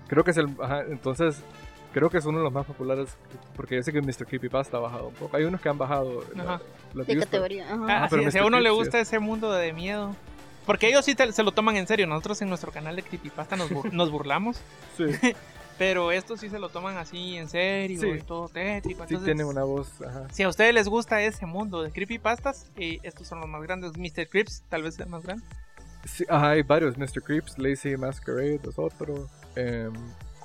creo 0.07 0.23
que 0.23 0.31
es 0.31 0.37
el, 0.37 0.47
ajá, 0.59 0.81
entonces, 0.89 1.43
creo 1.93 2.09
que 2.09 2.17
es 2.17 2.25
uno 2.25 2.37
de 2.39 2.43
los 2.43 2.53
más 2.53 2.65
populares, 2.65 3.09
porque 3.55 3.75
yo 3.75 3.83
sé 3.83 3.91
que 3.91 4.01
Mr. 4.01 4.25
Creepypasta 4.27 4.77
ha 4.77 4.79
bajado 4.79 5.07
un 5.09 5.13
poco. 5.15 5.35
Hay 5.37 5.43
unos 5.43 5.59
que 5.61 5.69
han 5.69 5.77
bajado 5.77 6.23
la- 6.35 6.43
Ajá. 6.43 6.61
De 6.93 7.03
views, 7.03 7.25
categoría. 7.25 7.65
Ajá. 7.73 8.03
Ah, 8.03 8.07
pero 8.09 8.23
si, 8.23 8.31
si 8.31 8.37
a 8.37 8.45
uno 8.45 8.59
le 8.59 8.69
gusta 8.69 8.99
ese 8.99 9.19
mundo 9.19 9.51
de 9.51 9.73
miedo. 9.73 10.15
Porque 10.65 10.87
ellos 10.87 11.03
sí 11.05 11.15
te- 11.15 11.31
se 11.31 11.43
lo 11.43 11.51
toman 11.51 11.77
en 11.77 11.87
serio. 11.87 12.05
Nosotros 12.07 12.41
en 12.41 12.49
nuestro 12.49 12.71
canal 12.71 12.95
de 12.95 13.03
Creepypasta 13.03 13.55
nos, 13.55 13.69
bur- 13.71 13.89
nos 13.91 14.11
burlamos. 14.11 14.61
pero 14.97 15.11
Sí, 15.13 15.33
Pero 15.79 16.11
estos 16.11 16.41
sí 16.41 16.49
se 16.49 16.59
lo 16.59 16.67
toman 16.67 16.97
así 16.97 17.37
en 17.37 17.47
serio 17.47 18.01
Sí. 18.01 18.07
y 18.09 18.21
todo 18.21 18.49
tétrico. 18.49 18.99
sí 19.07 19.13
Entonces, 19.13 19.25
tiene 19.25 19.45
una 19.45 19.63
voz, 19.63 19.89
ajá. 20.01 20.27
Si 20.29 20.43
a 20.43 20.49
ustedes 20.49 20.73
les 20.73 20.89
gusta 20.89 21.21
ese 21.21 21.45
mundo 21.45 21.81
de 21.81 21.89
creepypastas, 21.91 22.69
eh, 22.75 22.99
estos 23.03 23.27
son 23.29 23.39
los 23.39 23.47
más 23.47 23.61
grandes. 23.63 23.93
Mr. 23.97 24.27
Creeps, 24.27 24.63
tal 24.67 24.83
vez 24.83 24.99
el 24.99 25.07
más 25.07 25.23
grande. 25.23 25.41
Sí, 26.05 26.25
ajá, 26.27 26.49
hay 26.49 26.63
varios. 26.63 26.97
Mr. 26.97 27.21
Creeps, 27.23 27.57
Lazy 27.57 27.95
Masquerade 27.95 28.59
es 28.67 28.77
otro. 28.77 29.29
em, 29.55 29.93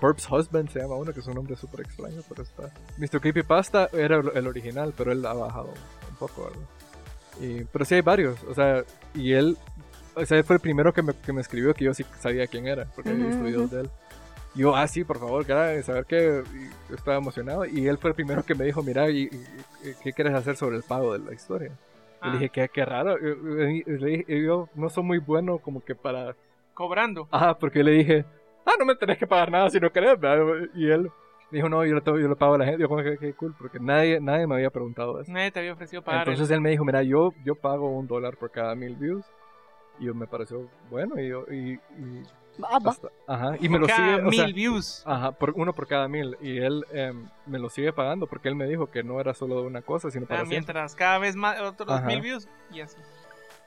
Corpse 0.00 0.26
Husband 0.30 0.68
se 0.70 0.80
llama 0.80 0.96
uno, 0.96 1.12
que 1.12 1.20
es 1.20 1.26
un 1.26 1.34
nombre 1.34 1.56
súper 1.56 1.80
extraño, 1.80 2.20
pero 2.28 2.42
está. 2.42 2.70
Mr. 2.98 3.20
Creepypasta 3.20 3.88
era 3.92 4.16
el 4.16 4.46
original, 4.46 4.92
pero 4.96 5.12
él 5.12 5.24
ha 5.24 5.32
bajado 5.34 5.72
un 6.10 6.16
poco, 6.16 6.44
¿verdad? 6.44 6.68
Y, 7.40 7.64
pero 7.64 7.84
sí 7.84 7.96
hay 7.96 8.00
varios, 8.00 8.42
o 8.44 8.54
sea, 8.54 8.84
y 9.14 9.32
él, 9.32 9.56
o 10.14 10.24
sea, 10.24 10.38
él 10.38 10.44
fue 10.44 10.56
el 10.56 10.60
primero 10.60 10.92
que 10.92 11.02
me, 11.02 11.14
que 11.14 11.32
me 11.32 11.40
escribió 11.40 11.74
que 11.74 11.84
yo 11.84 11.94
sí 11.94 12.04
sabía 12.20 12.46
quién 12.46 12.66
era, 12.66 12.84
porque 12.94 13.10
había 13.10 13.26
visto 13.26 13.42
videos 13.42 13.70
de 13.70 13.80
él. 13.80 13.90
Y 14.54 14.60
yo, 14.60 14.76
ah, 14.76 14.86
sí, 14.86 15.02
por 15.02 15.18
favor, 15.18 15.44
cara, 15.44 15.82
saber 15.82 16.06
que 16.06 16.44
y 16.54 16.94
estaba 16.94 17.16
emocionado. 17.16 17.64
Y 17.66 17.88
él 17.88 17.98
fue 17.98 18.10
el 18.10 18.14
primero 18.14 18.44
que 18.44 18.54
me 18.54 18.64
dijo, 18.64 18.82
mira, 18.82 19.10
¿y, 19.10 19.28
qué 20.02 20.12
quieres 20.12 20.32
hacer 20.34 20.56
sobre 20.56 20.76
el 20.76 20.84
pago 20.84 21.12
de 21.12 21.18
la 21.18 21.34
historia? 21.34 21.72
Ah, 22.20 22.28
Y 22.28 22.32
le 22.32 22.38
dije, 22.38 22.50
qué, 22.50 22.68
qué 22.68 22.84
raro. 22.84 23.18
Le 23.18 24.06
dije, 24.06 24.42
yo 24.42 24.68
no 24.76 24.88
soy 24.90 25.02
muy 25.02 25.18
bueno 25.18 25.58
como 25.58 25.84
que 25.84 25.96
para... 25.96 26.36
cobrando. 26.72 27.26
Ajá, 27.32 27.58
porque 27.58 27.82
le 27.82 27.90
dije, 27.92 28.24
ah, 28.66 28.72
no 28.78 28.84
me 28.84 28.94
tenés 28.96 29.18
que 29.18 29.26
pagar 29.26 29.50
nada 29.50 29.70
si 29.70 29.78
no 29.80 29.90
querés. 29.92 30.18
¿verdad? 30.18 30.68
Y 30.74 30.90
él 30.90 31.10
dijo, 31.50 31.68
no, 31.68 31.84
yo 31.84 31.94
le, 31.94 32.00
tengo- 32.00 32.18
yo 32.18 32.28
le 32.28 32.36
pago 32.36 32.54
a 32.54 32.58
la 32.58 32.64
gente. 32.66 32.80
Yo 32.82 32.88
como 32.88 33.02
que, 33.02 33.16
qué 33.18 33.32
cool, 33.34 33.54
porque 33.58 33.78
nadie, 33.80 34.20
nadie 34.20 34.46
me 34.46 34.54
había 34.56 34.70
preguntado 34.70 35.20
eso. 35.20 35.30
Nadie 35.32 35.50
te 35.50 35.60
había 35.60 35.72
ofrecido 35.72 36.02
pagar. 36.02 36.28
Entonces 36.28 36.50
él 36.50 36.60
me 36.60 36.70
dijo, 36.70 36.84
mira, 36.84 37.02
yo, 37.02 37.32
yo 37.44 37.54
pago 37.54 37.88
un 37.88 38.06
dólar 38.06 38.36
por 38.36 38.50
cada 38.50 38.74
mil 38.74 38.96
views. 38.96 39.24
Y 40.00 40.06
yo 40.06 40.14
me 40.14 40.26
pareció 40.26 40.68
bueno 40.90 41.20
y, 41.20 41.28
yo- 41.28 41.46
y, 41.50 41.74
y 41.74 42.22
Ah, 42.62 42.78
hasta- 42.84 43.08
ajá, 43.26 43.56
y 43.58 43.68
me 43.68 43.80
lo 43.80 43.86
cada 43.88 43.98
sigue, 44.16 44.20
o 44.26 44.30
mil 44.30 44.34
sea, 44.40 44.46
views. 44.46 45.02
Ajá, 45.06 45.32
por, 45.32 45.50
uno 45.56 45.72
por 45.72 45.88
cada 45.88 46.06
mil. 46.06 46.36
Y 46.40 46.58
él 46.58 46.84
em, 46.92 47.28
me 47.46 47.58
lo 47.58 47.68
sigue 47.68 47.92
pagando 47.92 48.28
porque 48.28 48.48
él 48.48 48.54
me 48.54 48.66
dijo 48.68 48.90
que 48.92 49.02
no 49.02 49.18
era 49.20 49.34
solo 49.34 49.60
de 49.60 49.66
una 49.66 49.82
cosa, 49.82 50.08
sino 50.12 50.24
Ah, 50.26 50.28
para 50.28 50.40
siempre. 50.46 50.56
mientras 50.58 50.94
cada 50.94 51.18
vez 51.18 51.34
más, 51.34 51.60
otros 51.60 51.90
Ajá. 51.90 52.06
mil 52.06 52.20
views. 52.20 52.48
Y 52.72 52.80
así. 52.80 52.96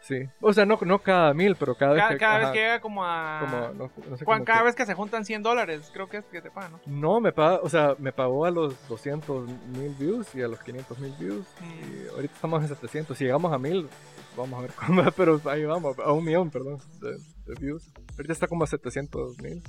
Sí. 0.02 0.20
O 0.42 0.54
sea, 0.54 0.66
no, 0.66 0.78
no 0.86 1.00
cada 1.00 1.34
mil, 1.34 1.56
pero 1.56 1.76
cada 1.76 1.94
vez 1.94 2.02
Cada, 2.02 2.14
que... 2.14 2.18
cada 2.20 2.38
vez 2.38 2.44
ajá, 2.46 2.54
que 2.54 2.60
llega 2.60 2.80
como 2.82 3.04
a. 3.04 3.40
como, 3.42 3.62
no, 3.74 3.92
no 4.10 4.18
sé, 4.18 4.24
Juan, 4.26 4.38
como 4.40 4.46
cada 4.46 4.60
que- 4.60 4.66
vez 4.66 4.76
que 4.76 4.86
se 4.86 4.94
juntan 4.94 5.26
100 5.26 5.44
dólares, 5.44 5.90
creo 5.94 6.08
que 6.08 6.18
es 6.18 6.26
que 6.26 6.42
te 6.42 6.50
pagan, 6.52 6.74
¿no? 6.74 6.80
No, 6.86 7.20
me 7.20 7.32
paga, 7.34 7.60
o 7.62 7.68
sea, 7.70 7.96
me 8.00 8.12
pagó 8.14 8.46
a 8.46 8.52
los 8.52 8.76
200 8.88 9.50
mil 9.78 9.94
views 10.00 10.34
y 10.36 10.42
a 10.42 10.48
los 10.48 10.60
500 10.62 11.00
mil 11.00 11.14
views. 11.20 11.46
Mm. 11.60 12.06
Y 12.06 12.08
ahorita 12.10 12.34
estamos 12.36 12.62
en 12.62 12.70
700. 12.70 13.18
Si 13.18 13.26
llegamos 13.26 13.52
a 13.52 13.58
mil, 13.58 13.90
vamos 14.38 14.60
a 14.60 14.62
ver 14.62 14.72
cómo 14.86 15.04
va, 15.04 15.12
pero 15.12 15.42
ahí 15.46 15.66
vamos, 15.66 15.98
a 16.00 16.12
un 16.14 16.24
millón, 16.24 16.50
perdón, 16.52 16.78
de, 17.02 17.12
de 17.54 17.60
views. 17.60 17.92
Ahorita 18.18 18.34
está 18.34 18.48
como 18.48 18.64
a 18.64 18.68
700 18.68 19.42
mil. 19.42 19.62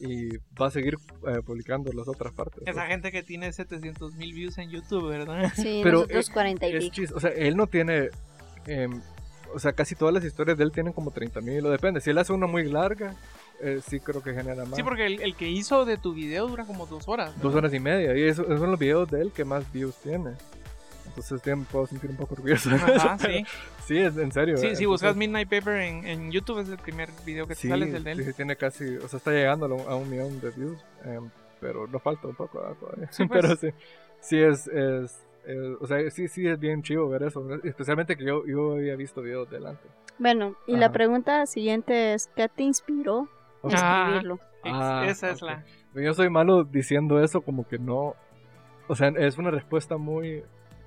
Y 0.00 0.36
va 0.60 0.68
a 0.68 0.70
seguir 0.70 0.94
eh, 1.26 1.42
publicando 1.44 1.92
las 1.92 2.06
otras 2.06 2.32
partes. 2.32 2.62
Esa 2.66 2.86
gente 2.86 3.10
que 3.10 3.24
tiene 3.24 3.52
700 3.52 4.14
mil 4.14 4.32
views 4.32 4.56
en 4.58 4.70
YouTube, 4.70 5.08
¿verdad? 5.10 5.50
Sí, 5.56 5.80
Pero, 5.82 5.98
nosotros 6.02 6.28
eh, 6.28 6.32
40 6.32 6.68
y 6.68 6.76
Es 6.76 6.84
pico. 6.84 6.94
chis- 6.94 7.12
o 7.16 7.18
sea, 7.18 7.30
él 7.30 7.56
no 7.56 7.66
tiene. 7.66 8.10
em, 8.66 9.02
o 9.54 9.58
sea, 9.58 9.72
casi 9.72 9.94
todas 9.94 10.14
las 10.14 10.24
historias 10.24 10.56
de 10.58 10.64
él 10.64 10.72
tienen 10.72 10.92
como 10.92 11.10
30 11.10 11.40
mil, 11.40 11.64
o 11.66 11.70
depende. 11.70 12.00
Si 12.00 12.10
él 12.10 12.18
hace 12.18 12.32
una 12.32 12.46
muy 12.46 12.68
larga, 12.70 13.14
eh, 13.60 13.80
sí 13.86 14.00
creo 14.00 14.22
que 14.22 14.32
genera 14.34 14.64
más. 14.64 14.76
Sí, 14.76 14.82
porque 14.82 15.06
el, 15.06 15.20
el 15.22 15.34
que 15.34 15.48
hizo 15.48 15.84
de 15.84 15.96
tu 15.98 16.12
video 16.14 16.46
dura 16.48 16.64
como 16.64 16.86
dos 16.86 17.08
horas. 17.08 17.36
¿no? 17.36 17.42
Dos 17.44 17.54
horas 17.54 17.72
y 17.74 17.80
media. 17.80 18.16
Y 18.16 18.22
eso- 18.22 18.42
esos 18.44 18.60
son 18.60 18.70
los 18.70 18.78
videos 18.78 19.10
de 19.10 19.20
él 19.22 19.32
que 19.32 19.44
más 19.44 19.70
views 19.72 19.94
tiene. 20.02 20.32
Entonces 21.06 21.40
me 21.56 21.64
puedo 21.64 21.86
sentir 21.86 22.10
un 22.10 22.16
poco 22.16 22.34
orgulloso. 22.34 22.70
Ajá, 22.70 23.18
sí. 23.18 23.44
Sí, 23.86 23.98
es 23.98 24.16
en 24.16 24.30
serio. 24.30 24.56
Sí, 24.58 24.68
eh, 24.68 24.76
si 24.76 24.84
buscas 24.86 25.16
Midnight 25.16 25.48
Paper 25.48 25.80
en, 25.80 26.06
en 26.06 26.30
YouTube 26.30 26.60
es 26.60 26.68
el 26.68 26.76
primer 26.78 27.08
video 27.24 27.46
que 27.46 27.54
te 27.54 27.60
sí, 27.62 27.68
sale 27.68 27.88
es 27.88 27.94
el 27.94 28.04
de 28.04 28.12
él. 28.12 28.24
sí, 28.24 28.32
tiene 28.34 28.54
casi. 28.56 28.96
O 28.98 29.08
sea, 29.08 29.16
está 29.16 29.32
llegando 29.32 29.66
a 29.66 29.96
un, 29.96 30.08
millón 30.10 30.40
de 30.40 30.50
views. 30.50 30.78
em, 31.04 31.28
pero 31.60 31.86
nos 31.88 32.00
falta 32.02 32.28
un 32.28 32.34
poco 32.36 32.60
todavía. 32.78 33.08
Sí, 33.10 33.24
pues. 33.26 33.40
pero 33.40 33.56
sí. 33.56 33.68
Sí, 34.20 34.38
es. 34.38 34.66
es 34.68 35.16
es- 35.46 35.76
o 35.80 35.86
sea, 35.86 36.10
sí, 36.10 36.28
sí 36.28 36.46
es 36.46 36.58
bien 36.58 36.82
chivo 36.82 37.08
ver 37.08 37.22
eso. 37.24 37.46
Especialmente 37.64 38.16
que 38.16 38.24
yo, 38.24 38.44
yo 38.46 38.72
había 38.74 38.96
visto 38.96 39.22
videos 39.22 39.48
delante. 39.50 39.86
Bueno, 40.18 40.56
y 40.66 40.76
la 40.76 40.86
Ajá. 40.86 40.92
pregunta 40.94 41.46
siguiente 41.46 42.14
es, 42.14 42.28
¿qué 42.34 42.48
te 42.48 42.62
inspiró 42.64 43.28
a. 43.62 43.68
Ah. 43.72 44.02
escribirlo? 44.06 44.34
Ex- 44.64 44.74
Ah, 44.74 45.04
Esa 45.06 45.30
es 45.30 45.42
ok. 45.42 45.48
la. 45.48 45.64
Yo 45.94 46.14
soy 46.14 46.28
malo 46.30 46.64
diciendo 46.64 47.20
eso 47.22 47.40
como 47.40 47.66
que 47.66 47.78
no... 47.78 48.14
O 48.88 48.94
sea, 48.94 49.08
es 49.08 49.36
una 49.38 49.50
respuesta 49.50 49.96
muy 49.96 50.42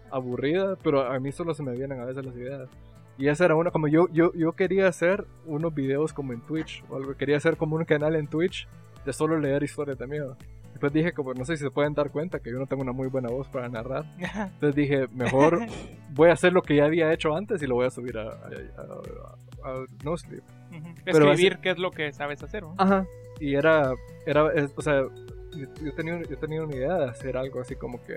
aburrida, 0.09 0.75
pero 0.83 1.01
a 1.09 1.19
mí 1.19 1.31
solo 1.31 1.53
se 1.53 1.63
me 1.63 1.71
vienen 1.73 1.99
a 1.99 2.05
veces 2.05 2.25
las 2.25 2.35
ideas. 2.35 2.69
Y 3.17 3.27
esa 3.27 3.45
era 3.45 3.55
una, 3.55 3.71
como 3.71 3.87
yo, 3.87 4.07
yo, 4.11 4.31
yo 4.33 4.53
quería 4.53 4.87
hacer 4.87 5.25
unos 5.45 5.73
videos 5.73 6.11
como 6.13 6.33
en 6.33 6.41
Twitch, 6.41 6.83
o 6.89 6.95
algo, 6.95 7.15
quería 7.15 7.37
hacer 7.37 7.57
como 7.57 7.75
un 7.75 7.85
canal 7.85 8.15
en 8.15 8.27
Twitch 8.27 8.67
de 9.05 9.13
solo 9.13 9.37
leer 9.37 9.63
historias 9.63 9.97
de 9.97 10.07
miedo. 10.07 10.37
Después 10.81 10.93
dije, 10.93 11.11
como 11.13 11.35
no 11.35 11.45
sé 11.45 11.57
si 11.57 11.63
se 11.63 11.69
pueden 11.69 11.93
dar 11.93 12.09
cuenta 12.09 12.39
que 12.39 12.49
yo 12.49 12.57
no 12.57 12.65
tengo 12.65 12.81
una 12.81 12.91
muy 12.91 13.07
buena 13.07 13.29
voz 13.29 13.47
para 13.47 13.69
narrar. 13.69 14.03
Entonces 14.17 14.73
dije, 14.73 15.07
mejor 15.13 15.59
voy 16.09 16.29
a 16.31 16.33
hacer 16.33 16.53
lo 16.53 16.63
que 16.63 16.75
ya 16.75 16.85
había 16.85 17.13
hecho 17.13 17.35
antes 17.35 17.61
y 17.61 17.67
lo 17.67 17.75
voy 17.75 17.85
a 17.85 17.91
subir 17.91 18.17
a, 18.17 18.23
a, 18.23 18.25
a- 18.25 19.67
a- 19.67 19.69
a 19.69 19.85
No 20.03 20.17
Sleep. 20.17 20.41
Ujú. 20.71 20.87
Pero 21.05 21.31
Escribir 21.31 21.59
qué 21.59 21.69
es 21.69 21.77
lo 21.77 21.91
que 21.91 22.11
sabes 22.13 22.41
hacer. 22.41 22.63
¿no? 22.63 22.73
Ajá. 22.79 23.05
Y 23.39 23.53
era, 23.53 23.93
era 24.25 24.51
es- 24.55 24.73
o 24.75 24.81
sea, 24.81 25.01
yo, 25.55 25.67
yo 25.83 25.93
tenía, 25.93 26.19
yo 26.27 26.35
tenía 26.39 26.63
una 26.63 26.75
idea 26.75 26.95
de 26.95 27.09
hacer 27.11 27.37
algo 27.37 27.61
así 27.61 27.75
como 27.75 28.03
que, 28.03 28.15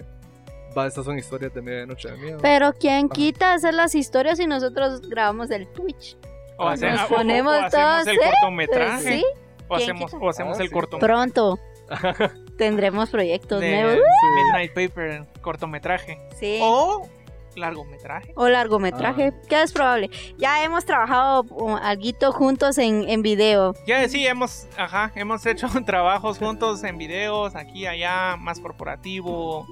va, 0.75 0.87
estas 0.87 1.05
son 1.05 1.19
historias 1.19 1.53
de 1.53 1.61
medianoche 1.61 2.11
de 2.13 2.17
miedo. 2.17 2.39
Pero 2.41 2.73
¿quién 2.73 3.05
Ajá. 3.07 3.15
quita 3.15 3.53
hacer 3.53 3.75
las 3.75 3.95
historias 3.95 4.39
si 4.39 4.47
nosotros 4.47 5.03
grabamos 5.07 5.51
el 5.51 5.67
Twitch? 5.69 6.17
O, 6.57 6.67
hace- 6.67 6.91
Nos 6.91 7.01
ah, 7.01 7.07
o- 7.11 7.13
o- 7.13 7.17
ponemos 7.19 7.53
o 7.55 7.59
hacemos 7.63 7.93
todos, 8.05 8.07
el 8.07 8.15
¿eh? 8.17 8.21
cortometraje. 8.41 9.13
Sí, 9.19 9.25
O 9.69 9.77
¿Quién 9.77 9.91
hacemos, 9.91 10.11
quita? 10.13 10.25
o 10.25 10.29
hacemos 10.31 10.59
Ah, 10.59 10.63
el 10.63 10.69
sí. 10.69 10.73
cortometraje. 10.75 11.13
pronto 11.33 11.59
tendremos 12.57 13.11
proyectos 13.11 13.61
de 13.61 13.83
nuevos. 13.83 14.05
Midnight 14.37 14.73
Paper, 14.73 15.25
cortometraje. 15.41 16.19
Sí. 16.39 16.59
O 16.63 17.09
largometraje. 17.57 18.33
O 18.37 18.49
largometraje, 18.49 19.33
que 19.49 19.63
es 19.63 19.73
probable. 19.73 20.11
Ya 20.39 20.63
hemos 20.65 20.85
trabajado 20.85 21.43
um, 21.51 21.75
alguito 21.77 22.33
juntos 22.33 22.79
en, 22.79 23.09
en 23.09 23.23
video. 23.23 23.75
Ya 23.87 24.07
sí, 24.09 24.27
hemos, 24.27 24.67
ajá, 24.77 25.13
hemos 25.15 25.45
hecho 25.47 25.69
trabajos 25.87 26.39
juntos 26.39 26.83
en 26.85 26.99
videos, 26.99 27.55
aquí, 27.57 27.87
allá, 27.87 28.37
más 28.37 28.61
corporativo, 28.61 29.67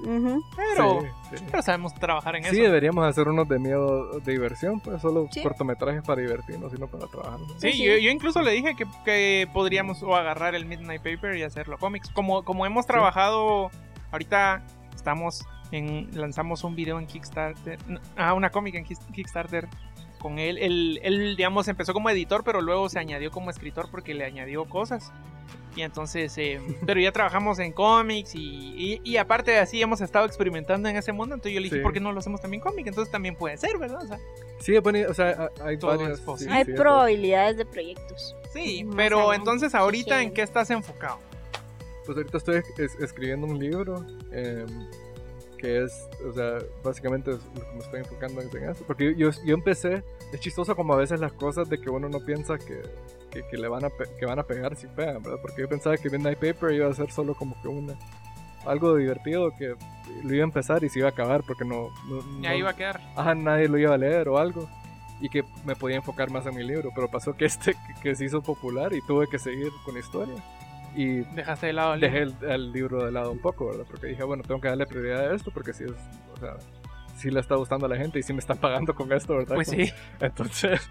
pero, 0.55 1.01
Sí, 1.01 1.37
sí. 1.37 1.43
pero 1.49 1.63
sabemos 1.63 1.93
trabajar 1.95 2.35
en 2.35 2.43
Sí, 2.43 2.49
eso. 2.51 2.61
deberíamos 2.63 3.05
hacer 3.05 3.27
unos 3.27 3.47
de 3.47 3.59
miedo 3.59 4.19
de 4.19 4.31
diversión, 4.31 4.79
pues 4.79 5.01
solo 5.01 5.27
Sí. 5.31 5.41
cortometrajes 5.41 6.03
para 6.03 6.21
divertirnos 6.21 6.73
y 6.73 6.77
no 6.77 6.87
para 6.87 7.07
trabajar. 7.07 7.39
Sí, 7.57 7.71
Sí. 7.73 7.83
Yo, 7.85 7.97
yo 7.97 8.09
incluso 8.11 8.41
le 8.41 8.51
dije 8.51 8.75
que, 8.75 8.85
que 9.05 9.47
podríamos 9.53 10.03
o 10.03 10.15
agarrar 10.15 10.55
el 10.55 10.65
Midnight 10.65 11.01
Paper 11.01 11.37
y 11.37 11.43
hacerlo 11.43 11.77
cómics. 11.77 12.09
Como, 12.09 12.43
como 12.43 12.65
hemos 12.65 12.85
trabajado, 12.85 13.69
ahorita 14.11 14.61
estamos 14.95 15.45
en, 15.77 16.09
lanzamos 16.13 16.63
un 16.63 16.75
video 16.75 16.99
en 16.99 17.07
Kickstarter, 17.07 17.77
ah, 18.15 18.33
una 18.33 18.49
cómic 18.51 18.75
en 18.75 18.85
Kick- 18.85 19.11
Kickstarter 19.13 19.67
con 20.19 20.39
él. 20.39 20.57
Él, 20.57 20.99
él, 21.03 21.35
digamos, 21.35 21.67
empezó 21.67 21.93
como 21.93 22.09
editor, 22.09 22.43
pero 22.43 22.61
luego 22.61 22.87
se 22.89 22.99
añadió 22.99 23.31
como 23.31 23.49
escritor 23.49 23.89
porque 23.91 24.13
le 24.13 24.23
añadió 24.25 24.65
cosas. 24.65 25.11
Y 25.75 25.81
entonces, 25.81 26.37
eh, 26.37 26.61
pero 26.85 27.01
ya 27.01 27.11
trabajamos 27.11 27.57
en 27.59 27.71
cómics 27.73 28.35
y, 28.35 28.39
y, 28.77 29.01
y 29.03 29.17
aparte 29.17 29.51
de 29.51 29.57
así 29.57 29.81
hemos 29.81 29.99
estado 30.01 30.25
experimentando 30.27 30.87
en 30.87 30.95
ese 30.95 31.11
mundo. 31.11 31.33
Entonces 31.35 31.53
yo 31.55 31.59
le 31.59 31.65
dije, 31.65 31.77
Sí. 31.77 31.81
¿por 31.81 31.91
qué 31.93 31.99
no 31.99 32.11
lo 32.11 32.19
hacemos 32.19 32.39
también 32.39 32.61
cómic? 32.61 32.85
Entonces 32.87 33.11
también 33.11 33.35
puede 33.35 33.57
ser, 33.57 33.77
¿verdad? 33.79 34.03
O 34.03 34.07
sea, 34.07 34.19
Sí, 34.59 34.77
o 34.77 35.13
sea, 35.13 35.49
ha- 35.59 35.67
hay 35.67 35.75
varias. 35.77 36.19
sí, 36.37 36.45
Hay 36.49 36.63
sí, 36.65 36.71
es 36.71 36.77
probabilidades 36.79 37.57
de 37.57 37.65
proyectos. 37.65 38.35
sí, 38.53 38.87
pero 38.95 39.17
adelante, 39.17 39.37
entonces 39.39 39.71
si 39.71 39.77
ahorita 39.77 40.21
en 40.21 40.31
qué 40.33 40.43
estás 40.43 40.69
enfocado? 40.69 41.19
Pues 42.05 42.17
ahorita 42.17 42.37
estoy 42.37 42.61
es- 42.77 42.95
escribiendo 42.99 43.47
un 43.47 43.57
libro 43.59 44.05
em, 44.31 44.67
que 45.63 45.81
es, 45.85 46.09
o 46.29 46.33
sea, 46.33 46.57
básicamente 46.83 47.31
es 47.31 47.37
lo 47.55 47.61
que 47.61 47.71
me 47.71 47.79
estoy 47.79 47.99
enfocando 48.01 48.41
en 48.41 48.69
eso. 48.69 48.83
Porque 48.85 49.15
yo, 49.15 49.29
yo 49.45 49.53
empecé, 49.53 50.03
es 50.33 50.39
chistoso 50.41 50.75
como 50.75 50.93
a 50.93 50.97
veces 50.97 51.21
las 51.21 51.31
cosas 51.31 51.69
de 51.69 51.79
que 51.79 51.89
uno 51.89 52.09
no 52.09 52.19
piensa 52.19 52.57
que, 52.57 52.81
que, 53.31 53.47
que 53.49 53.57
le 53.57 53.69
van 53.69 53.85
a, 53.85 53.89
que 54.19 54.25
van 54.25 54.39
a 54.39 54.43
pegar 54.43 54.75
si 54.75 54.87
pegan, 54.87 55.23
¿verdad? 55.23 55.39
Porque 55.41 55.61
yo 55.61 55.69
pensaba 55.69 55.95
que 55.95 56.09
Midnight 56.09 56.37
Paper 56.37 56.73
iba 56.73 56.89
a 56.89 56.93
ser 56.93 57.09
solo 57.11 57.33
como 57.33 57.55
que 57.61 57.69
una, 57.69 57.97
algo 58.65 58.93
divertido 58.97 59.51
que 59.57 59.73
lo 60.25 60.33
iba 60.35 60.43
a 60.43 60.47
empezar 60.47 60.83
y 60.83 60.89
se 60.89 60.99
iba 60.99 61.07
a 61.07 61.11
acabar 61.11 61.43
porque 61.47 61.63
no, 61.63 61.87
no, 62.09 62.21
no- 62.21 62.53
iba 62.55 62.71
a 62.71 62.75
quedar. 62.75 62.99
ajá, 63.15 63.33
nadie 63.33 63.69
lo 63.69 63.77
iba 63.77 63.93
a 63.93 63.97
leer 63.97 64.27
o 64.27 64.37
algo. 64.37 64.67
Y 65.21 65.29
que 65.29 65.45
me 65.63 65.77
podía 65.77 65.95
enfocar 65.95 66.29
más 66.29 66.45
en 66.45 66.55
mi 66.55 66.63
libro. 66.63 66.89
Pero 66.93 67.09
pasó 67.09 67.37
que 67.37 67.45
este 67.45 67.71
que, 67.75 67.93
que 68.01 68.15
se 68.15 68.25
hizo 68.25 68.41
popular 68.41 68.91
y 68.91 68.99
tuve 69.07 69.29
que 69.29 69.39
seguir 69.39 69.69
con 69.85 69.93
la 69.93 70.01
historia. 70.01 70.35
Y 70.95 71.21
Dejaste 71.33 71.67
de 71.67 71.73
lado 71.73 71.93
el 71.95 71.99
dejé 71.99 72.25
libro. 72.25 72.37
el, 72.41 72.51
el 72.51 72.71
libro 72.71 73.05
de 73.05 73.11
lado 73.11 73.31
un 73.31 73.39
poco, 73.39 73.67
¿verdad? 73.67 73.85
Porque 73.89 74.07
dije, 74.07 74.23
bueno, 74.23 74.43
tengo 74.43 74.61
que 74.61 74.67
darle 74.67 74.85
prioridad 74.85 75.31
a 75.31 75.35
esto 75.35 75.51
porque 75.51 75.73
si 75.73 75.85
es, 75.85 75.91
o 75.91 76.37
sea, 76.39 76.55
si 77.15 77.31
le 77.31 77.39
está 77.39 77.55
gustando 77.55 77.85
a 77.85 77.89
la 77.89 77.97
gente 77.97 78.19
y 78.19 78.23
si 78.23 78.33
me 78.33 78.39
están 78.39 78.57
pagando 78.57 78.93
con 78.93 79.11
esto, 79.11 79.33
¿verdad? 79.35 79.55
Pues 79.55 79.69
sí. 79.69 79.91
Entonces, 80.19 80.89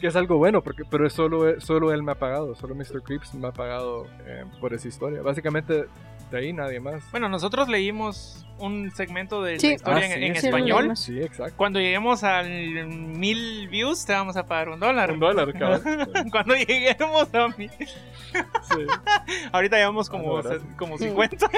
que 0.00 0.06
es 0.08 0.16
algo 0.16 0.36
bueno, 0.38 0.62
porque, 0.62 0.84
pero 0.88 1.06
es 1.06 1.12
solo, 1.12 1.60
solo 1.60 1.92
él 1.92 2.02
me 2.02 2.12
ha 2.12 2.16
pagado, 2.16 2.54
solo 2.54 2.74
Mr. 2.74 3.02
Creeps 3.02 3.34
me 3.34 3.48
ha 3.48 3.52
pagado 3.52 4.06
eh, 4.26 4.44
por 4.60 4.74
esa 4.74 4.88
historia. 4.88 5.22
Básicamente, 5.22 5.86
de 6.30 6.38
ahí 6.38 6.52
nadie 6.52 6.80
más. 6.80 7.02
Bueno, 7.10 7.28
nosotros 7.28 7.68
leímos 7.68 8.44
un 8.58 8.90
segmento 8.90 9.40
de 9.44 9.60
Sí. 9.60 9.68
la 9.68 9.74
historia 9.74 9.98
Ah, 10.00 10.04
en, 10.06 10.12
sí, 10.12 10.24
en 10.26 10.34
sí, 10.36 10.50
lo 10.50 10.56
español. 10.56 10.96
Sí, 10.96 11.20
exacto. 11.20 11.54
Cuando 11.56 11.78
lleguemos 11.78 12.24
al 12.24 12.48
mil 12.88 13.68
views, 13.68 14.04
te 14.04 14.12
vamos 14.14 14.36
a 14.36 14.46
pagar 14.46 14.70
un 14.70 14.80
dólar. 14.80 15.12
Un 15.12 15.20
dólar, 15.20 15.52
cabrón. 15.56 15.80
Cuando 16.32 16.54
lleguemos 16.56 17.32
a 17.34 17.48
mil. 17.56 17.70
Sí. 17.78 18.86
Ahorita 19.52 19.76
llevamos 19.76 20.10
como, 20.10 20.38
Ah, 20.38 20.42
no, 20.42 20.76
como 20.76 20.98
50. 20.98 21.48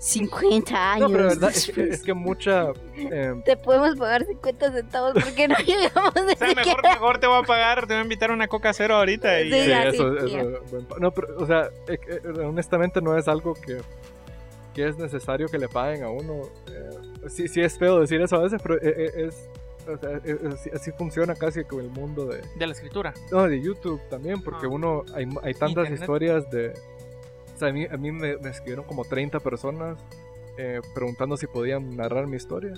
50 0.00 0.70
No, 0.98 1.06
años. 1.06 1.12
pero 1.12 1.22
la 1.24 1.28
verdad 1.30 1.50
es 1.50 1.70
que, 1.72 1.82
es 1.84 2.02
que 2.02 2.14
mucha... 2.14 2.66
eh, 2.96 3.34
Te 3.44 3.56
podemos 3.56 3.96
pagar 3.96 4.24
50 4.24 4.72
centavos 4.72 5.12
porque 5.14 5.46
no 5.48 5.56
llegamos 5.58 6.14
de 6.14 6.32
O 6.32 6.36
sea, 6.36 6.54
mejor, 6.54 6.82
mejor 6.82 7.18
te 7.20 7.26
voy 7.26 7.38
a 7.42 7.46
pagar, 7.46 7.80
te 7.86 7.94
voy 7.94 8.00
a 8.00 8.02
invitar 8.02 8.30
a 8.30 8.34
una 8.34 8.48
coca 8.48 8.72
cero 8.72 8.96
ahorita. 8.96 9.40
Y, 9.40 9.50
Sí, 9.52 9.56
eso, 9.72 10.18
sí, 10.26 10.34
eso, 10.34 10.60
buen 10.70 10.84
pa- 10.86 10.96
No, 10.98 11.10
pero, 11.12 11.28
o 11.38 11.46
sea, 11.46 11.68
eh, 11.88 11.98
eh, 12.08 12.20
honestamente 12.44 13.00
no 13.00 13.16
es 13.16 13.28
algo 13.28 13.54
que, 13.54 13.77
que 14.74 14.86
es 14.88 14.96
necesario 14.98 15.48
que 15.48 15.58
le 15.58 15.68
paguen 15.68 16.04
a 16.04 16.10
uno. 16.10 16.42
eh, 16.70 17.28
sí, 17.28 17.48
sí 17.48 17.60
es 17.60 17.76
feo 17.78 18.00
decir 18.00 18.20
eso 18.20 18.36
a 18.36 18.40
veces, 18.42 18.60
pero 18.62 18.76
eh, 18.76 18.80
eh, 18.84 19.26
es... 19.28 19.48
O 19.88 19.96
sea, 19.96 20.20
eh, 20.22 20.38
así, 20.52 20.70
así 20.70 20.92
funciona 20.92 21.34
casi 21.34 21.64
con 21.64 21.80
el 21.80 21.88
mundo 21.88 22.26
de, 22.26 22.42
De 22.58 22.66
la 22.66 22.72
escritura. 22.72 23.14
no, 23.32 23.44
de 23.48 23.60
YouTube 23.60 24.00
también, 24.10 24.42
porque 24.42 24.66
Ah. 24.66 24.70
uno, 24.70 25.04
hay, 25.14 25.24
hay 25.42 25.54
tantas 25.54 25.84
Internet. 25.88 26.00
historias 26.00 26.50
de... 26.50 26.74
O 27.54 27.58
sea, 27.58 27.68
a 27.68 27.72
mí, 27.72 27.86
a 27.90 27.96
mí 27.96 28.12
me, 28.12 28.36
me 28.36 28.50
escribieron 28.50 28.84
como 28.84 29.04
30 29.04 29.40
personas 29.40 29.98
eh, 30.58 30.80
preguntando 30.94 31.36
si 31.36 31.46
podían 31.46 31.96
narrar 31.96 32.26
mi 32.26 32.36
historia. 32.36 32.74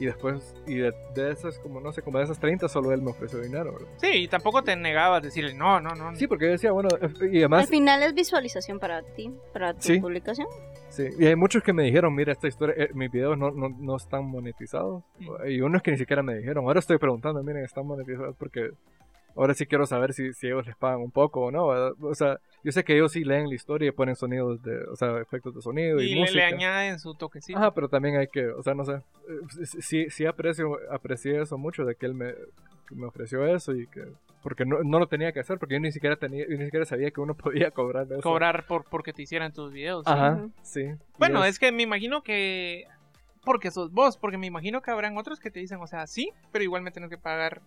Y 0.00 0.06
después, 0.06 0.54
y 0.66 0.76
de, 0.76 0.92
de 1.14 1.30
esas, 1.30 1.58
como 1.58 1.78
no 1.80 1.92
sé, 1.92 2.00
como 2.02 2.18
de 2.18 2.24
esas 2.24 2.40
30, 2.40 2.68
solo 2.68 2.90
él 2.92 3.02
me 3.02 3.10
ofreció 3.10 3.38
dinero, 3.38 3.72
¿verdad? 3.74 3.88
Sí, 3.98 4.08
y 4.10 4.28
tampoco 4.28 4.62
te 4.64 4.74
negabas 4.74 5.18
a 5.18 5.20
decirle, 5.20 5.52
no, 5.54 5.78
no, 5.80 5.90
no. 5.94 6.16
Sí, 6.16 6.26
porque 6.26 6.46
yo 6.46 6.52
decía, 6.52 6.72
bueno, 6.72 6.88
eh, 7.00 7.08
y 7.30 7.36
Al 7.42 7.52
además... 7.52 7.68
final 7.68 8.02
es 8.02 8.14
visualización 8.14 8.78
para 8.80 9.02
ti, 9.02 9.30
para 9.52 9.74
tu 9.74 9.82
Sí. 9.82 10.00
publicación. 10.00 10.48
Sí, 10.88 11.04
y 11.18 11.26
hay 11.26 11.36
muchos 11.36 11.62
que 11.62 11.72
me 11.72 11.84
dijeron, 11.84 12.14
mira, 12.14 12.32
esta 12.32 12.48
historia, 12.48 12.74
eh, 12.76 12.90
mis 12.94 13.10
videos 13.12 13.36
no, 13.38 13.50
no, 13.50 13.68
no 13.68 13.96
están 13.96 14.24
monetizados. 14.24 15.04
Mm. 15.18 15.48
Y 15.48 15.60
unos 15.60 15.82
que 15.82 15.90
ni 15.92 15.98
siquiera 15.98 16.22
me 16.22 16.34
dijeron. 16.34 16.64
Ahora 16.64 16.80
estoy 16.80 16.98
preguntando, 16.98 17.42
miren, 17.44 17.62
están 17.64 17.86
monetizados 17.86 18.34
porque 18.36 18.70
ahora 19.36 19.54
sí 19.54 19.66
quiero 19.66 19.86
saber 19.86 20.12
si, 20.12 20.32
si 20.32 20.46
ellos 20.46 20.66
les 20.66 20.76
pagan 20.76 21.00
un 21.00 21.10
poco 21.10 21.40
o 21.42 21.50
no. 21.50 21.68
¿verdad? 21.68 21.92
O 22.00 22.14
sea, 22.14 22.38
yo 22.62 22.72
sé 22.72 22.84
que 22.84 22.94
ellos 22.94 23.12
sí 23.12 23.24
leen 23.24 23.48
la 23.48 23.54
historia 23.54 23.88
y 23.88 23.92
ponen 23.92 24.16
sonidos 24.16 24.62
de, 24.62 24.84
o 24.84 24.96
sea, 24.96 25.18
efectos 25.18 25.54
de 25.54 25.62
sonido 25.62 26.00
y, 26.00 26.06
Y 26.10 26.14
le, 26.14 26.20
música. 26.20 26.38
le 26.38 26.44
añaden 26.44 26.98
su 26.98 27.14
toquecito. 27.14 27.58
Ajá, 27.58 27.72
pero 27.72 27.88
también 27.88 28.16
hay 28.16 28.28
que, 28.28 28.48
o 28.48 28.62
sea, 28.62 28.74
no 28.74 28.84
sé, 28.84 28.94
eh, 28.94 29.66
sí, 29.80 30.10
sí, 30.10 30.26
aprecio, 30.26 30.78
aprecié 30.90 31.40
eso 31.40 31.56
mucho 31.58 31.84
de 31.84 31.94
que 31.94 32.06
él 32.06 32.14
me, 32.14 32.34
que 32.88 32.94
me 32.94 33.06
ofreció 33.06 33.46
eso 33.46 33.74
y 33.74 33.86
que, 33.86 34.04
porque 34.42 34.64
no, 34.64 34.82
no 34.82 34.98
lo 34.98 35.06
tenía 35.06 35.32
que 35.32 35.40
hacer, 35.40 35.58
porque 35.58 35.74
yo 35.74 35.80
ni 35.80 35.92
siquiera 35.92 36.16
tenía, 36.16 36.44
yo 36.48 36.56
ni 36.56 36.64
siquiera 36.64 36.84
sabía 36.84 37.10
que 37.10 37.20
uno 37.20 37.34
podía 37.36 37.70
cobrar 37.70 38.06
eso. 38.10 38.20
Cobrar 38.20 38.66
por 38.66 38.84
porque 38.84 39.12
te 39.12 39.22
hicieran 39.22 39.52
tus 39.52 39.72
videos. 39.72 40.04
¿sí? 40.04 40.12
Ajá, 40.12 40.48
sí. 40.62 40.86
Bueno, 41.18 41.44
es 41.44 41.58
que 41.58 41.72
me 41.72 41.82
imagino 41.82 42.22
que. 42.22 42.84
Porque 43.42 43.70
sos 43.70 43.90
vos, 43.90 44.18
porque 44.18 44.36
me 44.36 44.46
imagino 44.46 44.82
que 44.82 44.90
habrán 44.90 45.16
otros 45.16 45.40
que 45.40 45.50
te 45.50 45.60
dicen, 45.60 45.78
o 45.80 45.86
sea, 45.86 46.06
sí, 46.06 46.30
pero 46.52 46.62
igual 46.62 46.82
me 46.82 46.90
tenés 46.90 47.08
que 47.08 47.16
pagar 47.16 47.62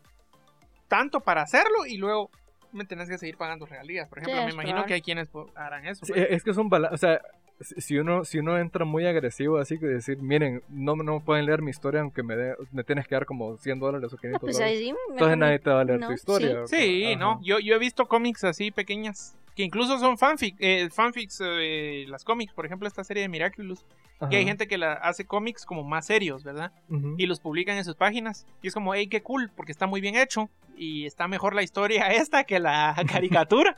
tanto 0.96 1.22
para 1.22 1.42
hacerlo 1.42 1.88
y 1.88 1.98
luego 1.98 2.30
me 2.72 2.86
tenés 2.86 3.10
que 3.10 3.18
seguir 3.18 3.36
pagando 3.36 3.66
regalías. 3.66 4.08
Por 4.10 4.20
Sí, 4.20 4.26
ejemplo, 4.26 4.46
me 4.46 4.52
imagino 4.54 4.74
probable. 4.74 4.88
que 4.88 4.94
hay 4.94 5.02
quienes 5.02 5.30
harán 5.56 5.88
eso. 5.88 6.06
Sí, 6.06 6.14
pues. 6.14 6.28
es 6.30 6.44
que 6.44 6.52
es 6.52 6.58
un 6.58 6.70
balance, 6.70 6.94
o 6.94 6.98
sea, 6.98 7.20
si 7.62 7.98
uno, 7.98 8.26
si 8.26 8.40
uno 8.40 8.58
entra 8.58 8.84
muy 8.86 9.06
agresivo 9.06 9.58
así 9.58 9.78
que 9.80 9.86
decir, 9.86 10.18
miren, 10.22 10.62
no, 10.70 10.96
no 10.96 11.20
pueden 11.22 11.46
leer 11.46 11.62
mi 11.62 11.72
historia 11.72 12.02
aunque 12.02 12.24
me, 12.24 12.36
dé- 12.36 12.56
me 12.72 12.84
tienes 12.84 13.08
que 13.08 13.16
dar 13.16 13.26
como 13.26 13.58
100 13.58 13.80
dólares 13.80 14.12
o 14.12 14.18
500 14.18 14.42
Pues 14.42 14.56
dólares. 14.58 14.78
ahí 14.80 14.84
sí. 14.90 14.96
Entonces 15.12 15.38
nadie 15.38 15.60
te 15.60 15.70
va 15.70 15.82
a 15.82 15.84
leer 15.84 16.00
no, 16.00 16.08
tu 16.08 16.14
historia. 16.14 16.68
Sí, 16.68 17.06
Ajá. 17.06 17.20
no. 17.20 17.40
Yo, 17.44 17.60
yo 17.60 17.76
he 17.76 17.80
visto 17.80 18.08
cómics 18.08 18.44
así 18.44 18.72
pequeñas. 18.72 19.36
Que 19.56 19.62
incluso 19.62 20.00
son 20.00 20.18
fanfic, 20.18 20.56
eh, 20.60 20.90
fanfics, 20.90 21.40
eh, 21.46 22.06
las 22.08 22.24
cómics, 22.24 22.52
por 22.54 22.66
ejemplo, 22.66 22.88
esta 22.88 23.04
serie 23.04 23.22
de 23.22 23.30
Miraculous. 23.30 23.86
Y 24.32 24.36
hay 24.36 24.42
Ajá. 24.42 24.48
gente 24.50 24.68
que 24.68 24.80
la 24.80 24.94
hace 24.94 25.26
cómics 25.26 25.64
como 25.64 25.84
más 25.84 26.08
serios, 26.08 26.44
¿verdad? 26.44 26.72
Y 27.18 27.28
los 27.28 27.40
publican 27.40 27.78
en 27.78 27.84
sus 27.86 27.96
páginas. 27.96 28.48
Y 28.64 28.68
es 28.70 28.74
como, 28.74 28.96
hey, 28.96 29.06
qué 29.08 29.22
cool, 29.22 29.52
porque 29.56 29.72
está 29.72 29.86
muy 29.86 30.02
bien 30.02 30.16
hecho. 30.16 30.50
Y 30.76 31.06
está 31.06 31.28
mejor 31.28 31.54
la 31.54 31.62
historia 31.62 32.08
esta 32.14 32.46
que 32.46 32.58
la 32.60 32.96
caricatura. 33.08 33.78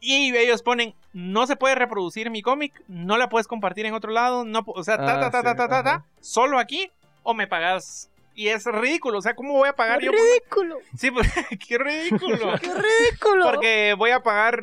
Y 0.00 0.36
ellos 0.36 0.62
ponen, 0.62 0.94
no 1.12 1.46
se 1.46 1.56
puede 1.56 1.74
reproducir 1.74 2.30
mi 2.30 2.42
cómic, 2.42 2.82
no 2.88 3.16
la 3.16 3.28
puedes 3.28 3.46
compartir 3.48 3.86
en 3.86 3.94
otro 3.94 4.10
lado, 4.12 4.44
no, 4.44 4.62
o 4.66 4.84
sea, 4.84 4.96
ta, 4.96 5.16
Ah, 5.16 5.20
ta, 5.20 5.30
ta, 5.30 5.38
sí, 5.40 5.44
ta, 5.44 5.54
ta, 5.56 5.68
ta, 5.68 5.82
ta, 5.82 5.90
ajá. 5.94 6.04
solo 6.20 6.58
aquí, 6.58 6.90
o 7.22 7.34
me 7.34 7.46
pagas. 7.46 8.10
Y 8.34 8.48
es 8.48 8.64
ridículo, 8.66 9.18
o 9.18 9.22
sea, 9.22 9.34
¿cómo 9.34 9.54
voy 9.54 9.68
a 9.68 9.72
pagar 9.74 10.00
yo? 10.00 10.12
por- 10.12 10.20
ridículo, 10.20 10.78
Sí, 10.96 11.10
pues, 11.10 11.26
qué 11.68 11.78
ridículo. 11.78 12.52
qué 12.60 12.72
ridículo. 12.72 13.44
Porque 13.50 13.94
voy 13.98 14.10
a 14.12 14.20
pagar 14.20 14.60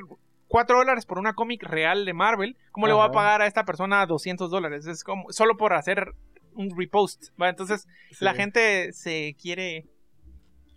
4 0.47 0.77
dólares 0.77 1.05
por 1.05 1.17
una 1.19 1.33
cómic 1.33 1.63
real 1.63 2.05
de 2.05 2.13
Marvel. 2.13 2.55
¿Cómo 2.71 2.87
le 2.87 2.93
voy 2.93 3.05
a 3.05 3.11
pagar 3.11 3.41
a 3.41 3.47
esta 3.47 3.65
persona 3.65 4.05
200 4.05 4.49
dólares? 4.49 4.85
Es 4.87 5.03
como 5.03 5.29
solo 5.33 5.57
por 5.57 5.73
hacer 5.73 6.13
un 6.53 6.73
repost. 6.77 7.25
¿va? 7.41 7.49
Entonces, 7.49 7.85
Sí. 8.11 8.23
la 8.23 8.33
gente 8.33 8.93
se 8.93 9.35
quiere. 9.41 9.85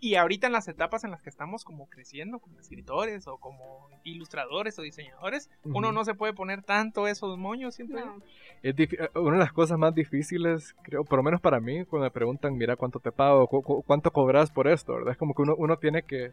Y 0.01 0.15
ahorita 0.15 0.47
en 0.47 0.53
las 0.53 0.67
etapas 0.67 1.03
en 1.03 1.11
las 1.11 1.21
que 1.21 1.29
estamos 1.29 1.63
como 1.65 1.87
creciendo 1.89 2.39
como 2.39 2.59
escritores 2.59 3.27
o 3.27 3.37
como 3.37 3.89
ilustradores 4.03 4.79
o 4.79 4.81
diseñadores, 4.81 5.49
uno 5.63 5.91
no 5.91 6.05
se 6.05 6.13
puede 6.13 6.33
poner 6.33 6.63
tanto 6.63 7.05
esos 7.07 7.37
moños, 7.37 7.77
yo. 7.77 7.85
No. 7.87 8.21
Es 8.63 8.77
eh, 8.79 9.09
una 9.15 9.33
de 9.33 9.43
las 9.43 9.51
cosas 9.53 9.77
más 9.77 9.93
difíciles, 9.93 10.73
creo, 10.83 11.03
por 11.03 11.17
lo 11.19 11.23
menos 11.23 11.41
para 11.41 11.59
mí, 11.59 11.83
cuando 11.85 12.05
me 12.05 12.11
preguntan, 12.11 12.55
mira, 12.57 12.75
¿cuánto 12.77 12.99
te 12.99 13.11
pago? 13.11 13.45
Cu- 13.47 13.61
cu- 13.61 13.83
¿Cuánto 13.83 14.11
cobras 14.11 14.51
por 14.51 14.67
esto? 14.67 14.93
¿Verdad? 14.93 15.11
Es 15.11 15.17
como 15.17 15.33
que 15.33 15.41
uno, 15.41 15.55
uno 15.57 15.77
tiene 15.77 16.03
que, 16.03 16.31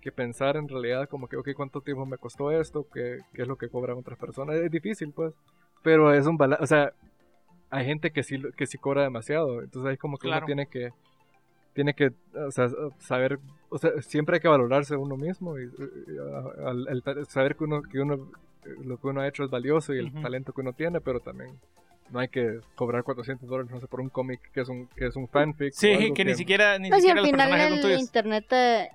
que 0.00 0.10
pensar 0.12 0.56
en 0.56 0.68
realidad 0.68 1.08
como 1.08 1.28
que, 1.28 1.36
ok, 1.36 1.50
¿cuánto 1.56 1.80
tiempo 1.80 2.04
me 2.04 2.18
costó 2.18 2.50
esto? 2.50 2.86
¿Qué, 2.92 3.18
qué 3.32 3.42
es 3.42 3.48
lo 3.48 3.56
que 3.56 3.68
cobran 3.68 3.98
otras 3.98 4.18
personas? 4.18 4.56
Es 4.56 4.70
difícil, 4.72 5.12
pues. 5.12 5.34
Pero 5.82 6.12
es 6.12 6.26
un 6.26 6.36
balance, 6.36 6.62
o 6.64 6.66
sea, 6.66 6.92
hay 7.70 7.84
gente 7.86 8.10
que 8.10 8.22
sí, 8.24 8.38
lo- 8.38 8.50
que 8.52 8.66
sí 8.66 8.76
cobra 8.78 9.02
demasiado. 9.02 9.62
Entonces 9.62 9.92
es 9.92 9.98
como 10.00 10.16
que 10.18 10.26
Claro. 10.26 10.38
uno 10.38 10.46
tiene 10.46 10.66
que, 10.66 10.90
tiene 11.78 11.94
que, 11.94 12.10
o 12.34 12.50
sea, 12.50 12.68
saber, 12.98 13.38
o 13.68 13.78
sea, 13.78 13.92
siempre 14.02 14.34
hay 14.34 14.40
que 14.40 14.48
valorarse 14.48 14.94
a 14.94 14.98
uno 14.98 15.16
mismo 15.16 15.56
y, 15.60 15.70
al- 16.66 17.26
saber 17.28 17.54
que 17.54 17.62
uno, 17.62 17.82
que 17.82 18.00
uno, 18.00 18.14
eh, 18.64 18.70
lo 18.84 18.96
que 18.96 19.06
uno 19.06 19.20
ha 19.20 19.28
hecho 19.28 19.44
es 19.44 19.50
valioso 19.50 19.94
y 19.94 20.00
el 20.00 20.12
talento 20.20 20.52
que 20.52 20.60
uno 20.60 20.72
tiene, 20.72 21.00
pero 21.00 21.20
también 21.20 21.52
no 22.10 22.18
hay 22.18 22.26
que 22.26 22.58
cobrar 22.74 23.04
400 23.04 23.48
dólares, 23.48 23.70
no 23.70 23.78
sé, 23.78 23.86
por 23.86 24.00
un 24.00 24.08
cómic 24.08 24.40
que 24.52 24.62
es 24.62 24.68
un, 24.68 24.88
que 24.88 25.06
es 25.06 25.14
un 25.14 25.28
fanfic. 25.28 25.72
Sí, 25.72 26.12
que 26.14 26.24
ni 26.24 26.34
siquiera, 26.34 26.80
ni 26.80 26.88
Pues 26.88 27.02
siquiera 27.02 27.20
al 27.20 27.26
final 27.30 27.60
el 27.74 27.80
tuyos. 27.80 28.00
internet 28.00 28.46
eh, 28.50 28.88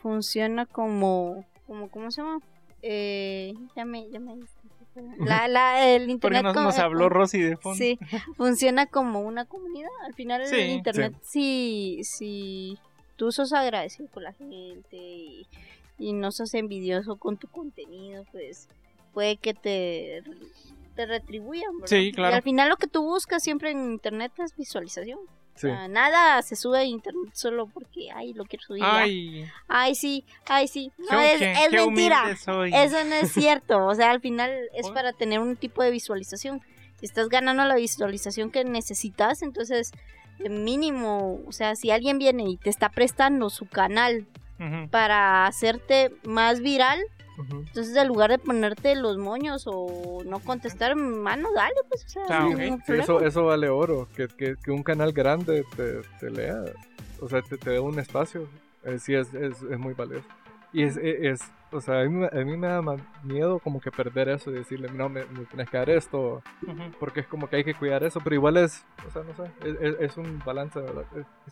funciona 0.00 0.66
como, 0.66 1.44
como, 1.66 1.88
¿cómo 1.88 2.12
se 2.12 2.22
llama? 2.22 2.38
Eh, 2.80 3.54
ya 3.74 3.84
me, 3.84 4.08
ya 4.08 4.20
me 4.20 4.36
la, 5.18 5.48
la, 5.48 5.88
el 5.88 6.02
Porque 6.02 6.12
internet 6.12 6.42
nos, 6.44 6.54
con- 6.54 6.62
nos 6.64 6.78
habló 6.78 7.08
Rosy 7.08 7.40
de 7.40 7.56
fondo. 7.56 7.76
Sí, 7.78 7.98
funciona 8.36 8.86
como 8.86 9.20
una 9.20 9.44
comunidad. 9.44 9.90
Al 10.04 10.14
final 10.14 10.46
Sí, 10.46 10.56
el 10.56 10.70
internet, 10.70 11.14
si, 11.22 12.00
si 12.04 12.78
tú 13.16 13.32
sos 13.32 13.52
agradecido 13.52 14.08
con 14.10 14.22
la 14.24 14.32
gente 14.32 14.96
y, 14.96 15.46
y 15.98 16.12
no 16.12 16.32
sos 16.32 16.54
envidioso 16.54 17.16
con 17.16 17.36
tu 17.36 17.48
contenido, 17.48 18.24
pues 18.32 18.68
puede 19.12 19.36
que 19.36 19.54
te, 19.54 20.22
te 20.96 21.06
retribuyan. 21.06 21.72
¿verdad? 21.80 21.86
Sí, 21.96 22.12
claro. 22.12 22.32
Y 22.32 22.36
al 22.36 22.42
final 22.42 22.68
lo 22.68 22.76
que 22.76 22.86
tú 22.86 23.02
buscas 23.04 23.42
siempre 23.42 23.70
en 23.70 23.92
internet 23.92 24.32
es 24.38 24.56
visualización. 24.56 25.18
Sí. 25.56 25.68
Sea, 25.68 25.86
nada 25.88 26.42
se 26.42 26.56
sube 26.56 26.78
a 26.80 26.84
internet 26.84 27.30
solo 27.32 27.66
porque, 27.66 28.10
ay, 28.12 28.32
lo 28.34 28.44
quiero 28.44 28.64
subir. 28.64 28.82
Ay, 28.84 29.46
Ay, 29.68 29.94
sí, 29.94 30.24
ay, 30.46 30.66
sí. 30.66 30.90
No, 31.10 31.20
es, 31.20 31.38
qué- 31.38 31.52
es 31.52 31.68
qué 31.70 31.76
mentira. 31.76 32.36
soy. 32.36 32.72
Eso 32.74 33.04
no 33.04 33.14
es 33.14 33.32
cierto. 33.32 33.86
O 33.86 33.94
sea, 33.94 34.10
al 34.10 34.20
final 34.20 34.50
es 34.74 34.86
Oh. 34.86 34.94
para 34.94 35.12
tener 35.12 35.38
un 35.38 35.54
tipo 35.56 35.82
de 35.82 35.90
visualización. 35.92 36.60
Si 36.98 37.06
estás 37.06 37.28
ganando 37.28 37.64
la 37.64 37.76
visualización 37.76 38.50
que 38.50 38.64
necesitas, 38.64 39.42
entonces 39.42 39.92
mínimo, 40.48 41.40
o 41.46 41.52
sea, 41.52 41.76
si 41.76 41.90
alguien 41.90 42.18
viene 42.18 42.44
y 42.48 42.56
te 42.56 42.70
está 42.70 42.88
prestando 42.88 43.50
su 43.50 43.66
canal 43.66 44.26
para 44.90 45.46
hacerte 45.46 46.10
más 46.24 46.60
viral, 46.60 46.98
Entonces 47.38 47.96
en 47.96 48.08
lugar 48.08 48.30
de 48.30 48.38
ponerte 48.38 48.94
los 48.94 49.18
moños 49.18 49.64
o 49.66 50.22
no 50.24 50.38
contestar, 50.40 50.94
mano, 50.96 51.48
dale, 51.54 51.74
pues, 51.88 52.04
o 52.04 52.08
sea, 52.08 52.22
Ah, 52.28 52.48
no 52.48 52.78
Sí, 52.86 52.92
eso, 52.92 53.20
eso 53.20 53.44
vale 53.44 53.68
oro, 53.68 54.08
que, 54.16 54.28
que, 54.28 54.56
que 54.62 54.70
un 54.70 54.82
canal 54.82 55.12
grande 55.12 55.64
te, 55.76 56.00
te 56.20 56.30
lea, 56.30 56.62
o 57.20 57.28
sea, 57.28 57.42
te, 57.42 57.56
te 57.56 57.70
dé 57.70 57.80
un 57.80 57.98
espacio, 57.98 58.48
eh, 58.84 58.98
sí 58.98 59.14
es, 59.14 59.32
es, 59.34 59.60
es 59.62 59.78
muy 59.78 59.94
valioso. 59.94 60.26
Y 60.74 60.82
es, 60.82 60.96
es, 60.98 61.40
es- 61.42 61.50
o 61.72 61.80
sea, 61.80 62.00
a 62.02 62.04
mí, 62.04 62.10
me- 62.10 62.26
a 62.26 62.44
mí 62.44 62.56
me 62.56 62.68
da 62.68 62.82
ma- 62.82 62.96
miedo 63.24 63.58
como 63.58 63.80
que 63.80 63.90
perder 63.90 64.28
eso 64.28 64.50
y 64.50 64.54
decirle, 64.54 64.88
no, 64.92 65.08
me, 65.08 65.24
me 65.24 65.44
tienes 65.46 65.68
que 65.70 65.76
dar 65.76 65.90
esto, 65.90 66.40
Ujú. 66.62 66.82
porque 67.00 67.20
es 67.20 67.26
como 67.26 67.48
que 67.48 67.56
hay 67.56 67.64
que 67.64 67.74
cuidar 67.74 68.04
eso, 68.04 68.20
pero 68.22 68.34
igual 68.36 68.58
es, 68.58 68.84
o 69.06 69.10
sea, 69.10 69.22
no 69.24 69.34
sé, 69.34 69.50
es, 69.68 69.76
es- 69.80 69.96
es 70.00 70.16
un 70.16 70.38
balance, 70.44 70.78
¿verdad? 70.80 71.04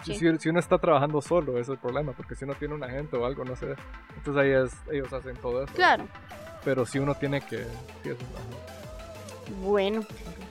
Sí. 0.04 0.14
si, 0.14 0.38
si 0.38 0.48
uno 0.48 0.60
está 0.60 0.78
trabajando 0.78 1.20
solo, 1.22 1.58
es 1.58 1.68
el 1.68 1.78
problema, 1.78 2.12
porque 2.12 2.34
si 2.36 2.44
uno 2.44 2.54
tiene 2.54 2.74
un 2.74 2.84
agente 2.84 3.16
o 3.16 3.24
algo, 3.26 3.44
no 3.44 3.56
sé, 3.56 3.74
entonces 4.16 4.36
ahí 4.42 4.50
es, 4.50 4.76
ellos 4.92 5.12
hacen 5.12 5.34
todo 5.36 5.64
eso. 5.64 5.74
Claro. 5.74 6.04
Pero 6.64 6.86
si 6.86 6.98
uno 7.00 7.14
tiene 7.16 7.40
que... 7.40 7.64
sí. 8.04 8.10
Bueno, 9.60 10.02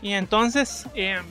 Y 0.01 0.11
entonces, 0.13 0.86
em, 0.95 1.24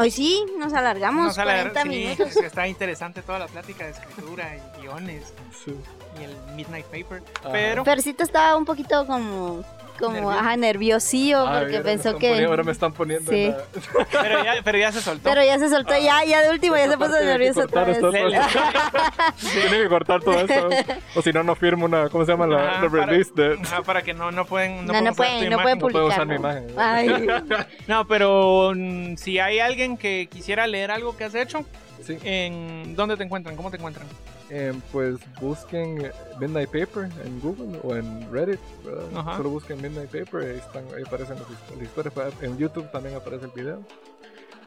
hoy 0.00 0.10
sí 0.10 0.44
nos 0.58 0.72
alargamos 0.72 1.24
nos 1.26 1.38
alar- 1.38 1.72
40 1.72 1.82
sí, 1.82 1.88
minutos. 1.88 2.36
está 2.44 2.66
interesante 2.66 3.22
toda 3.22 3.38
la 3.38 3.46
plática 3.48 3.84
de 3.84 3.90
escritura 3.92 4.56
y 4.56 4.80
guiones 4.82 5.32
Sí. 5.64 5.74
y 6.20 6.24
el 6.24 6.36
Midnight 6.56 6.86
Paper. 6.86 7.22
Pero, 7.52 7.84
Fercito 7.84 8.22
estaba 8.24 8.56
un 8.56 8.64
poquito 8.64 9.06
como, 9.06 9.62
como 10.00 10.14
Nervioso. 10.14 10.38
ajá, 10.40 10.56
nerviosillo 10.56 11.46
Ay, 11.46 11.60
porque 11.60 11.78
me 11.78 11.84
pensó 11.84 12.16
que... 12.18 12.28
poniendo- 12.30 12.50
ahora 12.50 12.62
me 12.64 12.72
están 12.72 12.92
poniendo 12.92 13.30
Sí. 13.30 13.48
la- 13.48 14.06
pero, 14.22 14.44
ya, 14.44 14.54
pero 14.64 14.78
ya 14.78 14.90
se 14.92 15.00
soltó. 15.00 15.22
Pero 15.22 15.44
ya 15.44 15.58
se 15.58 15.68
soltó, 15.68 15.92
ya, 15.98 16.24
ya 16.24 16.42
de 16.42 16.50
último, 16.50 16.76
ya 16.76 16.88
se 16.90 16.96
puso 16.98 17.10
nervioso 17.22 17.60
otra 17.62 17.84
vez. 17.84 17.98
Tiene 19.52 19.82
que 19.82 19.88
cortar 19.88 20.20
todo 20.22 20.40
esto. 20.40 20.68
O 21.14 21.22
si 21.22 21.32
no, 21.32 21.42
no 21.42 21.54
firmo 21.54 21.84
una. 21.84 22.08
¿Cómo 22.08 22.24
se 22.24 22.32
llama? 22.32 22.46
La, 22.46 22.56
Ajá, 22.70 22.82
la 22.84 22.90
para- 22.90 23.06
release 23.06 23.30
de. 23.34 23.58
Ajá, 23.62 23.82
para 23.82 24.02
que 24.02 24.14
no, 24.14 24.30
no 24.30 24.44
pueden. 24.44 24.86
No, 24.86 24.92
No, 24.92 25.00
no 25.02 25.12
pueden 25.14 25.50
no 25.50 25.58
pueden 25.60 25.78
No 25.78 25.88
puedo 25.88 26.06
usar 26.06 26.26
mi 26.26 26.34
imagen. 26.36 26.66
Ay, 26.76 27.26
No, 27.86 28.06
pero 28.06 28.72
mm, 28.74 29.16
si 29.16 29.38
hay 29.38 29.58
alguien 29.60 29.96
que 29.96 30.28
quisiera 30.30 30.66
leer 30.66 30.90
algo 30.90 31.16
que 31.16 31.24
has 31.24 31.34
hecho, 31.34 31.64
Sí. 32.04 32.18
¿en 32.24 32.96
dónde 32.96 33.16
te 33.16 33.24
encuentran? 33.24 33.56
¿Cómo 33.56 33.70
te 33.70 33.76
encuentran? 33.76 34.06
Eh, 34.52 34.72
pues 34.90 35.18
busquen 35.40 36.10
Midnight 36.40 36.68
Paper 36.70 37.08
en 37.24 37.40
Google 37.40 37.78
o 37.84 37.94
en 37.94 38.30
Reddit. 38.32 38.58
¿verdad? 38.84 39.04
Ajá. 39.14 39.36
Solo 39.36 39.50
busquen 39.50 39.80
Midnight 39.80 40.10
Paper. 40.10 40.50
Ahí, 40.50 40.58
están, 40.58 40.84
ahí 40.96 41.04
aparecen 41.06 41.36
las, 41.36 41.44
hist- 41.48 41.74
las 41.76 41.82
historias. 41.84 42.14
Pa- 42.14 42.44
En 42.46 42.58
YouTube 42.58 42.90
también 42.90 43.14
aparece 43.14 43.44
el 43.46 43.52
video. 43.52 43.84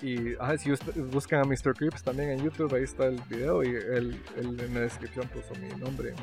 Y 0.01 0.35
ajá, 0.39 0.57
si 0.57 0.71
us- 0.71 0.79
buscan 1.11 1.39
a 1.41 1.43
Mr. 1.45 1.73
Creeps 1.75 2.01
también 2.03 2.29
en 2.29 2.43
YouTube, 2.43 2.73
ahí 2.75 2.83
está 2.83 3.07
el 3.07 3.21
video. 3.29 3.63
Y 3.63 3.67
él, 3.69 4.21
él 4.37 4.57
en 4.59 4.73
la 4.73 4.79
descripción 4.81 5.27
puso 5.27 5.53
mi 5.59 5.67
nombre. 5.79 6.13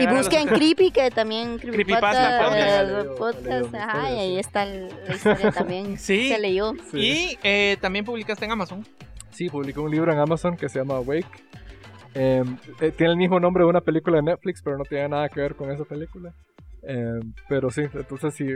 Y 0.00 0.06
busquen 0.06 0.48
Creepy, 0.48 0.90
que 0.90 1.10
también 1.10 1.58
Creepypasta 1.58 2.48
Creepypasta, 2.50 3.14
podcast. 3.18 3.74
ajá, 3.74 4.12
y 4.12 4.18
ahí 4.18 4.38
está 4.38 4.62
el- 4.62 4.88
la 5.06 5.14
historia 5.14 5.50
también. 5.52 5.98
Sí. 5.98 6.30
Se 6.30 6.38
leyó. 6.38 6.72
Sí. 6.90 6.98
Y 6.98 7.38
eh, 7.42 7.76
también 7.82 8.02
publicaste 8.06 8.46
en 8.46 8.52
Amazon. 8.52 8.86
Sí, 9.30 9.50
publicó 9.50 9.82
un 9.82 9.90
libro 9.90 10.10
en 10.10 10.18
Amazon 10.18 10.56
que 10.56 10.70
se 10.70 10.78
llama 10.78 10.94
Awake. 10.96 11.26
Em, 12.14 12.56
eh, 12.80 12.92
tiene 12.92 13.12
el 13.12 13.18
mismo 13.18 13.40
nombre 13.40 13.64
de 13.64 13.68
una 13.70 13.80
película 13.80 14.16
de 14.18 14.22
Netflix, 14.22 14.62
pero 14.62 14.78
no 14.78 14.84
tiene 14.84 15.08
nada 15.08 15.28
que 15.28 15.40
ver 15.40 15.54
con 15.56 15.70
esa 15.70 15.84
película. 15.84 16.32
Em, 16.82 17.32
pero 17.48 17.70
sí, 17.70 17.82
entonces 17.92 18.34
sí. 18.34 18.46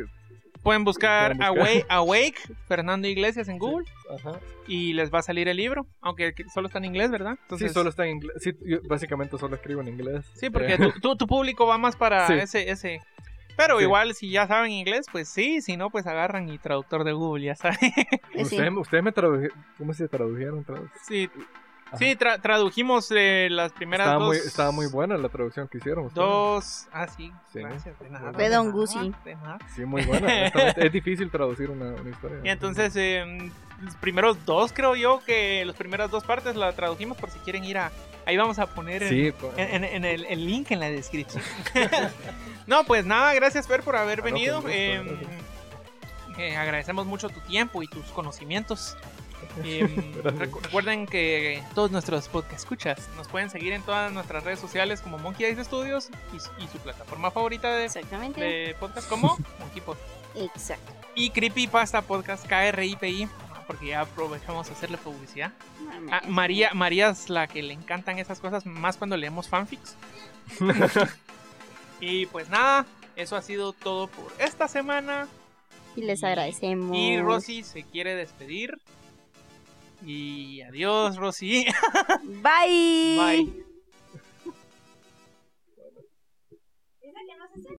Pueden 0.63 0.85
buscar, 0.85 1.33
buscar. 1.35 1.49
Awake, 1.59 1.87
Awake, 1.89 2.35
Fernando 2.67 3.09
Iglesias 3.09 3.49
en 3.49 3.59
Google 3.59 3.87
Ajá. 4.17 4.39
y 4.67 4.93
les 4.93 5.13
va 5.13 5.21
a 5.21 5.23
salir 5.23 5.49
el 5.49 5.57
libro, 5.57 5.87
aunque 6.01 6.35
que- 6.35 6.49
solo 6.49 6.67
está 6.67 6.79
en 6.79 6.85
inglés, 6.87 7.11
¿verdad? 7.11 7.39
Entonces, 7.43 7.69
sí, 7.69 7.75
solo 7.75 7.91
está 7.91 8.05
en 8.07 8.17
inglés. 8.17 8.35
Sí, 8.41 8.53
yo 8.65 8.79
básicamente 8.89 9.39
solo 9.39 9.55
escribo 9.57 9.81
en 9.81 9.89
inglés. 9.89 10.27
Sí, 10.35 10.51
porque 10.51 10.75
Eh, 10.75 10.79
tu, 10.79 10.93
tu, 11.01 11.17
tu 11.17 11.27
público 11.27 11.67
va 11.67 11.79
más 11.79 11.97
para 11.97 12.27
Sí. 12.27 12.35
ese, 12.35 12.71
ese. 12.71 13.01
Pero 13.57 13.79
Sí. 13.79 13.85
igual, 13.85 14.15
si 14.15 14.31
ya 14.31 14.47
saben 14.47 14.71
inglés, 14.71 15.07
pues 15.11 15.29
sí, 15.29 15.63
si 15.63 15.77
no, 15.77 15.91
pues 15.91 16.07
agarran 16.07 16.49
y 16.49 16.59
traductor 16.59 17.03
de 17.05 17.13
Google, 17.13 17.45
ya 17.47 17.55
saben. 17.57 17.79
Eh, 18.35 18.45
sí. 18.45 18.55
ustedes, 18.57 18.73
ustedes 18.77 19.03
me 19.05 19.13
tradujeron. 19.13 19.57
¿Cómo 19.79 19.93
se 19.95 20.07
tradujeron? 20.09 20.65
Tradu- 20.65 20.91
Sí. 21.07 21.29
Sí 21.97 22.17
tra- 22.17 22.41
tradujimos 22.43 23.11
eh, 23.17 23.49
las 23.51 23.73
primeras 23.73 24.07
Estaba 24.09 24.19
dos. 24.25 24.29
muy, 24.29 24.37
estaba 24.37 24.71
muy 24.73 24.87
buena 24.89 25.17
la 25.17 25.29
traducción 25.29 25.69
que 25.69 25.79
hicieron. 25.79 26.07
ustedes. 26.07 26.27
Dos. 26.27 26.87
Ah, 26.93 27.07
sí. 27.09 27.33
Sí. 27.53 27.61
Gracias. 27.61 27.99
De 27.99 28.11
nada. 28.11 28.33
De 28.33 28.49
Don 28.49 28.73
Gucci. 28.73 29.13
nada. 29.25 29.59
Sí, 29.75 29.85
muy 29.85 30.05
buena. 30.05 30.47
es 30.49 30.93
difícil 30.93 31.31
traducir 31.31 31.71
una, 31.71 31.93
una 32.01 32.11
historia. 32.11 32.41
Y 32.45 32.49
entonces, 32.49 32.93
eh, 32.97 33.51
los 33.81 33.95
primeros 33.97 34.45
dos, 34.45 34.73
creo 34.73 34.97
yo, 34.97 35.23
que 35.25 35.65
las 35.65 35.77
primeras 35.77 36.11
dos 36.11 36.25
partes 36.25 36.57
la 36.57 36.73
tradujimos 36.73 37.17
por 37.17 37.31
si 37.31 37.39
quieren 37.41 37.65
ir 37.65 37.79
a. 37.79 37.91
Ahí 38.27 38.37
vamos 38.37 38.59
a 38.59 38.67
poner 38.67 39.03
el- 39.05 39.09
Sí, 39.09 39.33
con- 39.33 39.59
en, 39.59 39.85
en- 39.85 39.85
en 39.85 40.05
el, 40.05 40.25
el 40.27 40.45
link 40.47 40.71
en 40.71 40.81
la 40.81 40.91
descripción. 40.91 41.43
no, 42.67 42.85
pues 42.85 43.07
nada, 43.07 43.33
gracias 43.35 43.67
Fer 43.67 43.83
por 43.83 43.97
haber 43.97 44.21
Ah, 44.21 44.25
venido. 44.25 44.63
Eh, 44.69 45.01
gracias. 45.03 46.39
eh, 46.39 46.57
agradecemos 46.57 47.07
mucho 47.07 47.29
tu 47.31 47.41
tiempo 47.41 47.83
y 47.83 47.89
tus 47.89 48.05
conocimientos. 48.07 48.97
Recu- 49.63 50.61
recuerden 50.63 51.07
que 51.07 51.63
todos 51.75 51.91
nuestros 51.91 52.29
podcast 52.29 52.61
escuchas 52.61 53.09
nos 53.17 53.29
pueden 53.29 53.51
seguir 53.51 53.73
en 53.73 53.83
todas 53.83 54.13
nuestras 54.13 54.45
redes 54.45 54.59
sociales 54.61 55.01
como 55.01 55.19
Monkey 55.19 55.47
Dice 55.49 55.65
Studios 55.65 56.11
y, 56.35 56.41
su- 56.41 56.51
y 56.59 56.69
su 56.69 56.79
plataforma 56.79 57.31
favorita 57.31 57.73
de, 57.75 57.87
Exactamente. 57.87 58.41
de 58.41 58.75
podcast 58.79 59.09
como 59.09 59.37
Monkey 59.59 59.81
Pod. 59.81 59.97
Exacto. 60.35 60.93
Y 61.15 61.31
Creepypasta 61.31 62.03
Podcast 62.03 62.47
KRIPI, 62.47 63.29
porque 63.67 63.89
ya 63.89 64.03
aprovechamos 64.03 64.69
a 64.69 64.73
hacerle 64.73 64.97
publicidad. 64.99 65.53
Ah, 66.13 66.23
María, 66.29 66.73
María 66.75 67.09
es 67.11 67.29
la 67.29 67.49
que 67.49 67.63
le 67.63 67.73
encantan 67.75 68.19
esas 68.19 68.39
cosas, 68.41 68.65
más 68.67 68.97
cuando 68.97 69.17
leemos 69.17 69.49
fanfics. 69.49 69.97
y 72.01 72.27
pues 72.27 72.49
nada, 72.49 72.87
eso 73.17 73.37
ha 73.37 73.43
sido 73.43 73.73
todo 73.73 74.07
por 74.09 74.33
esta 74.39 74.69
semana. 74.69 75.27
Y 75.97 76.03
les 76.03 76.23
agradecemos. 76.23 76.97
Y 76.97 77.21
Rosy 77.21 77.63
se 77.65 77.83
quiere 77.83 78.15
despedir. 78.15 78.79
Y 80.03 80.63
adiós, 80.63 81.17
Rosy. 81.17 81.67
Bye. 82.43 83.17
Bye. 83.17 83.68